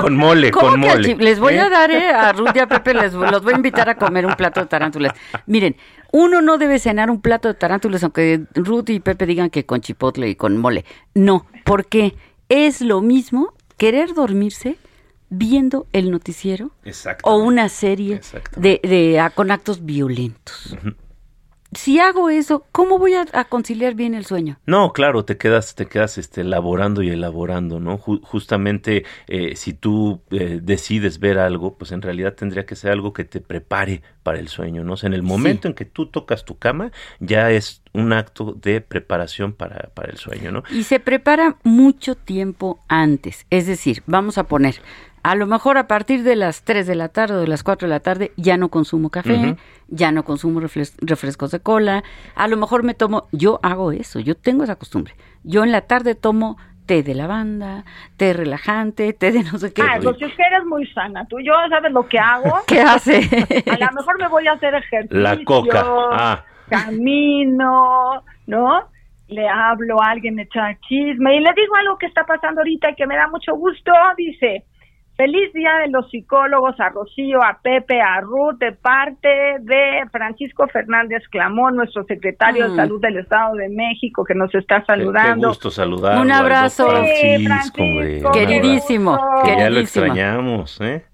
con, 0.00 0.16
mole, 0.16 0.50
con 0.50 0.78
mole. 0.78 1.16
Les 1.16 1.40
voy 1.40 1.54
a 1.54 1.66
¿Eh? 1.66 1.70
dar 1.70 1.90
eh, 1.90 2.10
a 2.10 2.32
Ruth 2.32 2.50
y 2.54 2.58
a 2.58 2.68
Pepe, 2.68 2.92
les 2.92 3.14
los 3.14 3.42
voy 3.42 3.54
a 3.54 3.56
invitar 3.56 3.88
a 3.88 3.94
comer 3.96 4.26
un 4.26 4.34
plato 4.34 4.60
de 4.60 4.66
tarántulas. 4.66 5.14
Miren, 5.46 5.74
uno 6.12 6.42
no 6.42 6.58
debe 6.58 6.78
cenar 6.78 7.10
un 7.10 7.20
plato 7.22 7.48
de 7.48 7.54
tarántulas, 7.54 8.02
aunque 8.02 8.42
Ruth 8.54 8.90
y 8.90 9.00
Pepe 9.00 9.24
digan 9.24 9.48
que 9.48 9.64
con 9.64 9.80
chipotle 9.80 10.28
y 10.28 10.34
con 10.34 10.58
mole. 10.58 10.84
No, 11.14 11.46
¿por 11.64 11.86
qué? 11.86 12.14
Es 12.48 12.80
lo 12.80 13.00
mismo 13.00 13.54
querer 13.76 14.14
dormirse 14.14 14.76
viendo 15.30 15.86
el 15.92 16.10
noticiero 16.10 16.70
o 17.22 17.36
una 17.36 17.68
serie 17.68 18.20
de, 18.56 18.80
de, 18.82 19.30
con 19.34 19.50
actos 19.50 19.84
violentos 19.84 20.76
si 21.72 22.00
hago 22.00 22.30
eso, 22.30 22.66
¿cómo 22.72 22.98
voy 22.98 23.14
a, 23.14 23.44
conciliar 23.44 23.94
bien 23.94 24.14
el 24.14 24.24
sueño? 24.24 24.58
No, 24.66 24.92
claro, 24.92 25.24
te 25.24 25.36
quedas, 25.36 25.74
te 25.74 25.86
quedas 25.86 26.16
este, 26.18 26.40
elaborando 26.40 27.02
y 27.02 27.10
elaborando, 27.10 27.78
¿no? 27.80 27.98
justamente 27.98 29.04
eh, 29.26 29.54
si 29.56 29.74
tú 29.74 30.22
eh, 30.30 30.60
decides 30.62 31.18
ver 31.18 31.38
algo, 31.38 31.76
pues 31.76 31.92
en 31.92 32.02
realidad 32.02 32.34
tendría 32.34 32.64
que 32.64 32.76
ser 32.76 32.92
algo 32.92 33.12
que 33.12 33.24
te 33.24 33.40
prepare 33.40 34.02
para 34.22 34.38
el 34.38 34.48
sueño, 34.48 34.84
¿no? 34.84 34.94
O 34.94 34.96
sea, 34.96 35.08
en 35.08 35.14
el 35.14 35.22
momento 35.22 35.68
en 35.68 35.74
que 35.74 35.84
tú 35.84 36.06
tocas 36.06 36.44
tu 36.44 36.58
cama, 36.58 36.92
ya 37.18 37.50
es 37.50 37.82
un 37.92 38.12
acto 38.12 38.52
de 38.52 38.80
preparación 38.80 39.52
para, 39.52 39.90
para 39.94 40.10
el 40.10 40.18
sueño, 40.18 40.52
¿no? 40.52 40.62
Y 40.70 40.84
se 40.84 41.00
prepara 41.00 41.56
mucho 41.64 42.14
tiempo 42.14 42.78
antes. 42.88 43.46
Es 43.50 43.66
decir, 43.66 44.02
vamos 44.06 44.38
a 44.38 44.44
poner, 44.44 44.76
a 45.22 45.34
lo 45.34 45.46
mejor 45.46 45.78
a 45.78 45.86
partir 45.86 46.22
de 46.22 46.36
las 46.36 46.62
3 46.62 46.86
de 46.86 46.94
la 46.94 47.08
tarde 47.08 47.34
o 47.34 47.40
de 47.40 47.46
las 47.46 47.62
4 47.62 47.86
de 47.86 47.94
la 47.94 48.00
tarde 48.00 48.32
ya 48.36 48.56
no 48.56 48.68
consumo 48.68 49.10
café, 49.10 49.56
ya 49.88 50.12
no 50.12 50.24
consumo 50.24 50.60
refrescos 50.60 51.50
de 51.50 51.60
cola, 51.60 52.04
a 52.34 52.48
lo 52.48 52.56
mejor 52.56 52.82
me 52.82 52.94
tomo, 52.94 53.28
yo 53.32 53.60
hago 53.62 53.92
eso, 53.92 54.20
yo 54.20 54.34
tengo 54.34 54.64
esa 54.64 54.76
costumbre. 54.76 55.14
Yo 55.44 55.64
en 55.64 55.72
la 55.72 55.82
tarde 55.82 56.14
tomo 56.14 56.56
té 56.86 57.02
de 57.02 57.14
lavanda, 57.14 57.84
té 58.16 58.32
relajante, 58.32 59.12
té 59.12 59.30
de 59.30 59.42
no 59.42 59.58
sé 59.58 59.72
qué. 59.72 59.82
Ah, 59.82 59.98
pues 60.02 60.16
es 60.20 60.34
que 60.34 60.42
eres 60.42 60.64
muy 60.64 60.86
sana. 60.92 61.26
Tú, 61.26 61.38
yo, 61.40 61.52
¿sabes 61.68 61.92
lo 61.92 62.08
que 62.08 62.18
hago? 62.18 62.60
¿Qué 62.66 62.80
hace? 62.80 63.16
A 63.70 63.78
lo 63.78 63.92
mejor 63.92 64.18
me 64.18 64.28
voy 64.28 64.46
a 64.46 64.52
hacer 64.52 64.74
ejercicio. 64.74 65.18
La 65.18 65.44
coca. 65.44 65.84
Ah. 65.84 66.44
Camino, 66.68 68.22
¿no? 68.46 68.88
le 69.28 69.46
hablo 69.46 70.02
a 70.02 70.10
alguien, 70.10 70.34
me 70.34 70.42
echa 70.42 70.76
chisme 70.88 71.36
y 71.36 71.40
le 71.40 71.52
digo 71.54 71.76
algo 71.76 71.98
que 71.98 72.06
está 72.06 72.24
pasando 72.24 72.62
ahorita 72.62 72.90
y 72.90 72.94
que 72.94 73.06
me 73.06 73.16
da 73.16 73.28
mucho 73.28 73.54
gusto, 73.54 73.92
dice, 74.16 74.64
Feliz 75.18 75.52
Día 75.52 75.70
de 75.82 75.90
los 75.90 76.08
Psicólogos 76.12 76.78
a 76.78 76.90
Rocío, 76.90 77.42
a 77.42 77.58
Pepe, 77.60 78.00
a 78.00 78.20
Ruth, 78.20 78.56
de 78.60 78.70
parte 78.70 79.28
de 79.62 80.04
Francisco 80.12 80.68
Fernández 80.68 81.24
Clamón, 81.28 81.74
nuestro 81.74 82.04
secretario 82.04 82.68
de 82.68 82.70
mm. 82.70 82.76
Salud 82.76 83.00
del 83.00 83.16
Estado 83.16 83.56
de 83.56 83.68
México, 83.68 84.22
que 84.22 84.36
nos 84.36 84.54
está 84.54 84.84
saludando. 84.84 85.48
Qué, 85.48 85.48
gusto 85.48 85.70
saludar. 85.72 86.20
Un 86.20 86.30
abrazo, 86.30 86.88
Francisco, 86.88 88.30
queridísimo. 88.32 89.18
Que 89.44 89.56
ya 89.56 89.68
lo 89.68 89.80
extrañamos, 89.80 90.80
¿eh? 90.80 91.04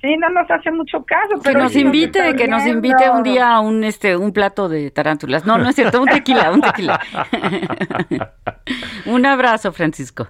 Sí, 0.00 0.16
no 0.16 0.30
nos 0.30 0.50
hace 0.50 0.72
mucho 0.72 1.04
caso. 1.04 1.40
Que 1.40 1.54
nos 1.54 1.76
invite, 1.76 2.34
que 2.34 2.48
nos 2.48 2.66
invite 2.66 3.08
un 3.08 3.22
día 3.22 3.52
a 3.52 3.60
un, 3.60 3.84
este, 3.84 4.16
un 4.16 4.32
plato 4.32 4.68
de 4.68 4.90
tarántulas. 4.90 5.46
No, 5.46 5.58
no 5.58 5.68
es 5.68 5.76
cierto, 5.76 6.02
un 6.02 6.08
tequila, 6.08 6.50
un 6.50 6.60
tequila. 6.60 7.00
un 9.06 9.24
abrazo, 9.24 9.70
Francisco. 9.70 10.26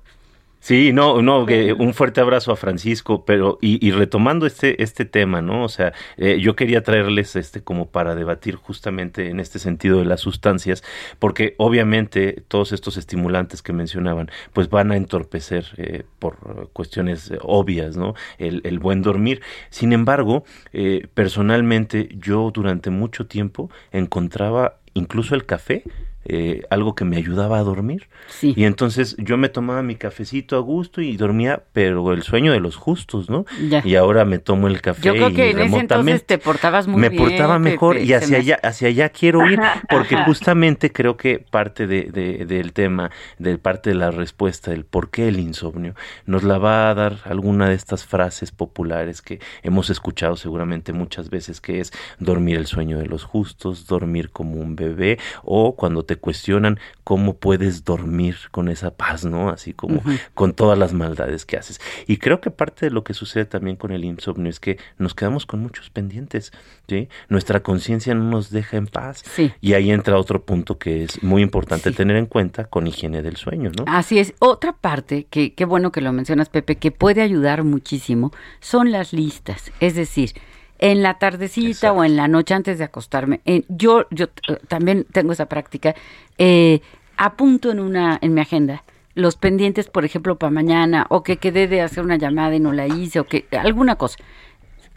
Sí, 0.64 0.94
no, 0.94 1.20
no, 1.20 1.44
un 1.78 1.92
fuerte 1.92 2.22
abrazo 2.22 2.50
a 2.50 2.56
Francisco, 2.56 3.26
pero 3.26 3.58
y, 3.60 3.90
retomando 3.90 4.46
este 4.46 4.82
este 4.82 5.04
tema, 5.04 5.42
¿no? 5.42 5.62
O 5.62 5.68
sea, 5.68 5.92
eh, 6.16 6.38
yo 6.40 6.56
quería 6.56 6.82
traerles 6.82 7.36
este 7.36 7.62
como 7.62 7.90
para 7.90 8.14
debatir 8.14 8.56
justamente 8.56 9.28
en 9.28 9.40
este 9.40 9.58
sentido 9.58 9.98
de 9.98 10.06
las 10.06 10.20
sustancias, 10.20 10.82
porque 11.18 11.54
obviamente 11.58 12.44
todos 12.48 12.72
estos 12.72 12.96
estimulantes 12.96 13.60
que 13.60 13.74
mencionaban, 13.74 14.30
pues 14.54 14.70
van 14.70 14.90
a 14.90 14.96
entorpecer 14.96 15.66
eh, 15.76 16.04
por 16.18 16.70
cuestiones 16.72 17.30
obvias, 17.42 17.98
¿no? 17.98 18.14
El, 18.38 18.62
el 18.64 18.78
buen 18.78 19.02
dormir. 19.02 19.42
Sin 19.68 19.92
embargo, 19.92 20.44
eh, 20.72 21.08
personalmente 21.12 22.08
yo 22.16 22.50
durante 22.50 22.88
mucho 22.88 23.26
tiempo 23.26 23.70
encontraba 23.92 24.78
incluso 24.94 25.34
el 25.34 25.44
café 25.44 25.84
eh, 26.24 26.62
algo 26.70 26.94
que 26.94 27.04
me 27.04 27.16
ayudaba 27.16 27.58
a 27.58 27.62
dormir. 27.62 28.08
Sí. 28.28 28.54
Y 28.56 28.64
entonces 28.64 29.16
yo 29.18 29.36
me 29.36 29.48
tomaba 29.48 29.82
mi 29.82 29.96
cafecito 29.96 30.56
a 30.56 30.60
gusto 30.60 31.00
y 31.00 31.16
dormía, 31.16 31.62
pero 31.72 32.12
el 32.12 32.22
sueño 32.22 32.52
de 32.52 32.60
los 32.60 32.76
justos, 32.76 33.28
¿no? 33.30 33.44
Ya. 33.68 33.82
Y 33.84 33.96
ahora 33.96 34.24
me 34.24 34.38
tomo 34.38 34.68
el 34.68 34.80
café. 34.80 35.02
Yo 35.02 35.12
creo 35.12 35.28
y 35.30 35.40
en 35.40 35.58
ese 35.60 35.76
entonces 35.78 36.24
te 36.26 36.38
portabas 36.38 36.86
muy 36.86 37.00
me 37.00 37.08
bien. 37.08 37.22
portaba 37.22 37.58
mejor 37.58 37.98
y 37.98 38.12
hacia 38.12 38.30
me 38.30 38.36
allá, 38.36 38.58
hacia 38.62 38.88
allá 38.88 39.08
quiero 39.10 39.46
ir, 39.50 39.58
porque 39.90 40.16
justamente 40.24 40.92
creo 40.92 41.16
que 41.16 41.38
parte 41.38 41.86
de, 41.86 42.04
de- 42.04 42.44
del 42.46 42.72
tema, 42.72 43.10
de 43.38 43.58
parte 43.58 43.90
de 43.90 43.96
la 43.96 44.10
respuesta, 44.10 44.70
del 44.70 44.84
por 44.84 45.10
qué 45.10 45.28
el 45.28 45.38
insomnio, 45.40 45.94
nos 46.26 46.42
la 46.44 46.58
va 46.58 46.90
a 46.90 46.94
dar 46.94 47.18
alguna 47.24 47.68
de 47.68 47.74
estas 47.74 48.04
frases 48.06 48.50
populares 48.50 49.20
que 49.22 49.40
hemos 49.62 49.90
escuchado 49.90 50.36
seguramente 50.36 50.92
muchas 50.92 51.30
veces, 51.30 51.60
que 51.60 51.80
es 51.80 51.92
dormir 52.18 52.56
el 52.56 52.66
sueño 52.66 52.98
de 52.98 53.06
los 53.06 53.24
justos, 53.24 53.86
dormir 53.86 54.30
como 54.30 54.56
un 54.56 54.76
bebé, 54.76 55.18
o 55.42 55.76
cuando 55.76 56.04
te 56.04 56.13
cuestionan 56.16 56.78
cómo 57.02 57.36
puedes 57.36 57.84
dormir 57.84 58.36
con 58.50 58.68
esa 58.68 58.90
paz, 58.90 59.24
¿no? 59.24 59.50
Así 59.50 59.72
como 59.72 60.02
con 60.34 60.54
todas 60.54 60.78
las 60.78 60.92
maldades 60.92 61.44
que 61.44 61.56
haces. 61.56 61.80
Y 62.06 62.16
creo 62.16 62.40
que 62.40 62.50
parte 62.50 62.86
de 62.86 62.90
lo 62.90 63.04
que 63.04 63.14
sucede 63.14 63.44
también 63.44 63.76
con 63.76 63.92
el 63.92 64.04
insomnio 64.04 64.50
es 64.50 64.60
que 64.60 64.78
nos 64.98 65.14
quedamos 65.14 65.46
con 65.46 65.60
muchos 65.60 65.90
pendientes, 65.90 66.52
¿sí? 66.88 67.08
Nuestra 67.28 67.62
conciencia 67.62 68.14
no 68.14 68.24
nos 68.24 68.50
deja 68.50 68.76
en 68.76 68.86
paz. 68.86 69.22
Sí. 69.24 69.52
Y 69.60 69.74
ahí 69.74 69.90
entra 69.90 70.18
otro 70.18 70.44
punto 70.44 70.78
que 70.78 71.04
es 71.04 71.22
muy 71.22 71.42
importante 71.42 71.92
tener 71.92 72.16
en 72.16 72.26
cuenta 72.26 72.64
con 72.64 72.86
higiene 72.86 73.22
del 73.22 73.36
sueño, 73.36 73.70
¿no? 73.76 73.84
Así 73.86 74.18
es. 74.18 74.34
Otra 74.38 74.72
parte, 74.72 75.26
que 75.28 75.54
qué 75.54 75.64
bueno 75.64 75.92
que 75.92 76.00
lo 76.00 76.12
mencionas, 76.12 76.48
Pepe, 76.48 76.76
que 76.76 76.90
puede 76.90 77.22
ayudar 77.22 77.64
muchísimo, 77.64 78.32
son 78.60 78.92
las 78.92 79.12
listas. 79.12 79.72
Es 79.80 79.94
decir, 79.94 80.32
en 80.78 81.02
la 81.02 81.14
tardecita 81.18 81.92
o 81.92 82.04
en 82.04 82.16
la 82.16 82.28
noche 82.28 82.54
antes 82.54 82.78
de 82.78 82.84
acostarme, 82.84 83.40
en- 83.44 83.64
yo, 83.68 84.06
yo 84.10 84.26
eh, 84.48 84.58
también 84.68 85.04
tengo 85.12 85.32
esa 85.32 85.46
práctica, 85.46 85.94
eh, 86.38 86.80
apunto 87.16 87.70
en 87.70 87.80
una, 87.80 88.18
en 88.20 88.34
mi 88.34 88.40
agenda 88.40 88.82
los 89.14 89.36
pendientes, 89.36 89.88
por 89.88 90.04
ejemplo, 90.04 90.36
para 90.38 90.50
mañana, 90.50 91.06
o 91.08 91.22
que 91.22 91.36
quedé 91.36 91.68
de 91.68 91.80
hacer 91.82 92.02
una 92.02 92.16
llamada 92.16 92.56
y 92.56 92.58
no 92.60 92.72
la 92.72 92.88
hice, 92.88 93.20
o 93.20 93.24
que 93.24 93.44
alguna 93.52 93.94
cosa. 93.94 94.18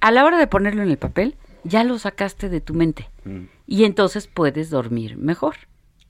A 0.02 0.10
la 0.10 0.26
hora 0.26 0.40
de 0.40 0.48
ponerlo 0.48 0.82
en 0.82 0.90
el 0.90 0.98
papel, 0.98 1.36
ya 1.64 1.84
lo 1.84 2.00
sacaste 2.00 2.50
de 2.50 2.60
tu 2.60 2.74
mente. 2.74 3.10
Y 3.68 3.84
entonces 3.84 4.26
puedes 4.28 4.72
dormir 4.72 5.18
mejor. 5.18 5.56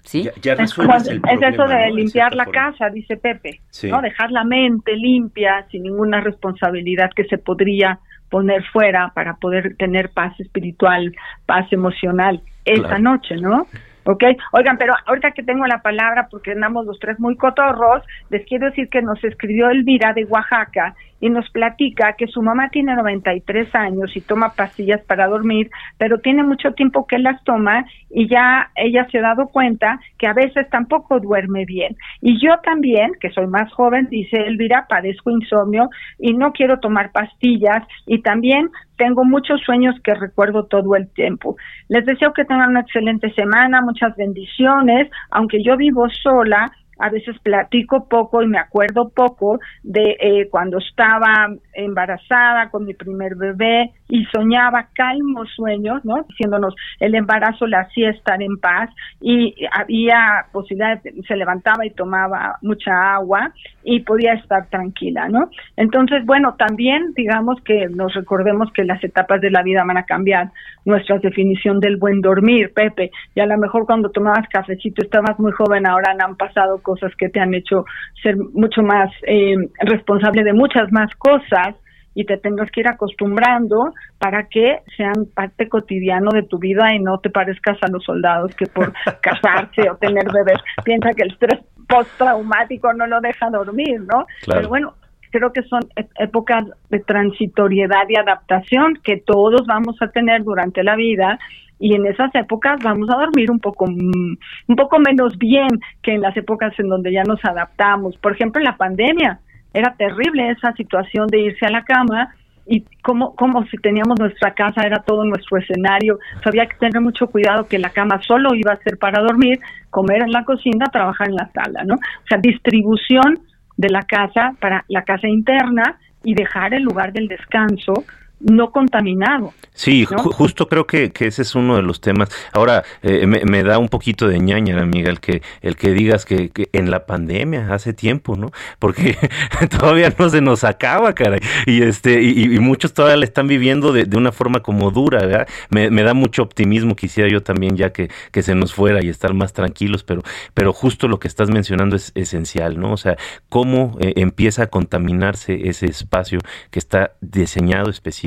¿Sí? 0.05 0.23
Ya, 0.23 0.31
ya 0.41 0.53
Es, 0.53 0.59
resuelves 0.59 1.03
como- 1.03 1.09
el 1.11 1.17
es 1.17 1.21
problema, 1.21 1.49
eso 1.49 1.67
de 1.67 1.91
limpiar 1.91 2.33
la 2.33 2.45
forma. 2.45 2.71
casa, 2.71 2.89
dice 2.89 3.17
Pepe, 3.17 3.59
Sí. 3.71 3.89
¿no? 3.91 4.01
Dejar 4.01 4.31
la 4.31 4.45
mente 4.45 4.95
limpia, 4.95 5.67
sin 5.69 5.83
ninguna 5.83 6.21
responsabilidad 6.21 7.09
que 7.13 7.25
se 7.25 7.37
podría 7.37 7.99
poner 8.29 8.63
fuera 8.65 9.11
para 9.13 9.35
poder 9.35 9.75
tener 9.77 10.09
paz 10.09 10.37
espiritual, 10.39 11.15
paz 11.45 11.71
emocional 11.71 12.41
esta 12.65 12.87
Claro. 12.87 13.03
noche, 13.03 13.35
¿no? 13.37 13.67
¿Ok? 14.07 14.23
Oigan, 14.53 14.77
pero 14.77 14.93
ahorita 15.05 15.31
que 15.31 15.43
tengo 15.43 15.65
la 15.67 15.81
palabra, 15.81 16.27
porque 16.31 16.51
andamos 16.51 16.85
los 16.85 16.97
tres 16.97 17.19
muy 17.19 17.35
cotorros, 17.35 18.03
les 18.29 18.45
quiero 18.45 18.67
decir 18.67 18.87
que 18.89 19.01
nos 19.01 19.21
escribió 19.21 19.69
Elvira 19.69 20.13
de 20.13 20.23
Oaxaca 20.23 20.95
y 21.19 21.29
nos 21.29 21.49
platica 21.49 22.13
que 22.13 22.27
su 22.27 22.41
mamá 22.41 22.69
tiene 22.69 22.95
93 22.95 23.73
años 23.75 24.15
y 24.15 24.21
toma 24.21 24.53
pastillas 24.53 25.01
para 25.01 25.27
dormir, 25.27 25.69
pero 25.97 26.19
tiene 26.19 26.43
mucho 26.43 26.71
tiempo 26.73 27.05
que 27.05 27.19
las 27.19 27.43
toma 27.43 27.85
y 28.09 28.29
ya 28.29 28.69
ella 28.75 29.07
se 29.11 29.17
ha 29.17 29.23
dado 29.23 29.47
cuenta 29.47 29.99
que 30.17 30.27
a 30.27 30.33
veces 30.33 30.69
tampoco 30.69 31.19
duerme 31.19 31.65
bien. 31.65 31.97
Y 32.21 32.39
yo 32.39 32.57
también, 32.63 33.11
que 33.19 33.31
soy 33.31 33.47
más 33.47 33.71
joven, 33.73 34.07
dice 34.09 34.37
Elvira, 34.37 34.85
padezco 34.87 35.31
insomnio 35.31 35.89
y 36.19 36.33
no 36.33 36.53
quiero 36.53 36.79
tomar 36.79 37.11
pastillas 37.11 37.83
y 38.05 38.21
también 38.21 38.69
tengo 38.97 39.23
muchos 39.23 39.61
sueños 39.61 39.95
que 40.03 40.13
recuerdo 40.13 40.65
todo 40.65 40.95
el 40.95 41.07
tiempo. 41.09 41.55
Les 41.87 42.05
deseo 42.05 42.33
que 42.33 42.45
tengan 42.45 42.71
una 42.71 42.81
excelente 42.81 43.31
semana, 43.33 43.81
muchas 43.81 44.15
bendiciones, 44.15 45.09
aunque 45.29 45.63
yo 45.63 45.77
vivo 45.77 46.07
sola, 46.09 46.71
a 46.99 47.09
veces 47.09 47.37
platico 47.41 48.07
poco 48.07 48.41
y 48.41 48.47
me 48.47 48.59
acuerdo 48.59 49.09
poco 49.09 49.59
de 49.83 50.17
eh, 50.19 50.47
cuando 50.49 50.77
estaba 50.77 51.49
embarazada 51.73 52.69
con 52.69 52.85
mi 52.85 52.93
primer 52.93 53.35
bebé 53.35 53.91
y 54.09 54.25
soñaba 54.25 54.87
calmos 54.93 55.49
sueños, 55.55 56.03
¿no? 56.05 56.23
Diciéndonos 56.29 56.75
el 56.99 57.15
embarazo 57.15 57.67
la 57.67 57.81
hacía 57.81 58.09
estar 58.09 58.41
en 58.41 58.57
paz 58.57 58.89
y 59.21 59.53
había 59.71 60.45
posibilidad, 60.51 61.01
se 61.27 61.35
levantaba 61.35 61.85
y 61.85 61.91
tomaba 61.91 62.57
mucha 62.61 63.15
agua 63.15 63.51
y 63.83 64.01
podía 64.01 64.33
estar 64.33 64.67
tranquila, 64.69 65.27
¿no? 65.29 65.49
Entonces, 65.75 66.25
bueno, 66.25 66.55
también 66.57 67.13
digamos 67.15 67.61
que 67.63 67.87
nos 67.89 68.13
recordemos 68.13 68.71
que 68.73 68.83
las 68.83 69.03
etapas 69.03 69.41
de 69.41 69.51
la 69.51 69.63
vida 69.63 69.83
van 69.85 69.97
a 69.97 70.03
cambiar 70.03 70.51
nuestra 70.85 71.19
definición 71.19 71.79
del 71.79 71.97
buen 71.97 72.21
dormir, 72.21 72.73
Pepe, 72.73 73.11
y 73.35 73.39
a 73.39 73.45
lo 73.45 73.57
mejor 73.57 73.85
cuando 73.85 74.09
tomabas 74.09 74.47
cafecito 74.49 75.03
estabas 75.03 75.37
muy 75.39 75.51
joven, 75.51 75.85
ahora 75.85 76.15
han 76.17 76.35
pasado 76.35 76.81
cosas 76.89 77.11
que 77.19 77.27
te 77.29 77.39
han 77.41 77.53
hecho 77.53 77.83
ser 78.23 78.35
mucho 78.53 78.81
más 78.81 79.09
eh, 79.27 79.55
responsable 79.93 80.43
de 80.43 80.53
muchas 80.53 80.87
más 80.91 81.09
cosas 81.17 81.75
y 82.15 82.23
te 82.25 82.37
tengas 82.37 82.71
que 82.71 82.79
ir 82.81 82.87
acostumbrando 82.87 83.77
para 84.17 84.47
que 84.53 84.79
sean 84.95 85.17
parte 85.35 85.67
cotidiano 85.67 86.29
de 86.31 86.43
tu 86.43 86.57
vida 86.57 86.93
y 86.95 86.99
no 86.99 87.19
te 87.19 87.29
parezcas 87.29 87.77
a 87.83 87.91
los 87.91 88.03
soldados 88.03 88.55
que 88.55 88.65
por 88.67 88.91
casarse 89.21 89.81
o 89.91 89.97
tener 89.97 90.25
bebés 90.37 90.59
piensa 90.83 91.09
que 91.15 91.23
el 91.23 91.31
estrés 91.33 91.59
postraumático 91.87 92.91
no 92.93 93.05
lo 93.05 93.19
deja 93.21 93.49
dormir, 93.49 93.99
¿no? 94.01 94.25
Claro. 94.45 94.59
Pero 94.59 94.69
bueno, 94.69 94.93
creo 95.31 95.51
que 95.53 95.61
son 95.63 95.81
ep- 95.95 96.09
épocas 96.19 96.63
de 96.89 96.99
transitoriedad 97.01 98.05
y 98.09 98.15
adaptación 98.17 98.95
que 99.03 99.17
todos 99.33 99.61
vamos 99.67 99.95
a 100.01 100.07
tener 100.07 100.43
durante 100.43 100.83
la 100.83 100.95
vida 100.95 101.37
y 101.79 101.93
en 101.95 102.05
esas 102.05 102.33
épocas 102.35 102.79
vamos 102.83 103.09
a 103.09 103.17
dormir 103.17 103.51
un 103.51 103.59
poco 103.59 103.85
mm, 103.87 104.37
un 104.67 104.75
poco 104.75 104.99
menos 104.99 105.37
bien 105.37 105.67
que 106.01 106.13
en 106.13 106.21
las 106.21 106.35
épocas 106.35 106.73
en 106.79 106.87
donde 106.87 107.11
ya 107.11 107.23
nos 107.23 107.43
adaptamos. 107.45 108.17
Por 108.17 108.33
ejemplo, 108.33 108.59
en 108.59 108.65
la 108.65 108.77
pandemia 108.77 109.39
era 109.73 109.93
terrible 109.95 110.49
esa 110.49 110.73
situación 110.73 111.27
de 111.27 111.41
irse 111.41 111.65
a 111.65 111.71
la 111.71 111.83
cama 111.83 112.33
y 112.65 112.83
como 113.01 113.33
como 113.35 113.65
si 113.67 113.77
teníamos 113.77 114.19
nuestra 114.19 114.53
casa 114.53 114.81
era 114.81 115.01
todo 115.01 115.23
nuestro 115.23 115.57
escenario, 115.57 116.15
O 116.15 116.49
había 116.49 116.65
que 116.65 116.77
tener 116.77 117.01
mucho 117.01 117.27
cuidado 117.27 117.67
que 117.67 117.79
la 117.79 117.91
cama 117.91 118.19
solo 118.21 118.53
iba 118.55 118.73
a 118.73 118.77
ser 118.77 118.97
para 118.97 119.21
dormir, 119.21 119.59
comer 119.89 120.23
en 120.23 120.31
la 120.31 120.43
cocina, 120.43 120.87
trabajar 120.91 121.29
en 121.29 121.35
la 121.35 121.49
sala, 121.53 121.83
¿no? 121.85 121.95
O 121.95 122.27
sea, 122.27 122.37
distribución 122.39 123.39
de 123.77 123.89
la 123.89 124.01
casa 124.01 124.53
para 124.59 124.83
la 124.89 125.03
casa 125.03 125.27
interna 125.27 125.97
y 126.23 126.33
dejar 126.33 126.73
el 126.73 126.83
lugar 126.83 127.13
del 127.13 127.27
descanso 127.27 128.03
no 128.39 128.71
contaminado. 128.71 129.53
Sí, 129.73 130.07
¿no? 130.09 130.17
ju- 130.17 130.31
justo 130.33 130.67
creo 130.67 130.85
que, 130.87 131.11
que 131.11 131.27
ese 131.27 131.41
es 131.43 131.55
uno 131.55 131.75
de 131.75 131.81
los 131.83 132.01
temas. 132.01 132.29
Ahora, 132.53 132.83
eh, 133.01 133.25
me, 133.27 133.41
me 133.45 133.63
da 133.63 133.77
un 133.79 133.89
poquito 133.89 134.27
de 134.27 134.39
ñaña, 134.39 134.79
amiga, 134.81 135.09
el 135.09 135.19
que, 135.19 135.41
el 135.61 135.75
que 135.75 135.91
digas 135.91 136.25
que, 136.25 136.49
que 136.49 136.69
en 136.73 136.89
la 136.91 137.05
pandemia, 137.05 137.73
hace 137.73 137.93
tiempo, 137.93 138.35
¿no? 138.35 138.51
Porque 138.79 139.17
todavía 139.79 140.13
no 140.17 140.29
se 140.29 140.41
nos 140.41 140.63
acaba, 140.63 141.13
caray. 141.13 141.39
Y, 141.65 141.81
este, 141.83 142.21
y, 142.21 142.55
y 142.55 142.59
muchos 142.59 142.93
todavía 142.93 143.17
la 143.17 143.25
están 143.25 143.47
viviendo 143.47 143.91
de, 143.91 144.05
de 144.05 144.17
una 144.17 144.31
forma 144.31 144.61
como 144.61 144.91
dura, 144.91 145.19
¿verdad? 145.19 145.47
Me, 145.69 145.89
me 145.89 146.03
da 146.03 146.13
mucho 146.13 146.43
optimismo, 146.43 146.95
quisiera 146.95 147.29
yo 147.29 147.41
también 147.43 147.75
ya 147.77 147.91
que, 147.91 148.09
que 148.31 148.43
se 148.43 148.55
nos 148.55 148.73
fuera 148.73 149.03
y 149.03 149.09
estar 149.09 149.33
más 149.33 149.53
tranquilos, 149.53 150.03
pero, 150.03 150.21
pero 150.53 150.73
justo 150.73 151.07
lo 151.07 151.19
que 151.19 151.27
estás 151.27 151.49
mencionando 151.49 151.95
es 151.95 152.11
esencial, 152.15 152.79
¿no? 152.79 152.93
O 152.93 152.97
sea, 152.97 153.17
cómo 153.49 153.97
eh, 153.99 154.13
empieza 154.17 154.63
a 154.63 154.67
contaminarse 154.67 155.69
ese 155.69 155.85
espacio 155.87 156.39
que 156.71 156.79
está 156.79 157.13
diseñado 157.21 157.89
específicamente 157.89 158.26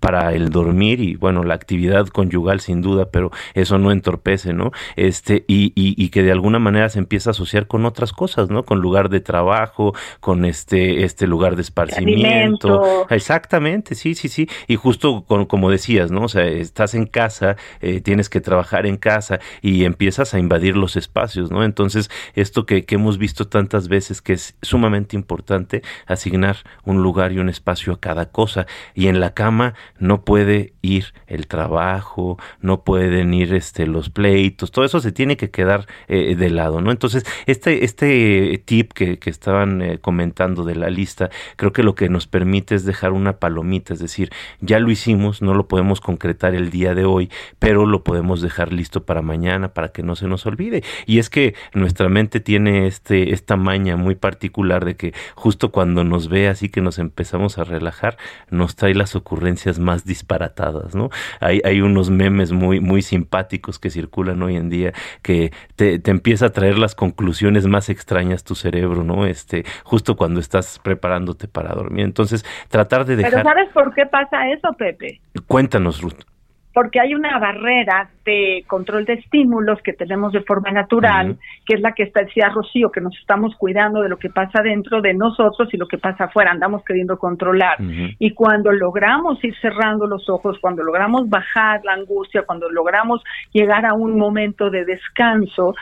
para 0.00 0.32
el 0.32 0.50
dormir 0.50 1.00
y 1.00 1.16
bueno, 1.16 1.42
la 1.44 1.54
actividad 1.54 2.06
conyugal 2.08 2.60
sin 2.60 2.80
duda, 2.82 3.10
pero 3.10 3.30
eso 3.54 3.78
no 3.78 3.92
entorpece, 3.92 4.52
¿no? 4.52 4.72
Este, 4.96 5.44
y, 5.48 5.72
y, 5.74 5.94
y 6.02 6.08
que 6.08 6.22
de 6.22 6.32
alguna 6.32 6.58
manera 6.58 6.88
se 6.88 6.98
empieza 6.98 7.30
a 7.30 7.32
asociar 7.32 7.66
con 7.66 7.84
otras 7.84 8.12
cosas, 8.12 8.50
¿no? 8.50 8.64
Con 8.64 8.80
lugar 8.80 9.08
de 9.08 9.20
trabajo, 9.20 9.94
con 10.20 10.44
este, 10.44 11.04
este 11.04 11.26
lugar 11.26 11.56
de 11.56 11.62
esparcimiento. 11.62 12.82
Alimento. 12.82 13.06
Exactamente, 13.10 13.94
sí, 13.94 14.14
sí, 14.14 14.28
sí. 14.28 14.48
Y 14.66 14.76
justo 14.76 15.24
con, 15.24 15.46
como 15.46 15.70
decías, 15.70 16.10
¿no? 16.10 16.22
O 16.22 16.28
sea, 16.28 16.46
estás 16.46 16.94
en 16.94 17.06
casa, 17.06 17.56
eh, 17.80 18.00
tienes 18.00 18.28
que 18.28 18.40
trabajar 18.40 18.86
en 18.86 18.96
casa 18.96 19.40
y 19.62 19.84
empiezas 19.84 20.34
a 20.34 20.38
invadir 20.38 20.76
los 20.76 20.96
espacios, 20.96 21.50
¿no? 21.50 21.64
Entonces, 21.64 22.10
esto 22.34 22.66
que, 22.66 22.84
que 22.84 22.96
hemos 22.96 23.18
visto 23.18 23.46
tantas 23.46 23.88
veces 23.88 24.22
que 24.22 24.34
es 24.34 24.56
sumamente 24.62 25.16
importante 25.16 25.82
asignar 26.06 26.56
un 26.84 27.02
lugar 27.02 27.32
y 27.32 27.38
un 27.38 27.48
espacio 27.48 27.92
a 27.92 28.00
cada 28.00 28.30
cosa. 28.30 28.66
Y 28.94 29.08
en 29.08 29.20
la 29.20 29.34
cama 29.34 29.74
no 29.98 30.24
puede 30.24 30.72
ir 30.82 31.14
el 31.26 31.46
trabajo, 31.46 32.38
no 32.60 32.84
pueden 32.84 33.34
ir 33.34 33.54
este, 33.54 33.86
los 33.86 34.10
pleitos, 34.10 34.70
todo 34.70 34.84
eso 34.84 35.00
se 35.00 35.12
tiene 35.12 35.36
que 35.36 35.50
quedar 35.50 35.86
eh, 36.08 36.36
de 36.36 36.50
lado, 36.50 36.80
¿no? 36.80 36.90
Entonces, 36.90 37.24
este, 37.46 37.84
este 37.84 38.62
tip 38.64 38.92
que, 38.92 39.18
que 39.18 39.30
estaban 39.30 39.82
eh, 39.82 39.98
comentando 39.98 40.64
de 40.64 40.76
la 40.76 40.90
lista, 40.90 41.30
creo 41.56 41.72
que 41.72 41.82
lo 41.82 41.94
que 41.94 42.08
nos 42.08 42.26
permite 42.26 42.74
es 42.74 42.84
dejar 42.84 43.12
una 43.12 43.38
palomita, 43.38 43.94
es 43.94 44.00
decir, 44.00 44.30
ya 44.60 44.78
lo 44.78 44.90
hicimos, 44.90 45.42
no 45.42 45.54
lo 45.54 45.68
podemos 45.68 46.00
concretar 46.00 46.54
el 46.54 46.70
día 46.70 46.94
de 46.94 47.04
hoy, 47.04 47.30
pero 47.58 47.86
lo 47.86 48.04
podemos 48.04 48.42
dejar 48.42 48.72
listo 48.72 49.04
para 49.04 49.22
mañana, 49.22 49.74
para 49.74 49.88
que 49.88 50.02
no 50.02 50.16
se 50.16 50.28
nos 50.28 50.46
olvide. 50.46 50.82
Y 51.06 51.18
es 51.18 51.30
que 51.30 51.54
nuestra 51.72 52.08
mente 52.08 52.40
tiene 52.40 52.86
este, 52.86 53.32
esta 53.32 53.56
maña 53.56 53.96
muy 53.96 54.14
particular 54.14 54.84
de 54.84 54.96
que 54.96 55.14
justo 55.34 55.72
cuando 55.72 56.04
nos 56.04 56.28
ve 56.28 56.48
así 56.48 56.68
que 56.68 56.80
nos 56.80 56.98
empezamos 56.98 57.58
a 57.58 57.64
relajar, 57.64 58.16
nos 58.50 58.76
trae 58.84 58.94
las 58.94 59.16
ocurrencias 59.16 59.78
más 59.78 60.04
disparatadas, 60.04 60.94
¿no? 60.94 61.08
Hay, 61.40 61.62
hay 61.64 61.80
unos 61.80 62.10
memes 62.10 62.52
muy, 62.52 62.80
muy 62.80 63.00
simpáticos 63.00 63.78
que 63.78 63.88
circulan 63.88 64.42
hoy 64.42 64.56
en 64.56 64.68
día 64.68 64.92
que 65.22 65.52
te, 65.74 65.98
te 65.98 66.10
empieza 66.10 66.46
a 66.46 66.50
traer 66.50 66.76
las 66.76 66.94
conclusiones 66.94 67.66
más 67.66 67.88
extrañas 67.88 68.44
tu 68.44 68.54
cerebro, 68.54 69.02
¿no? 69.02 69.24
Este, 69.24 69.64
justo 69.84 70.16
cuando 70.16 70.38
estás 70.38 70.78
preparándote 70.80 71.48
para 71.48 71.72
dormir. 71.72 72.04
Entonces, 72.04 72.44
tratar 72.68 73.06
de 73.06 73.16
dejar... 73.16 73.32
Pero 73.32 73.42
¿sabes 73.44 73.68
por 73.72 73.94
qué 73.94 74.04
pasa 74.04 74.50
eso, 74.50 74.70
Pepe? 74.74 75.18
Cuéntanos, 75.46 76.02
Ruth 76.02 76.33
porque 76.74 77.00
hay 77.00 77.14
una 77.14 77.38
barrera 77.38 78.10
de 78.24 78.64
control 78.66 79.04
de 79.04 79.14
estímulos 79.14 79.80
que 79.82 79.92
tenemos 79.92 80.32
de 80.32 80.42
forma 80.42 80.72
natural, 80.72 81.38
que 81.64 81.76
es 81.76 81.80
la 81.80 81.92
que 81.92 82.02
está, 82.02 82.22
decía 82.22 82.48
Rocío, 82.48 82.90
que 82.90 83.00
nos 83.00 83.16
estamos 83.16 83.54
cuidando 83.56 84.02
de 84.02 84.08
lo 84.08 84.18
que 84.18 84.28
pasa 84.28 84.60
dentro 84.60 85.00
de 85.00 85.14
nosotros 85.14 85.72
y 85.72 85.76
lo 85.76 85.86
que 85.86 85.98
pasa 85.98 86.24
afuera, 86.24 86.50
andamos 86.50 86.82
queriendo 86.84 87.16
controlar. 87.16 87.76
Y 88.18 88.32
cuando 88.32 88.72
logramos 88.72 89.42
ir 89.44 89.54
cerrando 89.60 90.08
los 90.08 90.28
ojos, 90.28 90.58
cuando 90.60 90.82
logramos 90.82 91.30
bajar 91.30 91.80
la 91.84 91.92
angustia, 91.92 92.42
cuando 92.42 92.68
logramos 92.68 93.22
llegar 93.52 93.86
a 93.86 93.94
un 93.94 94.18
momento 94.18 94.68
de 94.68 94.84
descanso, 94.84 95.74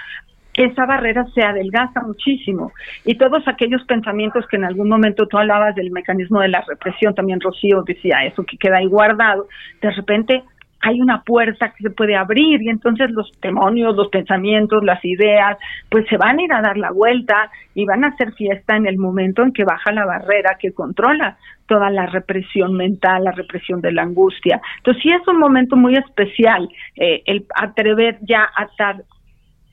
esa 0.55 0.85
barrera 0.85 1.25
se 1.35 1.43
adelgaza 1.43 2.03
muchísimo. 2.03 2.73
Y 3.05 3.17
todos 3.17 3.47
aquellos 3.49 3.83
pensamientos 3.85 4.47
que 4.47 4.57
en 4.57 4.65
algún 4.65 4.89
momento 4.89 5.27
tú 5.27 5.39
hablabas 5.39 5.75
del 5.75 5.91
mecanismo 5.91 6.41
de 6.41 6.49
la 6.49 6.63
represión, 6.67 7.15
también 7.15 7.41
Rocío 7.41 7.83
decía 7.87 8.25
eso, 8.27 8.45
que 8.45 8.59
queda 8.59 8.79
ahí 8.79 8.87
guardado, 8.87 9.47
de 9.81 9.91
repente 9.91 10.43
hay 10.83 11.01
una 11.01 11.23
puerta 11.23 11.73
que 11.73 11.85
se 11.85 11.91
puede 11.91 12.17
abrir 12.17 12.61
y 12.61 12.69
entonces 12.69 13.11
los 13.11 13.31
demonios, 13.41 13.97
los 13.97 14.09
pensamientos, 14.09 14.85
las 14.85 15.03
ideas, 15.05 15.57
pues 15.89 16.07
se 16.09 16.17
van 16.17 16.39
a 16.39 16.43
ir 16.43 16.53
a 16.53 16.61
dar 16.61 16.77
la 16.77 16.91
vuelta 16.91 17.51
y 17.75 17.87
van 17.87 18.05
a 18.05 18.09
hacer 18.09 18.33
fiesta 18.33 18.77
en 18.77 18.87
el 18.87 18.99
momento 18.99 19.43
en 19.43 19.53
que 19.53 19.65
baja 19.65 19.93
la 19.93 20.05
barrera 20.05 20.57
que 20.59 20.73
controla 20.73 21.39
toda 21.67 21.89
la 21.89 22.07
represión 22.07 22.75
mental, 22.75 23.25
la 23.25 23.33
represión 23.33 23.81
de 23.81 23.93
la 23.93 24.03
angustia. 24.03 24.61
Entonces 24.79 25.03
sí 25.03 25.11
es 25.11 25.27
un 25.29 25.39
momento 25.39 25.77
muy 25.77 25.95
especial 25.95 26.69
eh, 26.97 27.23
el 27.27 27.47
atrever 27.55 28.19
ya 28.23 28.43
a 28.43 28.69
dar 28.77 29.05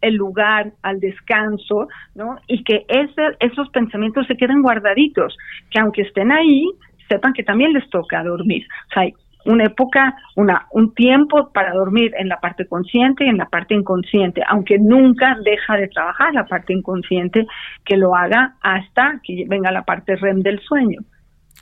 el 0.01 0.15
lugar 0.15 0.71
al 0.83 0.99
descanso, 0.99 1.87
¿no? 2.15 2.37
Y 2.47 2.63
que 2.63 2.85
ese, 2.87 3.35
esos 3.39 3.69
pensamientos 3.69 4.27
se 4.27 4.37
queden 4.37 4.61
guardaditos, 4.61 5.35
que 5.71 5.79
aunque 5.79 6.03
estén 6.03 6.31
ahí, 6.31 6.69
sepan 7.09 7.33
que 7.33 7.43
también 7.43 7.73
les 7.73 7.89
toca 7.89 8.23
dormir. 8.23 8.65
O 8.91 8.93
sea, 8.93 9.09
una 9.45 9.65
época, 9.65 10.15
una, 10.35 10.67
un 10.71 10.93
tiempo 10.93 11.51
para 11.53 11.73
dormir 11.73 12.13
en 12.17 12.27
la 12.27 12.39
parte 12.39 12.67
consciente 12.67 13.25
y 13.25 13.29
en 13.29 13.37
la 13.37 13.45
parte 13.45 13.73
inconsciente, 13.73 14.41
aunque 14.47 14.77
nunca 14.79 15.37
deja 15.43 15.77
de 15.77 15.87
trabajar 15.87 16.33
la 16.33 16.45
parte 16.45 16.73
inconsciente, 16.73 17.45
que 17.85 17.97
lo 17.97 18.15
haga 18.15 18.55
hasta 18.61 19.19
que 19.23 19.45
venga 19.47 19.71
la 19.71 19.83
parte 19.83 20.15
REM 20.15 20.41
del 20.41 20.59
sueño. 20.59 20.99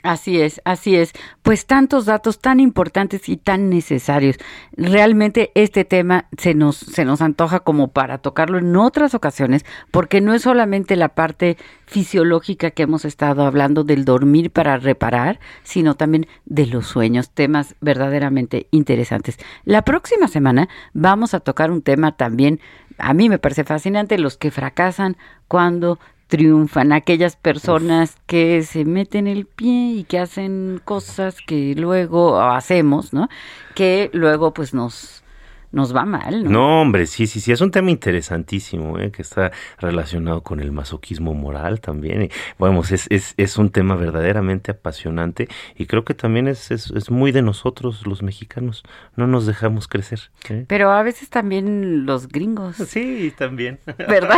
Así 0.04 0.40
es, 0.40 0.62
así 0.64 0.96
es. 0.96 1.12
Pues 1.42 1.66
tantos 1.66 2.06
datos 2.06 2.40
tan 2.40 2.60
importantes 2.60 3.28
y 3.30 3.36
tan 3.36 3.70
necesarios. 3.70 4.38
Realmente 4.74 5.52
este 5.56 5.86
tema 5.86 6.28
se 6.38 6.54
nos, 6.54 6.78
se 6.78 7.04
nos 7.04 7.22
antoja 7.22 7.62
como 7.62 7.90
para 7.90 8.20
tocarlo 8.20 8.60
en 8.60 8.76
otras 8.76 9.16
ocasiones, 9.16 9.66
porque 9.90 10.22
no 10.22 10.36
es 10.36 10.44
solamente 10.44 10.96
la 10.96 11.10
parte 11.10 11.58
fisiológica 11.88 12.72
que 12.72 12.84
hemos 12.84 13.06
estado 13.06 13.44
hablando 13.44 13.84
del 13.84 14.06
dormir 14.06 14.52
para 14.52 14.78
reparar, 14.78 15.40
sino 15.64 15.96
también 15.96 16.28
de 16.46 16.68
los 16.68 16.86
sueños, 16.86 17.32
temas 17.32 17.76
verdaderamente 17.82 18.68
interesantes. 18.70 19.38
La 19.66 19.82
próxima 19.82 20.28
semana 20.28 20.70
vamos 20.94 21.34
a 21.34 21.40
tocar 21.40 21.72
un 21.72 21.82
tema 21.82 22.16
también, 22.16 22.60
a 23.00 23.14
mí 23.14 23.30
me 23.30 23.40
parece 23.40 23.64
fascinante, 23.64 24.18
los 24.18 24.38
que 24.38 24.52
fracasan 24.52 25.18
cuando 25.48 26.00
triunfan, 26.28 26.92
aquellas 26.92 27.36
personas 27.36 28.18
que 28.28 28.64
se 28.64 28.86
meten 28.86 29.28
el 29.28 29.46
pie 29.46 29.94
y 29.98 30.04
que 30.04 30.20
hacen 30.20 30.82
cosas 30.84 31.38
que 31.46 31.74
luego 31.76 32.42
hacemos, 32.42 33.14
¿no? 33.14 33.30
Que 33.76 34.10
luego 34.14 34.54
pues 34.54 34.74
nos 34.74 35.24
nos 35.72 35.96
va 35.96 36.06
mal. 36.06 36.44
¿no? 36.44 36.50
no, 36.50 36.82
hombre, 36.82 37.08
sí, 37.08 37.28
sí, 37.28 37.40
sí, 37.40 37.52
es 37.52 37.62
un 37.62 37.72
tema 37.72 37.92
interesantísimo, 37.92 39.00
¿eh? 39.00 39.12
que 39.12 39.22
está 39.22 39.52
relacionado 39.80 40.42
con 40.42 40.60
el 40.60 40.72
masoquismo 40.72 41.34
moral 41.34 41.82
también. 41.82 42.24
Y, 42.24 42.30
bueno, 42.58 42.82
es, 42.90 43.08
es, 43.10 43.34
es 43.38 43.58
un 43.58 43.70
tema 43.70 43.96
verdaderamente 43.96 44.72
apasionante 44.72 45.48
y 45.76 45.86
creo 45.86 46.06
que 46.06 46.14
también 46.14 46.48
es, 46.48 46.72
es, 46.72 46.92
es 46.92 47.12
muy 47.12 47.32
de 47.32 47.42
nosotros 47.42 48.08
los 48.08 48.24
mexicanos, 48.24 48.84
no 49.16 49.28
nos 49.28 49.46
dejamos 49.46 49.88
crecer. 49.88 50.32
¿eh? 50.50 50.66
Pero 50.68 50.92
a 50.92 51.04
veces 51.04 51.30
también 51.30 52.06
los 52.06 52.28
gringos. 52.28 52.78
Sí, 52.78 53.34
también. 53.38 53.80
¿Verdad? 53.98 54.38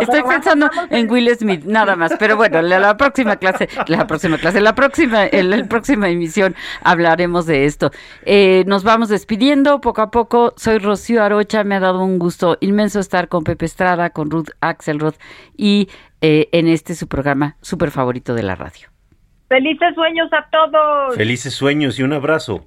Estoy 0.00 0.22
pensando 0.22 0.70
en 0.90 1.10
Will 1.10 1.34
Smith, 1.36 1.64
nada 1.64 1.96
más, 1.96 2.12
pero 2.18 2.36
bueno, 2.36 2.60
la, 2.60 2.78
la 2.78 2.96
próxima 2.96 3.36
clase, 3.36 3.68
la 3.86 4.06
próxima 4.06 4.38
clase, 4.38 4.60
la 4.60 4.74
próxima, 4.74 5.26
en 5.26 5.50
la 5.50 5.64
próxima 5.64 6.08
emisión 6.08 6.54
hablaremos 6.82 7.46
de 7.46 7.64
esto. 7.64 7.90
Eh, 8.24 8.64
nos 8.66 8.84
vamos 8.84 9.08
despidiendo 9.08 9.80
poco 9.80 10.01
a 10.02 10.10
poco. 10.10 10.52
Soy 10.56 10.78
Rocío 10.78 11.22
Arocha, 11.22 11.64
me 11.64 11.76
ha 11.76 11.80
dado 11.80 12.04
un 12.04 12.18
gusto 12.18 12.58
inmenso 12.60 13.00
estar 13.00 13.28
con 13.28 13.44
Pepe 13.44 13.64
Estrada, 13.64 14.10
con 14.10 14.30
Ruth 14.30 14.50
Axelrod 14.60 15.14
y 15.56 15.88
eh, 16.20 16.48
en 16.52 16.68
este 16.68 16.94
su 16.94 17.08
programa 17.08 17.56
súper 17.62 17.90
favorito 17.90 18.34
de 18.34 18.42
la 18.42 18.54
radio. 18.54 18.88
Felices 19.48 19.94
sueños 19.94 20.30
a 20.32 20.48
todos. 20.50 21.16
Felices 21.16 21.52
sueños 21.52 21.98
y 21.98 22.02
un 22.02 22.12
abrazo. 22.12 22.66